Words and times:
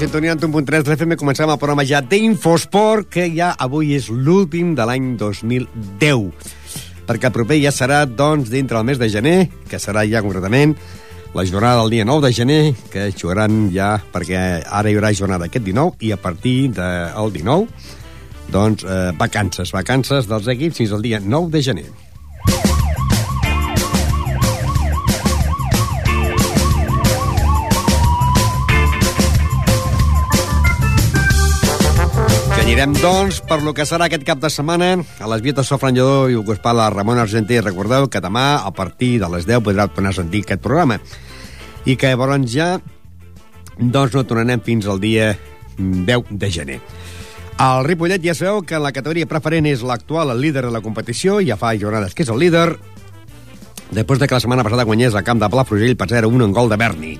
sintonia 0.00 0.32
en 0.32 0.40
1.3 0.40 0.80
de 0.80 0.94
l'FM. 0.94 1.16
Comencem 1.20 1.50
el 1.52 1.58
programa 1.60 1.84
ja 1.84 1.98
d'Infosport, 2.00 3.10
que 3.12 3.26
ja 3.34 3.50
avui 3.60 3.92
és 3.98 4.06
l'últim 4.08 4.72
de 4.78 4.86
l'any 4.88 5.10
2010. 5.20 6.30
Perquè 7.04 7.28
el 7.28 7.34
proper 7.34 7.58
ja 7.60 7.72
serà, 7.74 7.98
doncs, 8.08 8.48
dintre 8.48 8.78
del 8.78 8.86
mes 8.88 9.00
de 9.00 9.10
gener, 9.12 9.36
que 9.68 9.80
serà 9.82 10.06
ja 10.08 10.22
concretament 10.24 10.72
la 11.36 11.44
jornada 11.44 11.82
del 11.82 11.92
dia 11.98 12.08
9 12.08 12.26
de 12.26 12.32
gener, 12.32 12.60
que 12.88 13.10
jugaran 13.12 13.66
ja, 13.74 13.98
perquè 14.00 14.62
ara 14.64 14.88
hi 14.88 14.96
haurà 14.96 15.12
jornada 15.12 15.50
aquest 15.50 15.68
19, 15.68 16.00
i 16.00 16.14
a 16.16 16.20
partir 16.22 16.70
del 16.80 17.34
19, 17.36 17.68
doncs, 18.48 18.86
eh, 18.88 19.10
vacances, 19.20 19.74
vacances 19.76 20.30
dels 20.30 20.48
equips 20.48 20.80
fins 20.80 20.96
al 20.96 21.04
dia 21.04 21.20
9 21.20 21.52
de 21.52 21.62
gener. 21.68 21.90
Anirem, 32.80 33.02
doncs, 33.02 33.42
per 33.44 33.58
lo 33.60 33.74
que 33.76 33.84
serà 33.84 34.06
aquest 34.08 34.22
cap 34.24 34.38
de 34.40 34.48
setmana 34.48 34.86
a 35.20 35.26
les 35.28 35.42
Vietes 35.44 35.68
Sofran 35.68 35.92
Lledó 35.92 36.30
i 36.32 36.36
us 36.40 36.60
parla 36.64 36.86
Ramon 36.88 37.18
Argentí. 37.20 37.58
Recordeu 37.60 38.06
que 38.08 38.22
demà, 38.24 38.62
a 38.64 38.70
partir 38.72 39.18
de 39.20 39.28
les 39.28 39.44
10, 39.44 39.60
podrà 39.66 39.84
tornar 39.92 40.14
a 40.14 40.16
sentir 40.16 40.40
aquest 40.46 40.62
programa. 40.64 40.96
I 41.84 41.98
que 42.00 42.08
llavors 42.08 42.46
ja 42.48 42.70
doncs 43.76 44.16
no 44.16 44.22
tornarem 44.24 44.62
fins 44.64 44.88
al 44.88 44.96
dia 44.96 45.34
10 45.76 46.30
de 46.30 46.50
gener. 46.50 46.78
El 47.60 47.84
Ripollet 47.84 48.24
ja 48.24 48.32
sabeu 48.38 48.62
que 48.64 48.80
la 48.80 48.94
categoria 48.96 49.28
preferent 49.28 49.68
és 49.68 49.84
l'actual 49.84 50.32
líder 50.40 50.64
de 50.64 50.72
la 50.72 50.80
competició, 50.80 51.36
ja 51.44 51.60
fa 51.60 51.74
jornades 51.76 52.16
que 52.16 52.24
és 52.24 52.32
el 52.32 52.40
líder, 52.40 52.78
després 53.92 54.24
de 54.24 54.24
que 54.24 54.38
la 54.38 54.40
setmana 54.40 54.64
passada 54.64 54.88
guanyés 54.88 55.12
a 55.12 55.20
camp 55.20 55.44
de 55.44 55.52
Palafrugell 55.52 56.00
per 56.00 56.08
0-1 56.08 56.48
en 56.48 56.56
gol 56.56 56.72
de 56.72 56.80
Berni. 56.80 57.12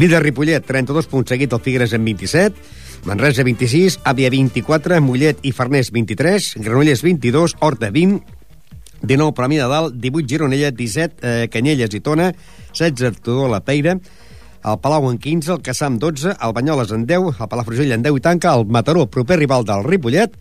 Líder 0.00 0.24
Ripollet, 0.24 0.64
32 0.64 1.12
punts 1.12 1.28
seguit 1.28 1.52
el 1.52 1.60
Figueres 1.60 1.92
en 1.92 2.08
27, 2.08 2.72
Manresa 3.06 3.44
26, 3.46 4.00
Àvia 4.02 4.26
24, 4.34 4.96
Mollet 4.98 5.44
i 5.46 5.52
Farners 5.54 5.92
23, 5.94 6.56
Granollers 6.58 7.04
22, 7.06 7.54
Horta 7.62 7.92
20, 7.94 8.18
19 9.06 9.34
Premi 9.36 9.60
de 9.60 9.68
Dalt, 9.70 9.94
18 10.02 10.26
Gironella, 10.26 10.72
17 10.74 11.22
eh, 11.22 11.46
Canyelles 11.46 11.94
i 11.94 12.00
Tona, 12.02 12.32
16 12.74 13.20
Tudor 13.22 13.52
la 13.52 13.62
Peira, 13.62 13.94
el 14.66 14.80
Palau 14.82 15.06
en 15.12 15.20
15, 15.22 15.52
el 15.54 15.62
Caçam 15.62 16.00
12, 16.02 16.34
el 16.34 16.56
Banyoles 16.56 16.90
en 16.90 17.06
10, 17.06 17.38
el 17.38 17.50
Palafrugell 17.52 17.94
en 17.94 18.02
10 18.02 18.18
i 18.18 18.24
tanca 18.26 18.56
el 18.58 18.66
Mataró, 18.66 19.06
proper 19.06 19.38
rival 19.38 19.62
del 19.68 19.86
Ripollet, 19.86 20.34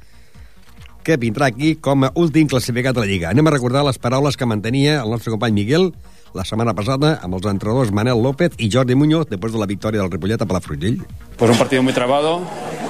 que 1.05 1.21
vindrà 1.21 1.51
aquí 1.53 1.75
com 1.77 2.07
a 2.07 2.11
últim 2.17 2.49
classificat 2.49 2.97
de 2.97 3.05
la 3.05 3.11
Lliga. 3.11 3.29
Anem 3.29 3.45
a 3.45 3.53
recordar 3.53 3.85
les 3.85 4.01
paraules 4.01 4.41
que 4.41 4.49
mantenia 4.49 5.03
el 5.03 5.13
nostre 5.13 5.29
company 5.29 5.53
Miguel 5.53 5.91
la 6.35 6.43
semana 6.43 6.73
pasada 6.75 7.15
amb 7.23 7.37
els 7.37 7.47
entrenadors 7.47 7.93
Manel 7.95 8.21
López 8.21 8.51
y 8.57 8.69
Jordi 8.71 8.93
Muñoz 8.93 9.27
después 9.29 9.53
de 9.53 9.59
la 9.59 9.65
victoria 9.65 10.01
del 10.01 10.11
Ripollet 10.11 10.41
a 10.41 10.45
Palafrugell. 10.45 11.01
Pues 11.37 11.49
un 11.49 11.57
partido 11.57 11.81
muy 11.81 11.93
trabado, 11.93 12.41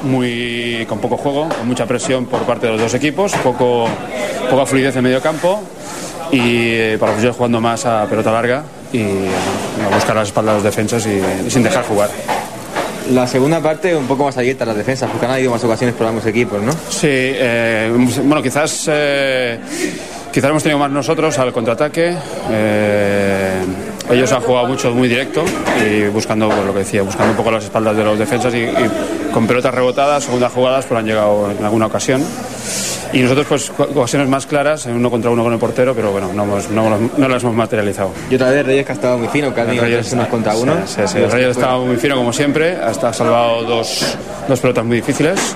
muy 0.03 0.85
con 0.89 0.99
poco 0.99 1.15
juego, 1.17 1.47
con 1.49 1.67
mucha 1.67 1.85
presión 1.85 2.25
por 2.25 2.41
parte 2.41 2.65
de 2.65 2.73
los 2.73 2.81
dos 2.81 2.93
equipos, 2.95 3.33
poco, 3.43 3.87
poca 4.49 4.65
fluidez 4.65 4.95
en 4.95 5.03
medio 5.03 5.21
campo 5.21 5.61
y 6.31 6.39
eh, 6.41 6.97
Palafrugell 6.99 7.33
jugando 7.33 7.61
más 7.61 7.85
a 7.85 8.07
pelota 8.09 8.31
larga 8.31 8.63
y 8.91 9.03
a 9.03 9.93
buscar 9.93 10.15
las 10.15 10.29
espaldas 10.29 10.55
de 10.55 10.63
los 10.63 10.63
defensas 10.63 11.05
y, 11.05 11.47
y 11.47 11.51
sin 11.51 11.61
dejar 11.61 11.85
jugar. 11.85 12.09
La 13.11 13.27
segunda 13.27 13.61
parte 13.61 13.95
un 13.95 14.07
poco 14.07 14.23
más 14.23 14.35
abierta 14.35 14.65
las 14.65 14.75
defensas, 14.75 15.07
porque 15.11 15.27
han 15.27 15.33
habido 15.33 15.51
más 15.51 15.63
ocasiones 15.63 15.95
por 15.95 16.07
ambos 16.07 16.25
equipos, 16.25 16.59
¿no? 16.59 16.71
Sí, 16.89 17.07
eh, 17.07 17.93
bueno, 18.23 18.41
quizás 18.41 18.85
eh, 18.87 19.59
Quizás 20.35 20.49
hemos 20.49 20.63
tenido 20.63 20.79
más 20.79 20.91
nosotros 20.91 21.39
al 21.39 21.53
contraataque. 21.53 22.13
Eh, 22.51 23.61
ellos 24.11 24.29
han 24.33 24.41
jugado 24.41 24.67
mucho 24.67 24.91
muy 24.91 25.07
directo 25.07 25.45
y 25.81 26.07
buscando 26.09 26.49
pues, 26.49 26.65
lo 26.65 26.73
que 26.73 26.79
decía, 26.79 27.03
buscando 27.03 27.31
un 27.31 27.37
poco 27.37 27.51
las 27.51 27.63
espaldas 27.63 27.95
de 27.95 28.03
los 28.03 28.19
defensas 28.19 28.53
y, 28.53 28.63
y 28.63 29.31
con 29.31 29.47
pelotas 29.47 29.73
rebotadas, 29.73 30.25
segundas 30.25 30.51
jugadas, 30.51 30.87
pues 30.87 30.99
han 30.99 31.05
llegado 31.05 31.49
en 31.49 31.63
alguna 31.63 31.85
ocasión. 31.85 32.21
Y 33.13 33.21
nosotros, 33.21 33.47
pues, 33.47 33.71
ocasiones 33.95 34.27
más 34.27 34.45
claras, 34.45 34.85
uno 34.87 35.09
contra 35.09 35.31
uno 35.31 35.41
con 35.41 35.53
el 35.53 35.59
portero, 35.59 35.95
pero 35.95 36.11
bueno, 36.11 36.33
no, 36.33 36.43
hemos, 36.43 36.69
no, 36.69 36.97
no 37.15 37.27
las 37.29 37.41
hemos 37.41 37.55
materializado. 37.55 38.11
Y 38.29 38.35
otra 38.35 38.49
vez 38.49 38.65
Reyes 38.65 38.85
que 38.85 38.91
ha 38.91 38.95
estado 38.95 39.17
muy 39.17 39.29
fino, 39.29 39.55
que 39.55 39.61
ha 39.61 39.65
tenido 39.65 39.85
Reyes, 39.85 40.11
unos 40.11 40.27
contra 40.27 40.53
uno. 40.57 40.75
Sí, 40.85 40.95
sí, 40.97 41.13
sí. 41.13 41.19
Reyes 41.19 41.47
ha 41.47 41.51
estado 41.51 41.85
muy 41.85 41.95
fino 41.95 42.17
como 42.17 42.33
siempre, 42.33 42.75
hasta 42.75 43.07
ha 43.07 43.13
salvado 43.13 43.63
dos, 43.63 44.17
dos 44.49 44.59
pelotas 44.59 44.83
muy 44.83 44.97
difíciles 44.97 45.55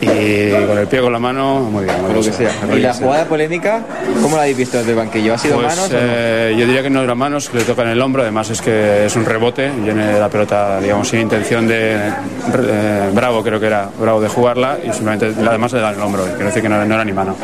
y 0.00 0.50
con 0.66 0.78
el 0.78 0.86
pie 0.86 1.00
con 1.00 1.12
la 1.12 1.18
mano, 1.18 1.60
muy 1.60 1.84
bien. 1.84 2.02
Muy 2.02 2.12
lo 2.12 2.20
que 2.20 2.32
sea. 2.32 2.50
¿Y 2.74 2.80
la 2.80 2.94
jugada 2.94 3.24
polémica, 3.24 3.80
cómo 4.22 4.36
la 4.36 4.42
habéis 4.42 4.56
visto 4.56 4.78
desde 4.78 4.90
el 4.90 4.96
banquillo? 4.96 5.34
¿Ha 5.34 5.38
sido 5.38 5.56
pues, 5.56 5.68
manos? 5.68 5.90
Eh, 5.92 6.50
no? 6.52 6.58
Yo 6.58 6.66
diría 6.66 6.82
que 6.82 6.90
no 6.90 7.02
era 7.02 7.14
manos, 7.14 7.50
le 7.54 7.62
toca 7.62 7.82
en 7.82 7.88
el 7.88 8.00
hombro, 8.02 8.22
además 8.22 8.50
es 8.50 8.60
que 8.60 9.06
es 9.06 9.16
un 9.16 9.24
rebote, 9.24 9.70
viene 9.70 10.18
la 10.18 10.28
pelota, 10.28 10.80
digamos, 10.80 11.08
sin 11.08 11.20
intención 11.20 11.66
de. 11.66 11.96
Eh, 11.96 13.10
bravo, 13.12 13.42
creo 13.42 13.58
que 13.58 13.66
era, 13.66 13.88
bravo 13.98 14.20
de 14.20 14.28
jugarla 14.28 14.78
y 14.82 14.92
simplemente 14.92 15.32
además 15.46 15.72
le 15.72 15.80
da 15.80 15.90
en 15.90 15.96
el 15.96 16.02
hombro, 16.02 16.24
quiero 16.24 16.46
decir 16.46 16.62
que 16.62 16.68
no, 16.68 16.84
no 16.84 16.94
era 16.94 17.04
ni 17.04 17.12
mano. 17.12 17.36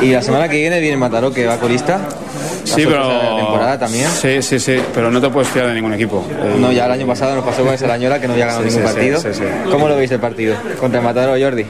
¿Y 0.00 0.12
la 0.12 0.22
semana 0.22 0.48
que 0.48 0.56
viene 0.56 0.80
viene 0.80 0.96
Mataró, 0.96 1.32
que 1.32 1.46
va 1.46 1.58
colista? 1.58 2.00
Sí, 2.64 2.84
pero. 2.86 3.08
De 3.08 3.14
la 3.14 3.36
temporada 3.36 3.78
también. 3.78 4.08
Sí, 4.10 4.40
sí, 4.42 4.58
sí, 4.60 4.76
pero 4.94 5.10
no 5.10 5.20
te 5.20 5.28
puedes 5.28 5.48
fiar 5.48 5.66
de 5.66 5.74
ningún 5.74 5.92
equipo. 5.94 6.24
No, 6.58 6.70
ya 6.72 6.86
el 6.86 6.92
año 6.92 7.06
pasado 7.06 7.34
nos 7.34 7.44
pasó 7.44 7.64
con 7.64 7.74
ese 7.74 7.84
Arañola 7.84 8.20
que 8.20 8.26
no 8.26 8.34
había 8.34 8.46
ganado 8.46 8.62
Sí, 8.64 8.68
ningún 8.68 8.88
sí, 8.88 8.94
partido. 8.94 9.20
sí. 9.20 9.42
¿Cómo 9.70 9.88
lo 9.88 9.96
veis 9.96 10.10
el 10.10 10.20
partido? 10.20 10.54
Contra 10.78 11.00
el 11.00 11.04
Mataró, 11.04 11.32
Jordi. 11.42 11.66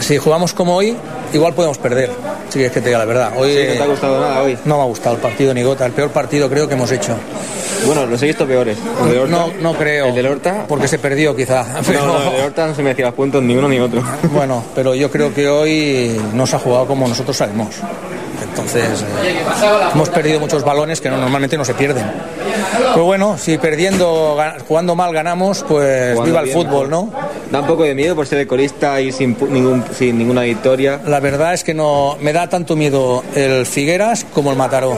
Si 0.00 0.18
jugamos 0.18 0.52
como 0.52 0.76
hoy, 0.76 0.96
igual 1.32 1.54
podemos 1.54 1.78
perder. 1.78 2.10
Si 2.48 2.54
quieres 2.54 2.72
que 2.72 2.80
te 2.80 2.86
diga 2.88 2.98
la 2.98 3.04
verdad. 3.04 3.32
Hoy 3.36 3.52
Sí, 3.52 3.64
no 3.68 3.74
te 3.74 3.82
ha 3.82 3.86
gustado 3.86 4.20
nada 4.20 4.42
hoy. 4.42 4.58
no 4.64 4.76
me 4.76 4.82
ha 4.82 4.86
gustado 4.86 5.14
el 5.16 5.20
partido 5.22 5.54
ni 5.54 5.62
gota. 5.62 5.86
El 5.86 5.92
peor 5.92 6.10
partido 6.10 6.48
creo 6.50 6.68
que 6.68 6.74
hemos 6.74 6.90
hecho. 6.92 7.14
Bueno, 7.86 8.06
los 8.06 8.22
he 8.22 8.26
visto 8.26 8.46
peores. 8.46 8.78
El 9.04 9.10
de 9.10 9.18
Horta, 9.18 9.36
No, 9.36 9.52
no 9.60 9.74
creo. 9.78 10.06
El 10.06 10.14
del 10.14 10.26
Horta. 10.26 10.64
Porque 10.66 10.88
se 10.88 10.98
perdió 10.98 11.34
quizá. 11.36 11.64
Pero- 11.86 12.06
No, 12.06 12.18
no, 12.18 12.30
el 12.30 12.36
de 12.36 12.42
Horta 12.44 12.66
no 12.66 12.74
se 12.74 12.82
merecía 12.82 13.10
puntos 13.12 13.42
ni 13.42 13.54
uno 13.56 13.68
ni 13.68 13.78
otro. 13.78 14.02
Bueno, 14.32 14.64
pero 14.74 14.94
yo 14.94 15.10
creo 15.10 15.32
que 15.34 15.48
hoy 15.48 16.18
no 16.32 16.46
se 16.46 16.56
ha 16.56 16.58
jugado 16.58 16.86
como 16.86 17.06
nosotros 17.08 17.36
sabemos. 17.36 17.68
Entonces, 18.48 19.02
eh, 19.24 19.42
hemos 19.92 20.08
perdido 20.10 20.40
muchos 20.40 20.64
balones 20.64 21.00
que 21.00 21.10
no- 21.10 21.16
normalmente 21.16 21.56
no 21.56 21.64
se 21.64 21.74
pierden. 21.74 22.04
Pues 22.94 23.04
bueno, 23.04 23.36
si 23.38 23.58
perdiendo, 23.58 24.36
ga- 24.36 24.56
jugando 24.66 24.94
mal 24.94 25.12
ganamos, 25.12 25.64
pues 25.68 26.12
Jugando 26.12 26.24
viva 26.24 26.40
el 26.40 26.46
bien, 26.46 26.56
fútbol. 26.58 26.90
¿no? 26.90 27.10
Da 27.50 27.60
un 27.60 27.66
poco 27.66 27.82
de 27.84 27.94
miedo 27.94 28.14
por 28.14 28.26
ser 28.26 28.38
el 28.38 28.46
colista 28.46 29.00
y 29.00 29.10
sin, 29.12 29.36
ningún, 29.50 29.84
sin 29.96 30.18
ninguna 30.18 30.42
victoria. 30.42 31.00
La 31.06 31.20
verdad 31.20 31.54
es 31.54 31.64
que 31.64 31.74
no 31.74 32.16
me 32.20 32.32
da 32.32 32.48
tanto 32.48 32.76
miedo 32.76 33.22
el 33.34 33.66
Figueras 33.66 34.24
como 34.32 34.50
el 34.50 34.56
Mataró. 34.56 34.96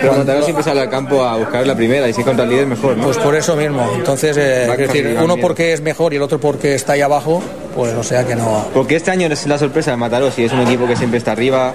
Pero 0.00 0.12
Mataró 0.14 0.42
siempre 0.42 0.62
sale 0.62 0.80
al 0.80 0.90
campo 0.90 1.24
a 1.24 1.36
buscar 1.36 1.66
la 1.66 1.74
primera 1.74 2.08
y 2.08 2.12
si 2.12 2.22
contra 2.22 2.44
el 2.44 2.50
líder 2.50 2.66
mejor, 2.66 2.96
¿no? 2.96 3.04
Pues 3.04 3.16
por 3.18 3.34
eso 3.34 3.56
mismo. 3.56 3.84
Entonces, 3.96 4.36
eh, 4.36 4.70
es 4.70 4.78
decir, 4.78 5.16
uno 5.18 5.34
miedo. 5.34 5.38
porque 5.46 5.72
es 5.72 5.80
mejor 5.80 6.12
y 6.12 6.16
el 6.16 6.22
otro 6.22 6.38
porque 6.38 6.74
está 6.74 6.92
ahí 6.92 7.00
abajo, 7.00 7.42
pues 7.74 7.94
o 7.94 8.02
sea 8.04 8.24
que 8.24 8.36
no. 8.36 8.66
Porque 8.74 8.94
este 8.96 9.10
año 9.10 9.26
es 9.28 9.46
la 9.46 9.58
sorpresa 9.58 9.90
de 9.90 9.96
Mataró, 9.96 10.30
si 10.30 10.44
es 10.44 10.52
un 10.52 10.60
equipo 10.60 10.86
que 10.86 10.94
siempre 10.96 11.18
está 11.18 11.32
arriba. 11.32 11.72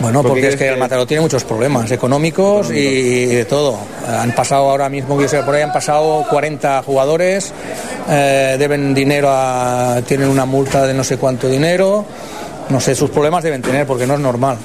Bueno, 0.00 0.22
¿Por 0.22 0.30
qué 0.34 0.40
porque 0.40 0.48
es 0.48 0.56
que 0.56 0.68
el 0.68 0.76
Mataró 0.78 1.06
tiene 1.06 1.20
muchos 1.22 1.42
problemas 1.44 1.90
económicos 1.90 2.70
y 2.70 3.26
de 3.26 3.44
todo. 3.46 3.76
Han 4.06 4.32
pasado 4.32 4.70
ahora 4.70 4.88
mismo, 4.88 5.16
que 5.16 5.24
yo 5.24 5.28
sé, 5.28 5.42
por 5.42 5.54
ahí 5.56 5.62
han 5.62 5.72
pasado 5.72 6.24
40 6.30 6.82
jugadores, 6.84 7.52
eh, 8.08 8.56
deben 8.58 8.94
dinero 8.94 9.28
a. 9.30 10.00
tienen 10.06 10.28
una 10.28 10.44
multa 10.46 10.86
de 10.86 10.94
no 10.94 11.02
sé 11.02 11.16
cuánto 11.16 11.48
dinero. 11.48 12.04
No 12.68 12.80
sé, 12.80 12.94
sus 12.94 13.10
problemas 13.10 13.42
deben 13.42 13.60
tener 13.62 13.86
porque 13.86 14.06
no 14.06 14.14
es 14.14 14.20
normal. 14.20 14.56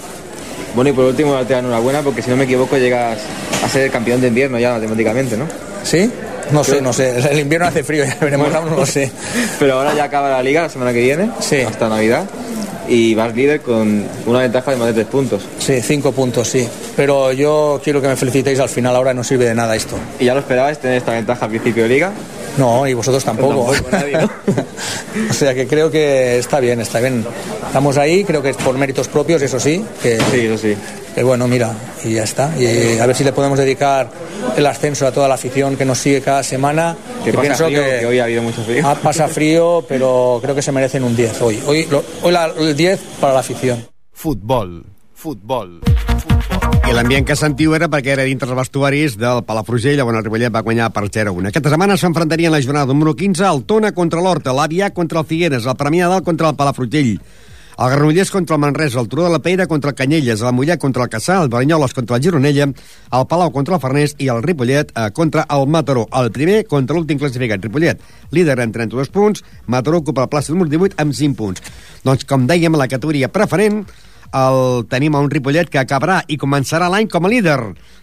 Bueno, 0.75 0.89
y 0.89 0.93
por 0.93 1.05
último, 1.05 1.35
te 1.45 1.53
da 1.53 1.59
enhorabuena 1.59 2.01
porque 2.01 2.21
si 2.21 2.29
no 2.29 2.35
me 2.35 2.43
equivoco 2.43 2.77
llegas 2.77 3.17
a 3.63 3.69
ser 3.69 3.83
el 3.83 3.91
campeón 3.91 4.21
de 4.21 4.27
invierno 4.27 4.59
ya 4.59 4.73
matemáticamente, 4.73 5.35
¿no? 5.37 5.45
¿Sí? 5.83 6.11
No 6.51 6.63
sé, 6.63 6.81
no 6.81 6.91
sé. 6.93 7.17
El 7.31 7.39
invierno 7.39 7.67
hace 7.67 7.83
frío, 7.83 8.03
ya 8.05 8.17
veremos, 8.21 8.53
aún 8.53 8.69
no 8.69 8.75
lo 8.75 8.85
sé. 8.85 9.09
Pero 9.59 9.75
ahora 9.79 9.93
ya 9.95 10.03
acaba 10.03 10.29
la 10.29 10.43
liga 10.43 10.61
la 10.63 10.69
semana 10.69 10.91
que 10.93 10.99
viene, 10.99 11.29
Sí. 11.39 11.61
hasta 11.61 11.87
Navidad, 11.89 12.25
y 12.87 13.15
vas 13.15 13.35
líder 13.35 13.61
con 13.61 14.05
una 14.25 14.39
ventaja 14.39 14.71
de 14.71 14.77
más 14.77 14.87
de 14.87 14.93
tres 14.93 15.07
puntos. 15.07 15.43
Sí, 15.59 15.81
cinco 15.81 16.11
puntos, 16.11 16.47
sí. 16.47 16.67
Pero 16.95 17.31
yo 17.31 17.81
quiero 17.83 18.01
que 18.01 18.07
me 18.07 18.15
felicitéis 18.15 18.59
al 18.59 18.69
final, 18.69 18.95
ahora 18.95 19.13
no 19.13 19.23
sirve 19.23 19.45
de 19.45 19.55
nada 19.55 19.75
esto. 19.75 19.95
¿Y 20.19 20.25
ya 20.25 20.33
lo 20.33 20.39
esperabas 20.39 20.79
tener 20.79 20.97
esta 20.97 21.13
ventaja 21.13 21.45
al 21.45 21.51
principio 21.51 21.83
de 21.83 21.89
liga? 21.89 22.11
No, 22.57 22.87
y 22.87 22.93
vosotros 22.93 23.23
tampoco. 23.23 23.71
Tampoco, 23.73 23.89
nadie, 23.91 24.17
¿no? 24.17 24.29
o 25.29 25.33
sea 25.33 25.53
que 25.53 25.67
creo 25.67 25.89
que 25.89 26.37
está 26.37 26.59
bien, 26.59 26.79
está 26.81 26.99
bien. 26.99 27.25
Estamos 27.67 27.97
ahí, 27.97 28.23
creo 28.23 28.41
que 28.43 28.49
es 28.51 28.57
por 28.57 28.77
méritos 28.77 29.07
propios, 29.07 29.41
eso 29.41 29.59
sí, 29.59 29.83
que, 30.01 30.17
Sí, 30.31 30.39
eso 30.41 30.57
sí. 30.57 30.75
que 31.15 31.23
bueno, 31.23 31.47
mira, 31.47 31.73
y 32.03 32.13
ya 32.13 32.23
está. 32.23 32.51
Y 32.57 32.99
a 32.99 33.05
ver 33.07 33.15
si 33.15 33.23
le 33.23 33.33
podemos 33.33 33.57
dedicar 33.57 34.09
el 34.55 34.65
ascenso 34.67 35.07
a 35.07 35.11
toda 35.11 35.27
la 35.27 35.33
afición 35.35 35.75
que 35.75 35.85
nos 35.85 35.97
sigue 35.97 36.21
cada 36.21 36.43
semana. 36.43 36.95
Que 37.23 37.31
Que 37.31 37.37
pasa 37.37 37.41
pienso 37.41 37.65
frío, 37.65 37.83
que- 37.83 37.99
que 38.01 38.05
hoy 38.05 38.19
ha 38.19 38.23
habido 38.25 38.43
mucho 38.43 38.61
frío. 38.63 38.87
Ah, 38.87 38.95
pasa 39.01 39.27
frío, 39.27 39.83
pero 39.87 40.39
creo 40.41 40.53
que 40.53 40.61
se 40.61 40.71
merecen 40.71 41.03
un 41.03 41.15
10 41.15 41.41
hoy. 41.41 41.59
Hoy, 41.65 41.87
lo- 41.89 42.03
hoy 42.21 42.31
la- 42.31 42.51
el 42.57 42.75
10 42.75 42.99
para 43.19 43.33
la 43.33 43.39
afición. 43.39 43.87
Futbol, 44.11 44.85
futbol. 45.15 45.81
I 46.93 46.95
l'ambient 46.95 47.25
que 47.25 47.33
sentiu 47.33 47.71
era 47.73 47.87
perquè 47.89 48.11
era 48.13 48.25
dintre 48.27 48.45
els 48.45 48.53
vestuaris 48.53 49.15
del 49.17 49.39
Palafrugell, 49.47 50.03
on 50.03 50.13
el 50.13 50.21
Ripollet 50.21 50.53
va 50.53 50.61
guanyar 50.61 50.91
per 50.93 51.01
0-1. 51.07 51.47
Aquesta 51.49 51.71
setmana 51.73 51.95
s'enfrontarien 51.97 52.53
la 52.53 52.59
jornada 52.61 52.93
número 52.93 53.15
15 53.17 53.47
el 53.47 53.63
Tona 53.65 53.89
contra 53.97 54.21
l'Horta, 54.21 54.53
l'Avià 54.53 54.91
contra 54.93 55.23
el 55.23 55.25
Figueres, 55.25 55.65
el 55.65 55.79
Premià 55.79 56.11
Dalt 56.11 56.27
contra 56.27 56.51
el 56.51 56.59
Palafrugell, 56.59 57.15
El 57.73 57.89
Granollers 57.89 58.29
contra 58.29 58.55
el 58.55 58.61
Manresa, 58.61 58.99
el 59.01 59.09
Turó 59.09 59.23
de 59.23 59.31
la 59.31 59.39
Peira 59.39 59.65
contra 59.65 59.89
el 59.89 59.95
Canyelles, 59.95 60.41
el 60.45 60.53
Mollet 60.53 60.79
contra 60.79 61.07
el 61.07 61.09
Caçà, 61.09 61.39
el 61.41 61.49
Baranyoles 61.49 61.95
contra 61.97 62.17
el 62.17 62.21
Gironella, 62.21 62.67
el 62.69 63.25
Palau 63.25 63.49
contra 63.51 63.73
el 63.73 63.81
Farners 63.81 64.13
i 64.21 64.29
el 64.29 64.43
Ripollet 64.43 64.93
eh, 64.93 65.09
contra 65.17 65.47
el 65.49 65.65
Mataró. 65.65 66.05
El 66.13 66.29
primer 66.31 66.67
contra 66.69 66.95
l'últim 66.95 67.17
classificat, 67.17 67.65
Ripollet, 67.65 68.05
líder 68.29 68.59
amb 68.61 68.77
32 68.77 69.09
punts, 69.09 69.41
Mataró 69.65 70.03
ocupa 70.05 70.27
la 70.27 70.29
plaça 70.29 70.53
número 70.53 70.69
18 70.69 71.01
amb 71.01 71.17
5 71.17 71.39
punts. 71.41 71.65
Doncs, 72.05 72.29
com 72.29 72.45
dèiem, 72.45 72.77
a 72.77 72.85
la 72.85 72.91
categoria 72.91 73.33
preferent, 73.33 73.81
el 74.33 74.85
tenim 74.89 75.15
a 75.15 75.21
un 75.21 75.29
Ripollet 75.31 75.69
que 75.69 75.81
acabarà 75.81 76.21
i 76.27 76.39
començarà 76.41 76.89
l'any 76.89 77.07
com 77.11 77.25
a 77.25 77.31
líder 77.31 77.57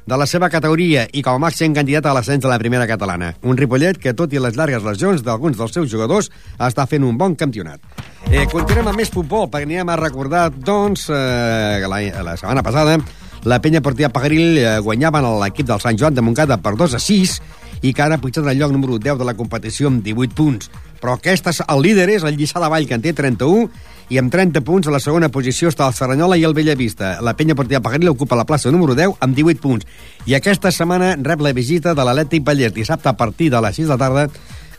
de 0.07 0.19
la 0.19 0.27
seva 0.31 0.49
categoria 0.51 1.07
i 1.13 1.23
com 1.27 1.37
a 1.37 1.43
màxim 1.47 1.75
candidat 1.75 2.07
a 2.07 2.15
l'ascens 2.15 2.43
de 2.43 2.51
la 2.51 2.59
primera 2.63 2.87
catalana. 2.87 3.33
Un 3.43 3.59
Ripollet 3.59 3.99
que, 3.99 4.15
tot 4.15 4.33
i 4.33 4.43
les 4.43 4.57
llargues 4.59 4.87
lesions 4.87 5.25
d'alguns 5.27 5.59
dels 5.59 5.75
seus 5.75 5.91
jugadors, 5.91 6.31
està 6.59 6.87
fent 6.91 7.07
un 7.07 7.19
bon 7.19 7.35
campionat. 7.35 7.83
Eh, 8.31 8.47
continuem 8.51 8.93
amb 8.93 9.03
més 9.03 9.11
futbol, 9.11 9.49
perquè 9.51 9.67
anirem 9.67 9.91
a 9.91 9.99
recordar, 9.99 10.49
doncs, 10.55 11.09
eh, 11.11 11.83
la, 11.87 12.01
la 12.27 12.37
setmana 12.39 12.63
passada, 12.67 12.99
la 13.45 13.61
penya 13.63 13.81
Portia 13.81 14.11
Pagaril 14.13 14.59
eh, 14.61 14.79
guanyaven 14.85 15.27
l'equip 15.41 15.67
del 15.67 15.81
Sant 15.81 15.99
Joan 15.99 16.15
de 16.15 16.23
Montcada 16.23 16.61
per 16.61 16.77
2 16.77 16.95
a 16.95 17.01
6 17.01 17.39
i 17.81 17.95
que 17.97 18.03
ara 18.05 18.19
ha 18.19 18.21
pujat 18.21 18.45
al 18.45 18.59
lloc 18.59 18.75
número 18.75 18.99
10 19.01 19.17
de 19.19 19.25
la 19.25 19.35
competició 19.35 19.89
amb 19.89 20.05
18 20.05 20.37
punts. 20.37 20.69
Però 21.01 21.15
aquest, 21.17 21.49
el 21.65 21.81
líder 21.81 22.11
és 22.13 22.27
el 22.29 22.37
Lliçà 22.37 22.61
de 22.61 22.69
Vall, 22.69 22.87
que 22.87 22.99
en 22.99 23.05
té 23.05 23.15
31, 23.17 23.71
i 24.11 24.19
amb 24.19 24.33
30 24.33 24.65
punts 24.67 24.89
a 24.91 24.93
la 24.93 24.99
segona 24.99 25.29
posició 25.31 25.71
està 25.71 25.87
el 25.87 25.95
Serranyola 25.95 26.35
i 26.37 26.43
el 26.47 26.55
Bellavista. 26.55 27.13
La 27.23 27.37
penya 27.39 27.55
Portia 27.55 27.79
Pagaril 27.81 28.11
ocupa 28.11 28.39
la 28.39 28.45
plaça 28.45 28.73
número 28.75 28.97
10 28.99 29.21
amb 29.23 29.37
18 29.39 29.63
punts. 29.63 29.87
I 30.27 30.35
aquesta 30.35 30.73
setmana 30.75 31.13
rep 31.23 31.45
la 31.47 31.53
visita 31.55 31.95
de 31.95 32.07
l'Atlètic 32.07 32.43
Vallès. 32.43 32.75
Dissabte 32.75 33.09
a 33.09 33.15
partir 33.17 33.53
de 33.55 33.61
les 33.63 33.79
6 33.79 33.87
de 33.87 33.95
la 33.95 34.01
tarda 34.03 34.25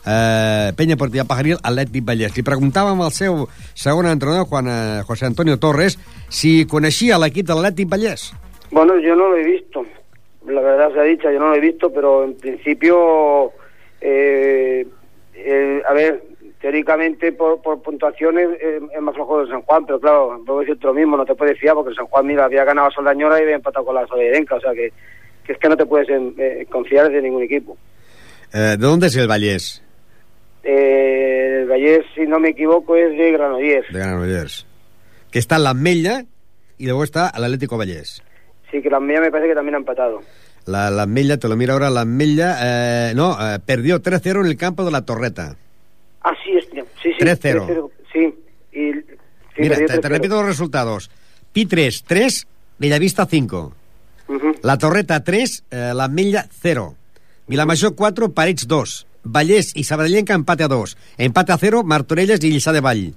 eh, 0.04 0.72
Penya 0.76 0.98
Portia 1.00 1.24
Pajaril, 1.24 1.56
Atlètic 1.62 2.04
Vallès. 2.04 2.36
Li 2.36 2.44
preguntàvem 2.44 3.00
al 3.00 3.14
seu 3.16 3.46
segon 3.72 4.10
entrenador, 4.10 4.50
Juan 4.50 4.68
eh, 4.68 5.02
José 5.08 5.30
Antonio 5.30 5.56
Torres, 5.56 5.96
si 6.28 6.66
coneixia 6.68 7.20
l'equip 7.22 7.48
de 7.48 7.56
l'Atlètic 7.56 7.88
Vallès. 7.88 8.28
Bueno, 8.70 8.98
yo 9.00 9.16
no 9.16 9.30
lo 9.30 9.36
he 9.36 9.44
visto. 9.44 9.86
La 10.46 10.60
verdad 10.60 10.92
sea 10.92 11.04
dicha, 11.04 11.32
yo 11.32 11.38
no 11.38 11.48
lo 11.50 11.54
he 11.54 11.60
visto, 11.60 11.92
pero 11.92 12.24
en 12.24 12.34
principio, 12.36 13.52
eh, 14.00 14.86
eh, 15.34 15.82
a 15.88 15.92
ver, 15.94 16.22
teóricamente 16.62 17.32
por, 17.32 17.60
por 17.60 17.82
puntuaciones 17.82 18.48
eh, 18.60 18.80
es 18.94 19.02
más 19.02 19.14
flojo 19.16 19.44
de 19.44 19.50
San 19.50 19.62
Juan, 19.62 19.84
pero 19.84 20.00
claro, 20.00 20.40
puedo 20.46 20.60
decirte 20.60 20.86
lo 20.86 20.94
mismo, 20.94 21.16
no 21.16 21.26
te 21.26 21.34
puedes 21.34 21.58
fiar 21.58 21.74
porque 21.74 21.90
el 21.90 21.96
San 21.96 22.06
Juan, 22.06 22.24
mira, 22.24 22.44
había 22.44 22.64
ganado 22.64 22.86
a 22.86 22.92
Soldañora 22.92 23.38
y 23.38 23.42
había 23.42 23.56
empatado 23.56 23.84
con 23.84 23.96
la 23.96 24.06
Solidenca, 24.06 24.54
o 24.54 24.60
sea 24.60 24.72
que, 24.72 24.92
que 25.44 25.52
es 25.52 25.58
que 25.58 25.68
no 25.68 25.76
te 25.76 25.84
puedes 25.84 26.08
eh, 26.08 26.64
confiar 26.70 27.10
de 27.10 27.20
ningún 27.20 27.42
equipo. 27.42 27.76
Eh, 28.54 28.76
¿De 28.78 28.86
dónde 28.86 29.08
es 29.08 29.16
el 29.16 29.26
Vallès? 29.26 29.82
Eh, 30.62 31.62
el 31.62 31.68
Vallés, 31.68 32.06
si 32.14 32.26
no 32.26 32.38
me 32.38 32.50
equivoco, 32.50 32.94
es 32.94 33.10
de 33.18 33.32
Granollers. 33.32 33.92
De 33.92 33.98
Granollers. 33.98 34.66
Que 35.32 35.40
está 35.40 35.56
en 35.56 35.64
l'Ametlla 35.64 36.24
y 36.78 36.86
luego 36.86 37.02
está 37.02 37.32
el 37.36 37.42
Atlético 37.42 37.76
Vallès. 37.76 38.22
Sí, 38.70 38.80
que 38.80 38.88
la 38.88 39.00
mía 39.00 39.20
me 39.20 39.32
parece 39.32 39.48
que 39.48 39.54
también 39.56 39.74
ha 39.74 39.78
empatado. 39.78 40.20
La, 40.66 40.90
la 40.90 41.02
Ametlla, 41.02 41.38
te 41.38 41.48
lo 41.48 41.56
miro 41.56 41.72
ahora, 41.72 41.90
la 41.90 42.02
Ametlla, 42.02 43.10
eh, 43.10 43.14
no, 43.16 43.36
eh, 43.40 43.58
perdió 43.66 44.00
3-0 44.00 44.40
en 44.40 44.46
el 44.46 44.56
campo 44.56 44.84
de 44.84 44.92
la 44.92 45.04
Torreta. 45.04 45.56
Ah, 46.24 46.32
sí, 46.44 46.52
es, 46.56 46.66
sí, 47.02 47.10
sí. 47.18 47.24
3-0. 47.24 47.66
3-0, 47.66 47.90
Sí, 48.12 48.34
y... 48.72 48.92
sí, 48.92 49.02
Mira, 49.58 49.76
te, 49.76 49.86
te 49.86 50.00
3-0. 50.00 50.08
repito 50.08 50.34
los 50.36 50.46
resultados. 50.46 51.10
Pi 51.52 51.66
3, 51.66 52.04
3, 52.06 52.46
Bellavista 52.78 53.26
5. 53.26 53.72
Ujú. 54.28 54.52
La 54.62 54.78
Torreta 54.78 55.22
3, 55.24 55.64
eh, 55.70 55.92
la 55.94 56.04
Ametlla 56.04 56.46
0. 56.62 56.94
Vilamajor 57.48 57.94
4, 57.94 58.32
Parets 58.32 58.66
2. 58.68 59.06
Vallès 59.24 59.72
i 59.76 59.84
Sabadellenca 59.84 60.34
empate 60.34 60.64
a 60.64 60.68
2. 60.68 60.96
Empate 61.18 61.52
a 61.52 61.58
0, 61.58 61.82
Martorelles 61.84 62.42
i 62.42 62.50
Lliçà 62.50 62.72
de 62.72 62.80
Vall. 62.80 63.12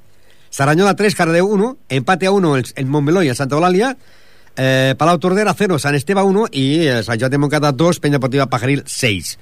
Saranyola 0.50 0.96
3, 0.96 1.16
Cardeu 1.16 1.48
1. 1.48 1.78
Empate 1.90 2.28
a 2.28 2.32
1 2.32 2.56
el, 2.58 2.66
el 2.76 2.86
Montmeló 2.86 3.24
i 3.24 3.30
el 3.30 3.36
Santa 3.36 3.56
Eulàlia. 3.58 3.96
Eh, 4.58 4.96
Palau 4.98 5.18
Tordera 5.20 5.54
0, 5.54 5.80
San 5.80 5.96
Esteve 5.96 6.22
1 6.24 6.46
y 6.52 6.88
eh, 6.88 7.04
San 7.04 7.20
Joan 7.20 7.32
de 7.32 7.38
Moncada 7.38 7.72
2, 7.72 8.00
Peña 8.00 8.18
Deportiva 8.20 8.46
Pajaril 8.48 8.84
6. 8.86 9.38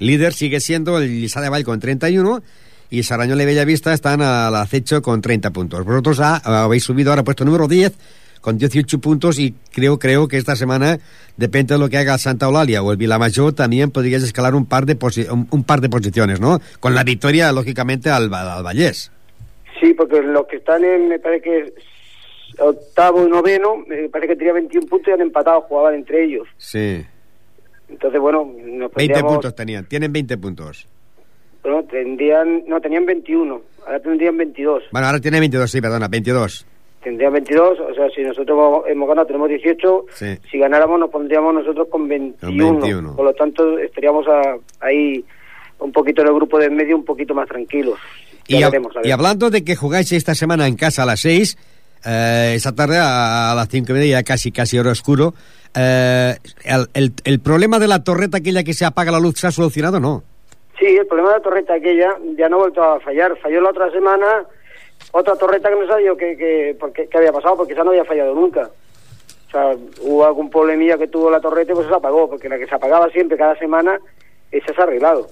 Líder 0.00 0.32
sigue 0.34 0.60
siendo 0.60 0.98
el 0.98 1.08
Lliçà 1.22 1.40
de 1.40 1.48
Vall 1.48 1.64
con 1.64 1.80
31 1.80 2.42
y 2.90 3.02
Sarañola 3.02 3.42
y 3.42 3.46
Bellavista 3.46 3.92
están 3.92 4.22
al 4.22 4.54
acecho 4.56 5.02
con 5.02 5.20
30 5.20 5.50
puntos. 5.50 5.84
Vosotros 5.84 6.20
ah, 6.20 6.40
habéis 6.64 6.84
subido 6.84 7.10
ahora 7.10 7.24
puesto 7.24 7.44
número 7.44 7.68
10 7.68 7.92
con 8.40 8.56
18 8.56 9.00
puntos 9.00 9.38
y 9.38 9.54
creo 9.72 9.98
creo 9.98 10.28
que 10.28 10.36
esta 10.38 10.54
semana, 10.56 10.98
depende 11.36 11.74
de 11.74 11.80
lo 11.80 11.88
que 11.88 11.98
haga 11.98 12.16
Santa 12.18 12.46
Eulalia 12.46 12.82
o 12.82 12.92
el 12.92 12.96
Vilamajor, 12.96 13.52
también 13.52 13.90
podrías 13.90 14.22
escalar 14.22 14.54
un 14.54 14.64
par 14.64 14.86
de, 14.86 14.96
posi- 14.98 15.28
un, 15.30 15.48
un 15.50 15.64
par 15.64 15.80
de 15.80 15.88
posiciones, 15.88 16.40
¿no? 16.40 16.60
Con 16.80 16.94
la 16.94 17.02
victoria, 17.04 17.50
lógicamente, 17.52 18.10
al, 18.10 18.32
al 18.32 18.62
Vallés. 18.62 19.10
Sí, 19.80 19.92
porque 19.94 20.22
los 20.22 20.46
que 20.46 20.56
están 20.56 20.84
en, 20.84 21.08
me 21.08 21.18
parece 21.18 21.42
que 21.42 21.74
octavo 22.60 23.26
y 23.26 23.30
noveno, 23.30 23.76
me 23.86 24.08
parece 24.08 24.32
que 24.32 24.36
tenía 24.36 24.52
21 24.54 24.86
puntos 24.86 25.08
y 25.08 25.10
han 25.12 25.20
empatado, 25.20 25.60
jugaban 25.62 25.94
entre 25.94 26.24
ellos. 26.24 26.46
Sí. 26.56 27.04
Entonces, 27.88 28.20
bueno, 28.20 28.44
nos 28.44 28.92
20 28.92 28.92
podríamos- 28.92 29.32
puntos 29.32 29.54
tenían, 29.54 29.84
tienen 29.86 30.12
20 30.12 30.36
puntos. 30.38 30.86
Bueno, 31.62 31.82
tendrían, 31.84 32.64
no, 32.66 32.80
tenían 32.80 33.04
21, 33.06 33.60
ahora 33.86 34.00
tendrían 34.00 34.36
22. 34.36 34.82
Bueno, 34.92 35.06
ahora 35.06 35.20
tiene 35.20 35.40
22, 35.40 35.70
sí, 35.70 35.80
perdona, 35.80 36.08
22. 36.08 36.66
Tendrían 37.02 37.32
22, 37.32 37.78
o 37.80 37.94
sea, 37.94 38.08
si 38.14 38.22
nosotros 38.22 38.82
hemos, 38.88 39.08
ganado, 39.08 39.26
tenemos 39.26 39.48
18, 39.48 40.06
Sí. 40.14 40.36
si 40.50 40.58
ganáramos 40.58 40.98
nos 40.98 41.10
pondríamos 41.10 41.54
nosotros 41.54 41.86
con 41.90 42.08
21. 42.08 42.68
Con 42.68 42.80
21. 42.80 43.16
Por 43.16 43.24
lo 43.24 43.32
tanto, 43.34 43.78
estaríamos 43.78 44.26
a- 44.28 44.56
ahí 44.80 45.24
un 45.78 45.92
poquito 45.92 46.22
en 46.22 46.28
el 46.28 46.34
grupo 46.34 46.58
de 46.58 46.66
en 46.66 46.74
medio, 46.76 46.96
un 46.96 47.04
poquito 47.04 47.34
más 47.34 47.48
tranquilos. 47.48 47.98
Y, 48.48 48.56
hab- 48.56 48.66
veremos, 48.70 48.96
a 48.96 49.00
ver. 49.00 49.06
y 49.08 49.10
hablando 49.12 49.50
de 49.50 49.62
que 49.62 49.76
jugáis 49.76 50.10
esta 50.12 50.34
semana 50.34 50.66
en 50.66 50.74
casa 50.76 51.02
a 51.02 51.06
las 51.06 51.20
6, 51.20 51.56
eh, 52.04 52.54
esa 52.56 52.74
tarde 52.74 52.98
a, 52.98 53.52
a 53.52 53.54
las 53.54 53.68
5 53.68 53.92
y 53.92 53.94
media, 53.94 54.18
ya 54.18 54.22
casi, 54.24 54.50
casi 54.52 54.78
hora 54.78 54.90
oscuro, 54.90 55.34
eh, 55.76 56.34
el, 56.64 56.86
el- 56.94 57.12
el 57.24 57.40
problema 57.40 57.78
de 57.78 57.88
la 57.88 58.02
torreta 58.02 58.38
aquella 58.38 58.64
que 58.64 58.74
se 58.74 58.84
apaga 58.84 59.12
la 59.12 59.20
luz 59.20 59.34
se 59.38 59.46
ha 59.46 59.50
solucionado, 59.52 60.00
¿no? 60.00 60.24
Sí, 60.78 60.86
el 60.86 61.06
problema 61.06 61.30
de 61.30 61.36
la 61.38 61.42
torreta 61.42 61.74
aquella 61.74 62.16
ya 62.36 62.48
no 62.48 62.56
ha 62.56 62.60
vuelto 62.60 62.82
a 62.82 63.00
fallar. 63.00 63.36
Falló 63.38 63.60
la 63.60 63.70
otra 63.70 63.90
semana 63.90 64.44
otra 65.12 65.36
torreta 65.36 65.68
que 65.70 65.76
no 65.76 65.86
sabía 65.86 66.12
qué, 66.18 66.36
qué, 66.36 66.76
por 66.78 66.92
qué- 66.92 67.08
qué 67.08 67.18
había 67.18 67.32
pasado, 67.32 67.56
porque 67.56 67.72
esa 67.72 67.84
no 67.84 67.90
había 67.90 68.04
fallado 68.04 68.34
nunca. 68.34 68.68
O 69.48 69.50
sea, 69.50 69.76
hubo 70.02 70.26
algún 70.26 70.50
problemilla 70.50 70.98
que 70.98 71.06
tuvo 71.08 71.30
la 71.30 71.40
torreta 71.40 71.72
y 71.72 71.74
pues 71.74 71.88
se 71.88 71.94
apagó, 71.94 72.28
porque 72.28 72.48
la 72.48 72.58
que 72.58 72.66
se 72.66 72.74
apagaba 72.74 73.08
siempre, 73.10 73.38
cada 73.38 73.56
semana, 73.58 73.98
esa 74.52 74.74
se 74.74 74.80
ha 74.80 74.84
arreglado. 74.84 75.28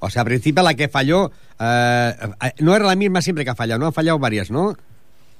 O 0.00 0.10
sea, 0.10 0.22
al 0.22 0.26
principio 0.26 0.62
la 0.62 0.74
que 0.74 0.88
falló 0.88 1.30
eh, 1.60 2.10
eh, 2.44 2.52
no 2.60 2.74
era 2.74 2.84
la 2.86 2.96
misma 2.96 3.20
siempre 3.22 3.44
que 3.44 3.50
ha 3.50 3.54
fallado, 3.54 3.78
no 3.78 3.86
han 3.86 3.92
fallado 3.92 4.18
varias, 4.18 4.50
¿no? 4.50 4.74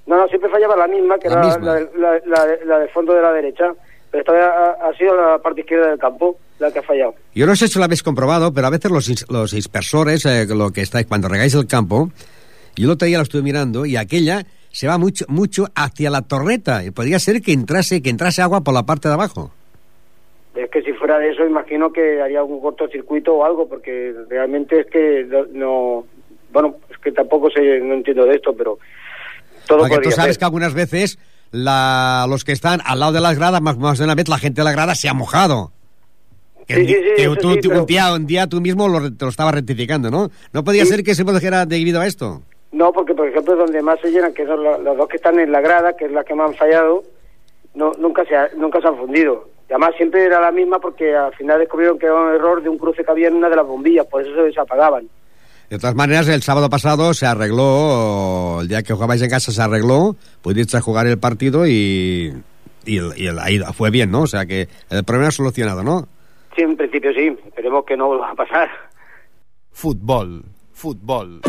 No, 0.06 0.16
no, 0.16 0.28
siempre 0.28 0.50
fallaba 0.50 0.76
la 0.76 0.86
misma, 0.88 1.18
que 1.18 1.28
La 1.28 1.34
era 1.38 1.44
misma. 1.46 1.66
la, 1.66 1.74
del- 1.74 1.90
la, 1.96 2.20
la, 2.26 2.46
la 2.64 2.78
del 2.80 2.88
fondo 2.90 3.12
de 3.14 3.22
la 3.22 3.32
derecha. 3.32 3.72
Pero 4.10 4.20
esta 4.20 4.32
vez 4.32 4.42
ha, 4.44 4.88
ha 4.88 4.94
sido 4.96 5.14
la 5.16 5.38
parte 5.38 5.62
izquierda 5.62 5.88
del 5.88 5.98
campo 5.98 6.36
la 6.62 6.72
que 6.72 6.78
ha 6.78 6.82
fallado. 6.82 7.14
Yo 7.34 7.46
no 7.46 7.54
sé 7.56 7.68
si 7.68 7.78
lo 7.78 7.84
habéis 7.84 8.02
comprobado, 8.02 8.52
pero 8.52 8.66
a 8.66 8.70
veces 8.70 8.90
los, 8.90 9.30
los 9.30 9.50
dispersores, 9.52 10.24
eh, 10.26 10.46
lo 10.46 10.70
que 10.70 10.80
estáis 10.80 11.06
cuando 11.06 11.28
regáis 11.28 11.54
el 11.54 11.66
campo, 11.66 12.10
yo 12.76 12.84
el 12.86 12.90
otro 12.90 13.06
día 13.06 13.18
lo 13.18 13.24
estuve 13.24 13.42
mirando 13.42 13.84
y 13.86 13.96
aquella 13.96 14.46
se 14.70 14.86
va 14.86 14.96
mucho 14.96 15.26
mucho 15.28 15.66
hacia 15.74 16.08
la 16.08 16.22
torreta. 16.22 16.84
Y 16.84 16.90
podría 16.90 17.18
ser 17.18 17.42
que 17.42 17.52
entrase 17.52 18.00
que 18.00 18.08
entrase 18.10 18.40
agua 18.40 18.62
por 18.62 18.72
la 18.72 18.84
parte 18.84 19.08
de 19.08 19.14
abajo. 19.14 19.52
Es 20.54 20.70
que 20.70 20.82
si 20.82 20.92
fuera 20.92 21.18
de 21.18 21.30
eso, 21.30 21.44
imagino 21.46 21.92
que 21.92 22.20
haría 22.22 22.38
algún 22.40 22.60
cortocircuito 22.60 23.34
o 23.34 23.44
algo, 23.44 23.68
porque 23.68 24.14
realmente 24.30 24.80
es 24.80 24.86
que 24.86 25.26
no... 25.28 25.44
no- 25.52 26.04
bueno, 26.52 26.76
es 26.90 26.98
que 26.98 27.10
tampoco 27.12 27.48
sé, 27.50 27.80
no 27.80 27.94
entiendo 27.94 28.26
de 28.26 28.34
esto, 28.34 28.54
pero 28.54 28.78
todo 29.66 29.78
Porque 29.78 29.96
tú 30.00 30.10
sabes 30.10 30.34
ser. 30.34 30.38
que 30.40 30.44
algunas 30.44 30.74
veces 30.74 31.18
la, 31.50 32.26
los 32.28 32.44
que 32.44 32.52
están 32.52 32.80
al 32.84 33.00
lado 33.00 33.12
de 33.12 33.20
las 33.22 33.38
gradas, 33.38 33.62
más, 33.62 33.78
más 33.78 33.96
de 33.98 34.04
una 34.04 34.14
vez 34.14 34.28
la 34.28 34.36
gente 34.36 34.60
de 34.60 34.64
la 34.66 34.72
grada 34.72 34.94
se 34.94 35.08
ha 35.08 35.14
mojado. 35.14 35.72
Que, 36.66 36.74
Sí, 36.76 36.86
sí, 36.86 36.94
sí, 36.94 37.00
que 37.16 37.36
tú, 37.40 37.54
pero- 37.68 37.80
un, 37.80 37.86
día, 37.86 38.12
un 38.14 38.26
día 38.26 38.46
tú 38.46 38.60
mismo 38.60 38.88
lo, 38.88 39.12
te 39.12 39.24
lo 39.24 39.30
estabas 39.30 39.54
rectificando, 39.54 40.10
¿no? 40.10 40.30
No 40.52 40.64
podía 40.64 40.84
ser 40.86 41.02
que 41.02 41.14
se 41.14 41.24
produjera 41.24 41.66
debido 41.66 42.00
a 42.00 42.06
esto. 42.06 42.42
No, 42.72 42.92
porque 42.92 43.14
por 43.14 43.28
ejemplo 43.28 43.54
donde 43.56 43.82
más 43.82 44.00
se 44.00 44.10
llenan, 44.10 44.32
que 44.32 44.46
son 44.46 44.62
las 44.64 44.96
dos 44.96 45.08
que 45.08 45.16
están 45.16 45.38
en 45.38 45.52
la 45.52 45.60
grada, 45.60 45.94
que 45.96 46.06
es 46.06 46.12
la 46.12 46.24
que 46.24 46.34
más 46.34 46.50
han 46.50 46.54
fallado, 46.56 47.02
no, 47.74 47.92
nunca 47.98 48.24
se 48.24 48.34
ha- 48.36 48.48
nunca 48.56 48.80
se 48.80 48.88
han 48.88 48.96
fundido. 48.96 49.48
Y 49.68 49.72
además 49.72 49.90
siempre 49.96 50.24
era 50.24 50.40
la 50.40 50.50
misma 50.52 50.78
porque 50.78 51.14
al 51.14 51.34
final 51.34 51.58
descubrieron 51.58 51.98
que 51.98 52.06
era 52.06 52.14
un 52.14 52.34
error 52.34 52.62
de 52.62 52.68
un 52.68 52.78
cruce 52.78 53.04
que 53.04 53.10
había 53.10 53.28
en 53.28 53.34
una 53.34 53.48
de 53.48 53.56
las 53.56 53.66
bombillas, 53.66 54.06
por 54.06 54.22
eso 54.22 54.30
se, 54.34 54.52
se 54.52 54.60
apagaban. 54.60 55.08
De 55.70 55.78
todas 55.78 55.94
maneras, 55.94 56.28
el 56.28 56.42
sábado 56.42 56.68
pasado 56.68 57.14
se 57.14 57.24
arregló, 57.24 58.58
el 58.60 58.68
día 58.68 58.82
que 58.82 58.92
jugabais 58.92 59.22
en 59.22 59.30
casa 59.30 59.52
se 59.52 59.62
arregló, 59.62 60.16
pudiste 60.42 60.80
jugar 60.80 61.06
el 61.06 61.18
partido 61.18 61.66
y, 61.66 62.32
y, 62.84 62.96
el- 62.98 63.12
y 63.16 63.26
el- 63.26 63.38
ahí 63.38 63.58
fue 63.74 63.90
bien, 63.90 64.10
¿no? 64.10 64.22
O 64.22 64.26
sea 64.26 64.44
que 64.46 64.68
el 64.90 65.04
problema 65.04 65.28
es 65.30 65.34
solucionado, 65.34 65.82
¿no? 65.82 66.08
Sí, 66.54 66.62
en 66.62 66.76
principio 66.76 67.12
sí, 67.14 67.36
esperemos 67.46 67.84
que 67.86 67.96
no 67.96 68.08
vuelva 68.08 68.30
a 68.30 68.34
pasar. 68.34 68.68
Futbol. 69.70 70.44
Futbol. 70.72 71.40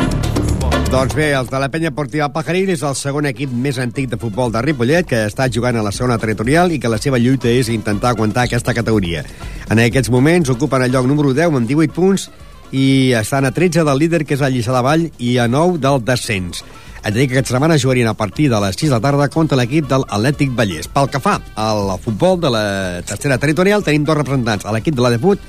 Doncs 0.90 1.14
bé, 1.16 1.32
els 1.34 1.50
de 1.50 1.58
la 1.58 1.68
penya 1.72 1.90
Portiva 1.90 2.28
Pajaril 2.32 2.70
és 2.70 2.82
el 2.86 2.94
segon 2.94 3.26
equip 3.26 3.50
més 3.50 3.80
antic 3.82 4.06
de 4.12 4.18
futbol 4.20 4.52
de 4.54 4.62
Ripollet 4.62 5.08
que 5.10 5.24
està 5.26 5.48
jugant 5.52 5.76
a 5.76 5.82
la 5.82 5.92
segona 5.92 6.20
territorial 6.22 6.72
i 6.72 6.78
que 6.78 6.92
la 6.92 7.00
seva 7.02 7.18
lluita 7.18 7.50
és 7.50 7.68
intentar 7.72 8.12
aguantar 8.14 8.44
aquesta 8.46 8.74
categoria. 8.76 9.24
En 9.70 9.82
aquests 9.82 10.12
moments 10.14 10.52
ocupen 10.54 10.86
el 10.86 10.94
lloc 10.94 11.08
número 11.10 11.34
10 11.34 11.50
amb 11.50 11.68
18 11.68 11.96
punts 11.96 12.28
i 12.70 13.12
estan 13.18 13.44
a 13.44 13.52
13 13.54 13.84
del 13.84 14.00
líder, 14.04 14.22
que 14.24 14.38
és 14.38 14.42
el 14.42 14.54
Lliçà 14.54 14.74
de 14.76 14.82
Vall, 14.86 15.08
i 15.18 15.36
a 15.38 15.48
9 15.50 15.82
del 15.82 16.00
descens. 16.06 16.62
Et 17.04 17.12
dic 17.12 17.28
que 17.28 17.36
aquesta 17.36 17.52
setmana 17.52 17.76
jugarien 17.76 18.08
a 18.08 18.14
partir 18.16 18.46
de 18.48 18.56
les 18.64 18.78
6 18.80 18.88
de 18.88 18.94
la 18.96 19.02
tarda 19.04 19.26
contra 19.28 19.58
l'equip 19.60 19.84
de 19.90 19.98
l'Atlètic 20.00 20.54
Vallès. 20.56 20.88
Pel 20.88 21.10
que 21.12 21.20
fa 21.20 21.34
al 21.60 21.90
futbol 22.00 22.38
de 22.40 22.48
la 22.48 22.64
tercera 23.04 23.36
territorial, 23.36 23.84
tenim 23.84 24.06
dos 24.08 24.16
representants, 24.16 24.64
l'equip 24.72 24.96
de 24.96 25.04
la 25.04 25.10
Defut 25.12 25.42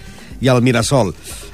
i 0.44 0.52
el 0.52 0.60
Mirasol. 0.66 1.14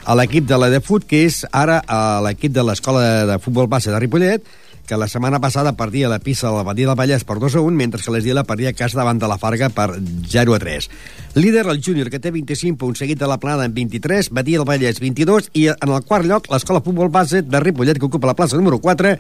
A 0.10 0.16
l'equip 0.18 0.48
de 0.50 0.58
la 0.58 0.72
Defut, 0.74 1.06
que 1.06 1.22
és 1.28 1.44
ara 1.54 1.84
l'equip 2.26 2.56
de 2.56 2.66
l'Escola 2.66 3.04
de 3.30 3.38
Futbol 3.44 3.70
Base 3.70 3.94
de 3.94 4.02
Ripollet, 4.02 4.50
que 4.92 4.98
la 4.98 5.08
setmana 5.08 5.40
passada 5.40 5.72
perdia 5.80 6.10
la 6.10 6.20
pista 6.20 6.50
de 6.50 6.58
la 6.58 6.64
Badia 6.68 6.90
del 6.90 6.98
Vallès 7.00 7.24
per 7.24 7.38
2 7.40 7.54
a 7.56 7.62
1, 7.64 7.78
mentre 7.80 8.02
que 8.04 8.12
l'Esdila 8.12 8.44
perdia 8.44 8.74
a 8.74 8.76
casa 8.76 8.98
davant 9.00 9.22
de 9.22 9.28
la 9.32 9.38
Farga 9.40 9.70
per 9.72 9.86
0 9.96 10.56
a 10.58 10.60
3. 10.60 10.90
Líder 11.36 11.64
el 11.72 11.80
júnior, 11.80 12.10
que 12.12 12.20
té 12.20 12.28
25 12.36 12.76
punts, 12.76 13.00
seguit 13.00 13.16
de 13.16 13.30
la 13.32 13.38
Planada 13.40 13.64
amb 13.64 13.78
23, 13.78 14.28
Badia 14.36 14.60
del 14.60 14.68
Vallès 14.68 15.00
22, 15.00 15.48
i 15.56 15.70
en 15.72 15.94
el 15.96 16.04
quart 16.04 16.28
lloc 16.28 16.50
l'Escola 16.52 16.82
Futbol 16.84 17.08
Base 17.08 17.40
de 17.40 17.62
Ripollet, 17.64 18.02
que 18.02 18.10
ocupa 18.10 18.28
la 18.28 18.36
plaça 18.36 18.60
número 18.60 18.82
4, 18.84 19.14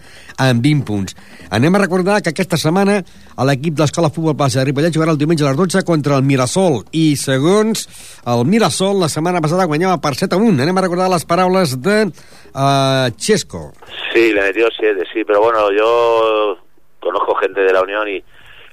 amb 0.44 0.68
20 0.68 0.84
punts. 0.90 1.16
Anem 1.56 1.80
a 1.80 1.84
recordar 1.86 2.20
que 2.20 2.36
aquesta 2.36 2.60
setmana 2.60 3.00
l'equip 3.40 3.80
de 3.80 3.86
l'Escola 3.86 4.12
Futbol 4.12 4.36
Base 4.36 4.60
de 4.60 4.68
Ripollet 4.68 4.92
jugarà 4.92 5.16
el 5.16 5.22
diumenge 5.24 5.48
a 5.48 5.54
les 5.54 5.62
12 5.62 5.86
contra 5.88 6.20
el 6.20 6.28
Mirasol, 6.28 6.82
i 6.92 7.16
segons 7.16 7.88
el 8.28 8.44
Mirasol, 8.44 9.00
la 9.00 9.08
setmana 9.08 9.40
passada 9.40 9.72
guanyava 9.72 10.04
per 10.04 10.18
7 10.20 10.36
a 10.36 10.44
1. 10.52 10.68
Anem 10.68 10.84
a 10.84 10.86
recordar 10.90 11.08
les 11.16 11.24
paraules 11.24 11.80
de 11.80 11.98
uh, 12.12 13.08
Chesco. 13.16 13.70
Sí, 14.12 14.34
le 14.34 14.42
metió 14.42 14.68
7, 14.78 15.08
sí, 15.14 15.24
pero 15.24 15.40
bueno, 15.40 15.61
yo 15.70 16.58
conozco 17.00 17.36
gente 17.36 17.62
de 17.62 17.74
la 17.74 17.82
Unión 17.82 18.08
y 18.08 18.24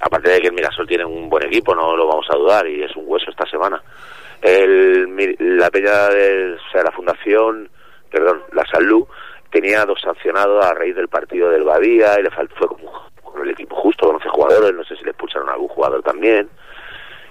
aparte 0.00 0.30
de 0.30 0.40
que 0.40 0.46
el 0.48 0.52
Mirasol 0.52 0.86
tiene 0.86 1.04
un 1.04 1.28
buen 1.28 1.44
equipo, 1.46 1.74
no 1.74 1.96
lo 1.96 2.06
vamos 2.06 2.26
a 2.30 2.36
dudar 2.36 2.66
y 2.66 2.82
es 2.82 2.94
un 2.96 3.04
hueso 3.06 3.30
esta 3.30 3.48
semana. 3.50 3.82
El, 4.40 5.36
la 5.58 5.70
peña 5.70 6.08
de 6.08 6.54
o 6.54 6.70
sea, 6.70 6.84
la 6.84 6.92
fundación, 6.92 7.68
perdón, 8.10 8.42
la 8.52 8.64
Salud 8.66 9.06
tenía 9.50 9.84
dos 9.84 10.00
sancionados 10.00 10.64
a 10.64 10.74
raíz 10.74 10.94
del 10.94 11.08
partido 11.08 11.50
del 11.50 11.64
Badía 11.64 12.18
y 12.20 12.22
le 12.22 12.30
fue 12.30 12.68
como 12.68 13.08
con 13.22 13.42
el 13.42 13.50
equipo 13.50 13.74
justo, 13.76 14.06
con 14.06 14.16
11 14.16 14.28
jugadores, 14.28 14.74
no 14.74 14.84
sé 14.84 14.96
si 14.96 15.04
le 15.04 15.10
expulsaron 15.10 15.48
a 15.48 15.52
algún 15.52 15.68
jugador 15.68 16.02
también. 16.02 16.48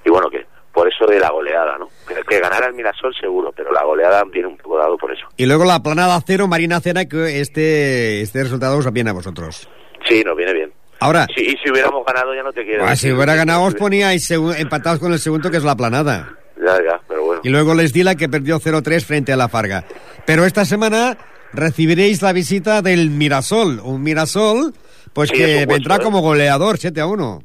Y 0.03 0.09
bueno, 0.09 0.29
que 0.29 0.45
por 0.77 0.87
eso 0.87 1.07
de 1.07 1.19
la 1.19 1.31
goleada, 1.31 1.75
¿no? 1.79 1.89
Que, 2.07 2.13
que 2.23 2.39
ganara 2.39 2.67
el 2.67 2.75
Mirasol 2.75 3.11
seguro, 3.19 3.51
pero 3.51 3.71
la 3.71 3.83
goleada 3.83 4.23
viene 4.31 4.47
un 4.47 4.57
poco 4.57 4.77
dado 4.77 4.95
por 4.95 5.11
eso. 5.11 5.25
Y 5.35 5.47
luego 5.47 5.65
la 5.65 5.81
planada 5.81 6.21
cero, 6.23 6.47
Marina 6.47 6.79
Cena, 6.79 7.05
que 7.05 7.41
este, 7.41 8.21
este 8.21 8.43
resultado 8.43 8.77
os 8.77 8.93
viene 8.93 9.09
a 9.09 9.13
vosotros. 9.13 9.67
Sí, 10.07 10.23
nos 10.23 10.37
viene 10.37 10.53
bien. 10.53 10.71
Ahora, 10.99 11.25
Sí, 11.35 11.41
y 11.43 11.57
si 11.63 11.71
hubiéramos 11.71 12.05
ganado 12.05 12.35
ya 12.35 12.43
no 12.43 12.53
te 12.53 12.63
quiero. 12.63 12.85
ah, 12.85 12.95
si 12.95 13.11
hubiera 13.11 13.33
ganado 13.33 13.63
os 13.63 13.73
poníais 13.73 14.29
empatados 14.29 14.99
con 14.99 15.11
el 15.13 15.19
segundo, 15.19 15.49
que 15.49 15.57
es 15.57 15.63
la 15.63 15.75
planada. 15.75 16.37
Ya, 16.63 16.75
ya, 16.83 17.01
pero 17.07 17.23
bueno. 17.23 17.41
Y 17.43 17.49
luego 17.49 17.73
les 17.73 17.91
Dila, 17.91 18.13
que 18.13 18.29
perdió 18.29 18.59
0-3 18.59 19.03
frente 19.03 19.33
a 19.33 19.35
la 19.35 19.49
Farga. 19.49 19.83
Pero 20.27 20.45
esta 20.45 20.63
semana 20.63 21.17
recibiréis 21.53 22.21
la 22.21 22.33
visita 22.33 22.83
del 22.83 23.09
Mirasol. 23.09 23.79
Un 23.83 24.03
Mirasol, 24.03 24.73
pues 25.13 25.29
Sí, 25.29 25.37
que 25.37 25.65
vendrá 25.65 25.95
¿eh? 25.95 25.99
como 26.03 26.21
goleador, 26.21 26.77
7-1. 26.77 27.43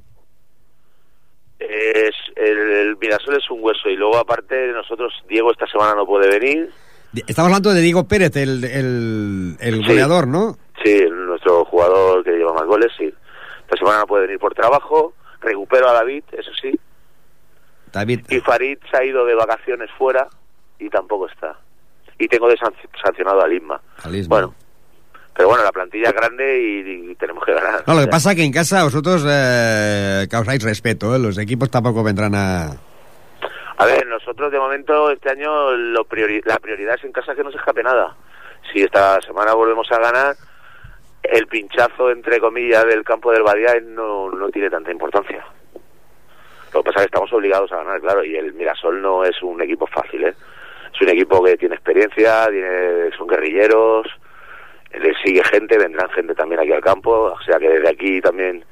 Es, 1.58 2.14
el, 2.50 2.58
el 2.58 2.96
Mirasol 2.98 3.36
es 3.36 3.50
un 3.50 3.58
hueso 3.62 3.88
y 3.88 3.96
luego 3.96 4.16
aparte 4.18 4.68
nosotros, 4.72 5.12
Diego 5.28 5.50
esta 5.52 5.66
semana 5.66 5.94
no 5.94 6.06
puede 6.06 6.28
venir. 6.38 6.70
Estamos 7.26 7.48
hablando 7.50 7.72
de 7.74 7.80
Diego 7.82 8.04
Pérez, 8.08 8.34
el, 8.36 8.64
el, 8.64 9.56
el 9.60 9.74
Sí. 9.82 9.86
goleador, 9.86 10.26
¿no? 10.26 10.56
Sí, 10.82 11.04
nuestro 11.10 11.64
jugador 11.66 12.24
que 12.24 12.30
lleva 12.32 12.52
más 12.54 12.64
goles, 12.66 12.90
sí. 12.96 13.12
Esta 13.64 13.76
semana 13.78 14.00
no 14.00 14.06
puede 14.06 14.26
venir 14.26 14.38
por 14.40 14.54
trabajo. 14.54 15.12
Recupero 15.40 15.88
a 15.88 15.92
David, 15.92 16.24
eso 16.32 16.50
sí. 16.60 16.78
David. 17.92 18.20
Y 18.30 18.40
Farid 18.40 18.78
se 18.90 18.96
ha 18.96 19.04
ido 19.04 19.24
de 19.26 19.34
vacaciones 19.34 19.90
fuera 19.98 20.26
y 20.78 20.88
tampoco 20.88 21.28
está. 21.28 21.58
Y 22.18 22.28
tengo 22.28 22.48
de 22.48 22.56
sanc- 22.56 22.74
sancionado 23.04 23.42
a 23.42 23.48
Lisma. 23.48 23.80
Al 24.02 24.14
Isma. 24.14 24.36
Bueno, 24.36 24.54
pero 25.34 25.48
bueno, 25.48 25.64
la 25.64 25.72
plantilla 25.72 26.08
es 26.08 26.14
grande 26.14 26.60
y, 26.60 27.10
y 27.10 27.14
tenemos 27.16 27.44
que 27.44 27.54
ganar. 27.54 27.84
No, 27.86 27.94
lo 27.94 28.00
que 28.02 28.08
pasa 28.08 28.30
es 28.30 28.36
que 28.36 28.44
en 28.44 28.52
casa 28.52 28.84
vosotros 28.84 29.24
eh, 29.28 30.26
causáis 30.30 30.62
respeto, 30.62 31.14
¿eh? 31.14 31.18
Los 31.18 31.38
equipos 31.38 31.70
tampoco 31.70 32.02
vendrán 32.02 32.34
a... 32.34 32.70
A 33.78 33.86
ver, 33.86 34.06
nosotros 34.06 34.52
de 34.52 34.58
momento 34.58 35.10
este 35.10 35.30
año 35.30 35.72
lo 35.72 36.04
priori- 36.04 36.42
la 36.44 36.58
prioridad 36.58 36.94
es 36.96 37.04
en 37.04 37.12
casa 37.12 37.34
que 37.34 37.42
no 37.42 37.50
se 37.50 37.56
escape 37.56 37.82
nada. 37.82 38.14
Si 38.72 38.80
esta 38.80 39.20
semana 39.22 39.54
volvemos 39.54 39.90
a 39.90 39.98
ganar, 39.98 40.36
el 41.22 41.46
pinchazo, 41.46 42.10
entre 42.10 42.38
comillas, 42.38 42.84
del 42.86 43.02
campo 43.02 43.32
del 43.32 43.42
Badía 43.42 43.74
no, 43.82 44.30
no 44.30 44.50
tiene 44.50 44.70
tanta 44.70 44.92
importancia. 44.92 45.44
Lo 46.72 46.82
que 46.82 46.90
pasa 46.90 47.00
es 47.00 47.06
que 47.06 47.14
estamos 47.14 47.32
obligados 47.32 47.72
a 47.72 47.78
ganar, 47.78 48.00
claro, 48.00 48.24
y 48.24 48.36
el 48.36 48.52
Mirasol 48.54 49.02
no 49.02 49.24
es 49.24 49.42
un 49.42 49.60
equipo 49.62 49.86
fácil, 49.86 50.24
¿eh? 50.24 50.34
Es 50.94 51.00
un 51.00 51.08
equipo 51.08 51.42
que 51.42 51.56
tiene 51.56 51.74
experiencia, 51.74 52.46
tiene, 52.50 53.10
son 53.16 53.26
guerrilleros, 53.26 54.06
le 55.00 55.12
sigue 55.24 55.42
gente, 55.44 55.78
vendrán 55.78 56.08
gente 56.10 56.34
también 56.34 56.60
aquí 56.60 56.72
al 56.72 56.80
campo, 56.82 57.10
o 57.10 57.42
sea 57.44 57.58
que 57.58 57.68
desde 57.68 57.88
aquí 57.88 58.20
también, 58.20 58.64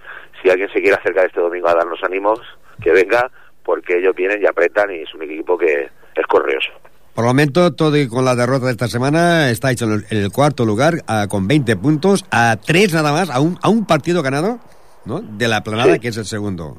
si 0.42 0.50
alguien 0.50 0.68
se 0.72 0.80
quiere 0.80 0.96
acercar 0.96 1.26
este 1.26 1.40
domingo 1.40 1.68
a 1.68 1.74
darnos 1.74 1.98
ánimos, 2.02 2.40
que 2.82 2.92
venga, 2.92 3.30
porque 3.64 3.98
ellos 3.98 4.14
vienen 4.14 4.42
y 4.42 4.46
apretan 4.46 4.90
y 4.90 5.02
es 5.02 5.14
un 5.14 5.22
equipo 5.22 5.56
que 5.58 5.88
es 6.14 6.26
correoso. 6.28 6.70
Por 7.14 7.24
el 7.24 7.28
momento, 7.28 7.72
todo 7.74 7.96
y 7.96 8.08
con 8.08 8.24
la 8.24 8.34
derrota 8.36 8.66
de 8.66 8.72
esta 8.72 8.86
semana, 8.86 9.50
está 9.50 9.70
hecho 9.72 9.84
en 9.86 10.04
el, 10.10 10.30
cuarto 10.30 10.64
lugar, 10.64 10.94
con 11.28 11.46
20 11.48 11.76
puntos, 11.76 12.24
a 12.30 12.56
tres 12.64 12.94
nada 12.94 13.12
más, 13.12 13.28
a 13.30 13.40
un, 13.40 13.58
a 13.62 13.68
un 13.68 13.84
partido 13.86 14.22
ganado, 14.22 14.58
¿no? 15.04 15.20
De 15.20 15.48
la 15.48 15.62
planada, 15.62 15.94
Sí. 15.94 16.00
que 16.00 16.08
es 16.08 16.16
el 16.16 16.24
segundo. 16.24 16.76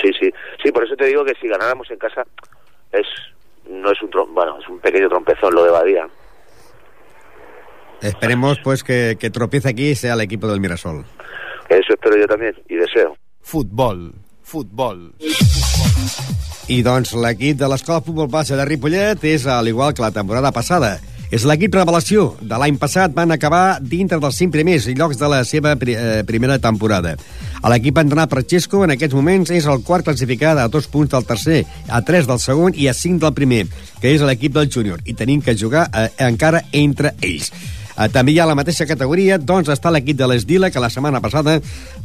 Sí, 0.00 0.10
sí, 0.20 0.30
sí, 0.62 0.70
por 0.72 0.84
eso 0.84 0.94
te 0.96 1.06
digo 1.06 1.24
que 1.24 1.34
si 1.40 1.48
ganáramos 1.48 1.90
en 1.90 1.98
casa 1.98 2.24
es 2.92 3.06
no 3.68 3.90
es 3.90 4.00
un 4.02 4.10
trom- 4.10 4.32
bueno, 4.32 4.58
es 4.60 4.68
un 4.68 4.78
pequeño 4.78 5.08
trompezón 5.08 5.52
lo 5.54 5.64
de 5.64 5.70
Badía. 5.72 6.08
Esperemos, 8.02 8.58
pues, 8.62 8.82
que, 8.84 9.16
que 9.18 9.30
tropiece 9.30 9.68
aquí 9.68 9.90
y 9.90 9.94
sea 9.94 10.14
el 10.14 10.20
equipo 10.20 10.46
del 10.48 10.60
Mirasol. 10.60 11.04
Eso 11.68 11.94
espero 11.94 12.16
yo 12.16 12.26
también 12.26 12.54
y 12.68 12.76
deseo. 12.76 13.16
Futbol, 13.42 14.12
futbol. 14.42 15.14
I 16.66 16.80
doncs 16.82 17.12
l'equip 17.14 17.60
de 17.60 17.68
l'Escola 17.70 18.02
Futbol 18.02 18.26
Base 18.30 18.56
de 18.58 18.64
Ripollet 18.66 19.22
és, 19.22 19.44
al 19.46 19.68
igual 19.70 19.94
que 19.94 20.02
la 20.02 20.10
temporada 20.10 20.50
passada, 20.50 20.96
és 21.30 21.44
l'equip 21.46 21.74
revelació. 21.74 22.32
De 22.42 22.58
l'any 22.58 22.78
passat 22.78 23.14
van 23.14 23.30
acabar 23.34 23.78
dintre 23.80 24.18
dels 24.22 24.38
cinc 24.38 24.52
primers 24.54 24.88
llocs 24.98 25.18
de 25.18 25.30
la 25.30 25.44
seva 25.46 25.76
pri 25.78 25.94
eh, 25.94 26.24
primera 26.26 26.58
temporada. 26.58 27.16
L'equip 27.66 27.98
entrenat 27.98 28.30
per 28.30 28.44
Xesco 28.46 28.82
en 28.84 28.94
aquests 28.94 29.14
moments 29.14 29.50
és 29.54 29.66
el 29.70 29.82
quart 29.86 30.06
classificat 30.06 30.58
a 30.58 30.68
dos 30.70 30.86
punts 30.90 31.14
del 31.14 31.26
tercer, 31.26 31.64
a 31.86 32.02
tres 32.06 32.26
del 32.26 32.42
segon 32.42 32.74
i 32.74 32.90
a 32.90 32.94
cinc 32.94 33.22
del 33.22 33.34
primer, 33.34 33.64
que 34.02 34.14
és 34.14 34.22
l'equip 34.22 34.54
del 34.54 34.70
júnior, 34.70 35.02
i 35.06 35.14
tenim 35.14 35.42
que 35.42 35.54
jugar 35.58 35.88
eh, 35.90 36.10
encara 36.26 36.66
entre 36.74 37.14
ells. 37.22 37.50
Eh, 37.96 38.08
també 38.12 38.34
hi 38.34 38.40
ha 38.40 38.46
la 38.48 38.56
mateixa 38.58 38.86
categoria, 38.86 39.38
doncs 39.38 39.70
està 39.72 39.90
l'equip 39.90 40.18
de 40.18 40.28
l'Esdila, 40.28 40.70
que 40.70 40.82
la 40.82 40.90
setmana 40.92 41.22
passada 41.24 41.58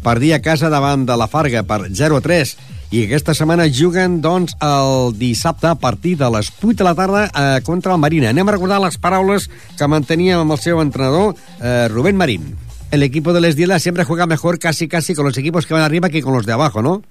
perdia 0.04 0.38
a 0.40 0.44
casa 0.44 0.70
davant 0.72 1.06
de 1.06 1.18
la 1.20 1.28
Farga 1.28 1.64
per 1.68 1.82
0-3, 1.90 2.56
i 2.92 3.06
aquesta 3.06 3.36
setmana 3.38 3.70
juguen, 3.72 4.20
doncs, 4.24 4.56
el 4.60 5.14
dissabte 5.20 5.70
a 5.70 5.76
partir 5.76 6.18
de 6.20 6.28
les 6.32 6.52
8 6.62 6.74
de 6.80 6.88
la 6.88 6.96
tarda 6.96 7.28
eh, 7.28 7.62
contra 7.64 7.94
el 7.94 8.02
Marina. 8.04 8.32
Anem 8.32 8.50
a 8.50 8.56
recordar 8.58 8.82
les 8.84 8.98
paraules 9.00 9.48
que 9.80 9.88
mantenia 9.88 10.40
amb 10.40 10.56
el 10.56 10.60
seu 10.60 10.82
entrenador, 10.84 11.36
eh, 11.62 11.88
Rubén 11.92 12.20
Marín. 12.20 12.58
El 12.92 13.04
equipo 13.04 13.32
de 13.32 13.40
l'Esdila 13.40 13.80
siempre 13.80 14.04
juega 14.04 14.28
mejor 14.28 14.60
casi 14.60 14.90
casi 14.90 15.16
con 15.16 15.26
los 15.26 15.38
equipos 15.38 15.66
que 15.66 15.74
van 15.74 15.84
arriba 15.84 16.10
que 16.10 16.22
con 16.22 16.34
los 16.34 16.46
de 16.46 16.52
abajo, 16.52 16.82
¿no? 16.82 17.02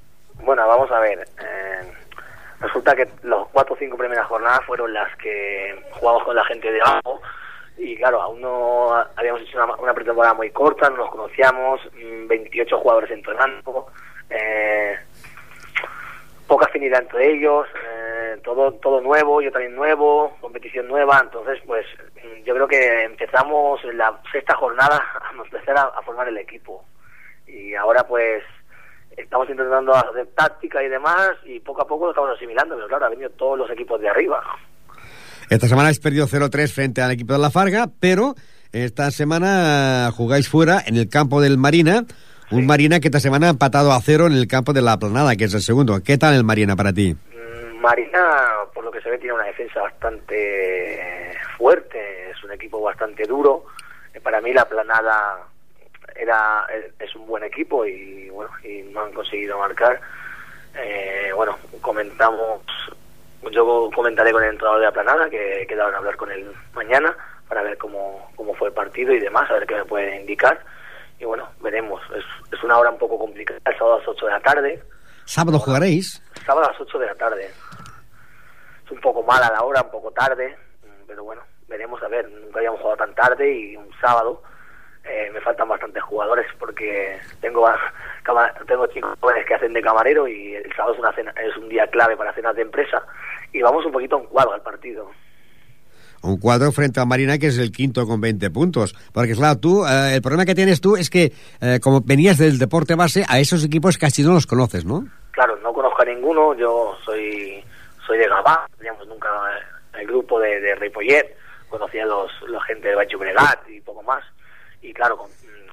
Bueno, 0.45 0.69
vamos 0.69 0.91
a 0.91 1.01
ver. 1.01 1.21
eh, 1.21 1.61
resulta 2.61 2.95
que 2.95 3.09
los 3.23 3.49
cuatro 3.49 3.75
o 3.75 3.79
cinco 3.79 3.97
primeras 3.97 4.27
jornadas 4.27 4.61
fueron 4.67 4.93
las 4.93 5.09
que 5.17 5.75
jugamos 5.93 6.23
con 6.25 6.37
la 6.37 6.45
gente 6.45 6.71
de 6.71 6.81
abajo. 6.83 7.21
Y 7.83 7.97
claro, 7.97 8.21
aún 8.21 8.43
no 8.43 8.93
habíamos 9.17 9.41
hecho 9.41 9.57
una, 9.57 9.75
una 9.77 9.95
pretemporada 9.95 10.35
muy 10.35 10.51
corta, 10.51 10.91
no 10.91 10.99
nos 10.99 11.11
conocíamos, 11.11 11.81
mm, 11.95 12.27
28 12.27 12.77
jugadores 12.79 13.11
entrenando, 13.11 13.87
eh, 14.29 14.99
poca 16.47 16.67
afinidad 16.67 17.01
entre 17.01 17.33
ellos, 17.33 17.67
eh, 17.75 18.39
todo 18.45 18.75
todo 18.75 19.01
nuevo, 19.01 19.41
yo 19.41 19.51
también 19.51 19.75
nuevo, 19.75 20.37
competición 20.43 20.89
nueva, 20.89 21.21
entonces 21.23 21.59
pues 21.67 21.87
mm, 22.23 22.43
yo 22.45 22.55
creo 22.55 22.69
que 22.69 23.05
empezamos 23.05 23.83
en 23.85 23.97
la 23.97 24.21
sexta 24.31 24.55
jornada 24.57 25.03
a 25.23 25.43
empezar 25.43 25.79
a, 25.79 25.85
a 25.85 26.03
formar 26.03 26.29
el 26.29 26.37
equipo 26.37 26.85
y 27.47 27.75
ahora 27.75 28.07
pues 28.07 28.45
estamos 29.17 29.49
intentando 29.49 29.95
hacer 29.95 30.27
táctica 30.35 30.83
y 30.83 30.89
demás 30.91 31.33
y 31.45 31.61
poco 31.61 31.81
a 31.81 31.87
poco 31.87 32.05
lo 32.05 32.11
estamos 32.11 32.37
asimilando, 32.37 32.75
pero 32.75 32.89
claro, 32.89 33.07
han 33.07 33.13
venido 33.13 33.31
todos 33.31 33.59
los 33.59 33.71
equipos 33.71 33.99
de 34.03 34.11
arriba. 34.11 34.45
Esta 35.51 35.67
semana 35.67 35.89
habéis 35.89 35.99
perdido 36.01 36.27
0-3 36.29 36.73
frente 36.73 37.03
al 37.03 37.11
equipo 37.11 37.33
de 37.33 37.41
la 37.41 37.51
Farga, 37.51 37.89
pero 37.99 38.35
esta 38.73 39.11
semana 39.11 40.07
eh, 40.09 40.13
jugáis 40.13 40.49
fuera 40.49 40.81
en 40.87 40.97
el 40.97 41.09
campo 41.09 41.41
del 41.41 41.59
Marina. 41.59 42.05
Un 42.53 42.67
Marina 42.67 42.99
que 43.01 43.09
esta 43.09 43.21
semana 43.21 43.49
ha 43.49 43.51
empatado 43.51 43.93
a 43.93 44.01
cero 44.01 44.27
en 44.27 44.33
el 44.33 44.47
campo 44.49 44.73
de 44.73 44.83
la 44.83 44.97
Planada, 44.99 45.35
que 45.37 45.45
es 45.45 45.55
el 45.55 45.61
segundo. 45.63 46.01
¿Qué 46.05 46.19
tal 46.19 46.35
el 46.35 46.45
Marina 46.45 46.77
para 46.77 46.93
ti? 46.93 47.15
Mm, 47.15 47.81
Marina, 47.81 48.21
por 48.75 48.85
lo 48.85 48.91
que 48.93 49.01
se 49.01 49.11
ve, 49.11 49.19
tiene 49.19 49.35
una 49.35 49.45
defensa 49.45 49.81
bastante 49.83 51.35
fuerte, 51.59 52.31
es 52.31 52.43
un 52.45 52.53
equipo 52.53 52.81
bastante 52.81 53.25
duro. 53.25 53.65
Eh, 54.15 54.21
Para 54.21 54.41
mí 54.41 54.53
la 54.53 54.69
planada 54.69 55.39
era 56.17 56.65
es- 56.77 56.93
es 57.09 57.15
un 57.17 57.27
buen 57.27 57.43
equipo 57.45 57.85
y 57.87 58.29
bueno 58.31 58.51
y 58.65 58.83
no 58.93 59.01
han 59.03 59.13
conseguido 59.13 59.59
marcar. 59.59 60.01
Eh, 60.77 61.31
bueno, 61.35 61.57
comentamos, 61.81 62.63
yo 63.51 63.91
comentaré 63.95 64.33
con 64.33 64.43
el 64.43 64.51
entrenador 64.51 64.81
de 64.81 64.87
la 64.87 64.93
planada 64.93 65.31
que 65.31 65.63
he 65.63 65.67
quedado 65.67 65.89
en 65.91 65.95
hablar 65.97 66.17
con 66.17 66.31
él 66.31 66.53
mañana 66.75 67.17
para 67.49 67.63
ver 67.63 67.79
cómo, 67.79 68.31
cómo 68.37 68.55
fue 68.55 68.69
el 68.69 68.75
partido 68.75 69.13
y 69.13 69.21
demás, 69.21 69.51
a 69.51 69.55
ver 69.55 69.67
qué 69.67 69.75
me 69.77 69.85
puede 69.85 70.21
indicar. 70.21 70.63
y 71.19 71.25
bueno, 71.25 71.49
veremos. 71.61 72.01
Es, 72.15 72.25
es 72.53 72.63
una 72.65 72.79
hora 72.79 72.91
un 72.91 72.99
poco 72.99 73.19
complicada, 73.19 73.59
el 73.65 73.77
sábado 73.79 73.97
a 73.97 73.99
las 73.99 74.09
8 74.09 74.27
de 74.27 74.33
la 74.33 74.41
tarde. 74.41 74.83
Sábado 75.25 75.59
jugaréis. 75.59 76.23
Sábado 76.47 76.67
a 76.69 76.73
las 76.73 76.81
8 76.81 76.99
de 76.99 77.07
la 77.07 77.15
tarde. 77.15 77.51
Es 78.85 78.91
un 78.91 79.01
poco 79.01 79.23
mala 79.23 79.51
la 79.51 79.63
hora, 79.63 79.83
un 79.83 79.91
poco 79.91 80.11
tarde, 80.13 80.57
pero 81.07 81.25
bueno, 81.25 81.43
veremos 81.69 82.03
a 82.03 82.09
ver. 82.09 82.29
Nunca 82.29 82.59
habíamos 82.59 82.81
jugado 82.81 82.99
tan 82.99 83.15
tarde 83.15 83.53
y 83.53 83.77
un 83.77 83.89
sábado. 84.01 84.43
Eh, 85.05 85.31
me 85.33 85.41
faltan 85.41 85.69
bastantes 85.69 86.03
jugadores 86.03 86.47
porque 86.59 87.19
tengo 87.41 87.67
a- 87.67 87.79
tengo 88.67 88.87
chicos 88.89 89.19
jóvenes 89.21 89.47
que 89.47 89.55
hacen 89.55 89.73
de 89.73 89.83
camarero 89.83 90.29
y 90.29 90.55
el 90.55 90.73
sábado 90.75 90.95
es, 90.95 91.01
una 91.01 91.13
cena, 91.13 91.35
es 91.43 91.57
un 91.57 91.69
día 91.69 91.87
clave 91.87 92.17
para 92.17 92.33
cenas 92.33 92.55
de 92.57 92.63
empresa 92.63 93.03
y 93.53 93.63
vamos 93.63 93.85
un 93.85 93.93
poquito 93.93 94.17
a 94.17 94.19
un 94.19 94.27
cuadro 94.27 94.53
al 94.53 94.63
partido. 94.63 95.11
Un 96.23 96.39
cuadro 96.39 96.71
frente 96.71 97.01
a 97.01 97.07
Marina, 97.07 97.39
que 97.39 97.47
es 97.47 97.59
el 97.59 97.73
quinto 97.73 98.07
con 98.07 98.21
20 98.21 98.51
puntos. 98.51 98.95
Porque, 99.15 99.33
claro, 99.33 99.59
tú, 99.59 99.87
eh, 99.87 100.15
el 100.15 100.21
problema 100.21 100.45
que 100.45 100.55
tienes 100.55 100.83
tú 100.83 100.97
es 100.97 101.09
que, 101.09 101.33
eh, 101.63 101.81
como 101.83 102.03
venías 102.03 102.37
del 102.37 102.59
deporte 102.59 102.95
base, 102.95 103.25
a 103.27 103.41
esos 103.41 103.65
equipos 103.65 103.97
casi 103.97 104.23
no 104.23 104.35
los 104.35 104.47
conoces, 104.47 104.85
¿no? 104.85 105.07
Claro, 105.31 105.57
no 105.63 105.73
conozco 105.73 106.03
a 106.03 106.05
ninguno, 106.05 106.55
yo 106.55 106.95
soy 107.05 107.65
soy 108.07 108.19
de 108.19 108.29
Gabá, 108.29 108.67
teníamos 108.77 109.07
nunca 109.07 109.29
el 109.99 110.07
grupo 110.07 110.41
de, 110.41 110.61
de 110.61 110.75
Ripollet, 110.75 111.37
conocía 111.69 112.03
a 112.03 112.07
los, 112.07 112.31
la 112.49 112.61
gente 112.63 112.89
de 112.89 112.97
Bacho 112.97 113.19
Bregat 113.19 113.69
y 113.69 113.81
poco 113.81 114.03
más, 114.03 114.25
y 114.83 114.93
claro, 114.93 115.17
con 115.17 115.31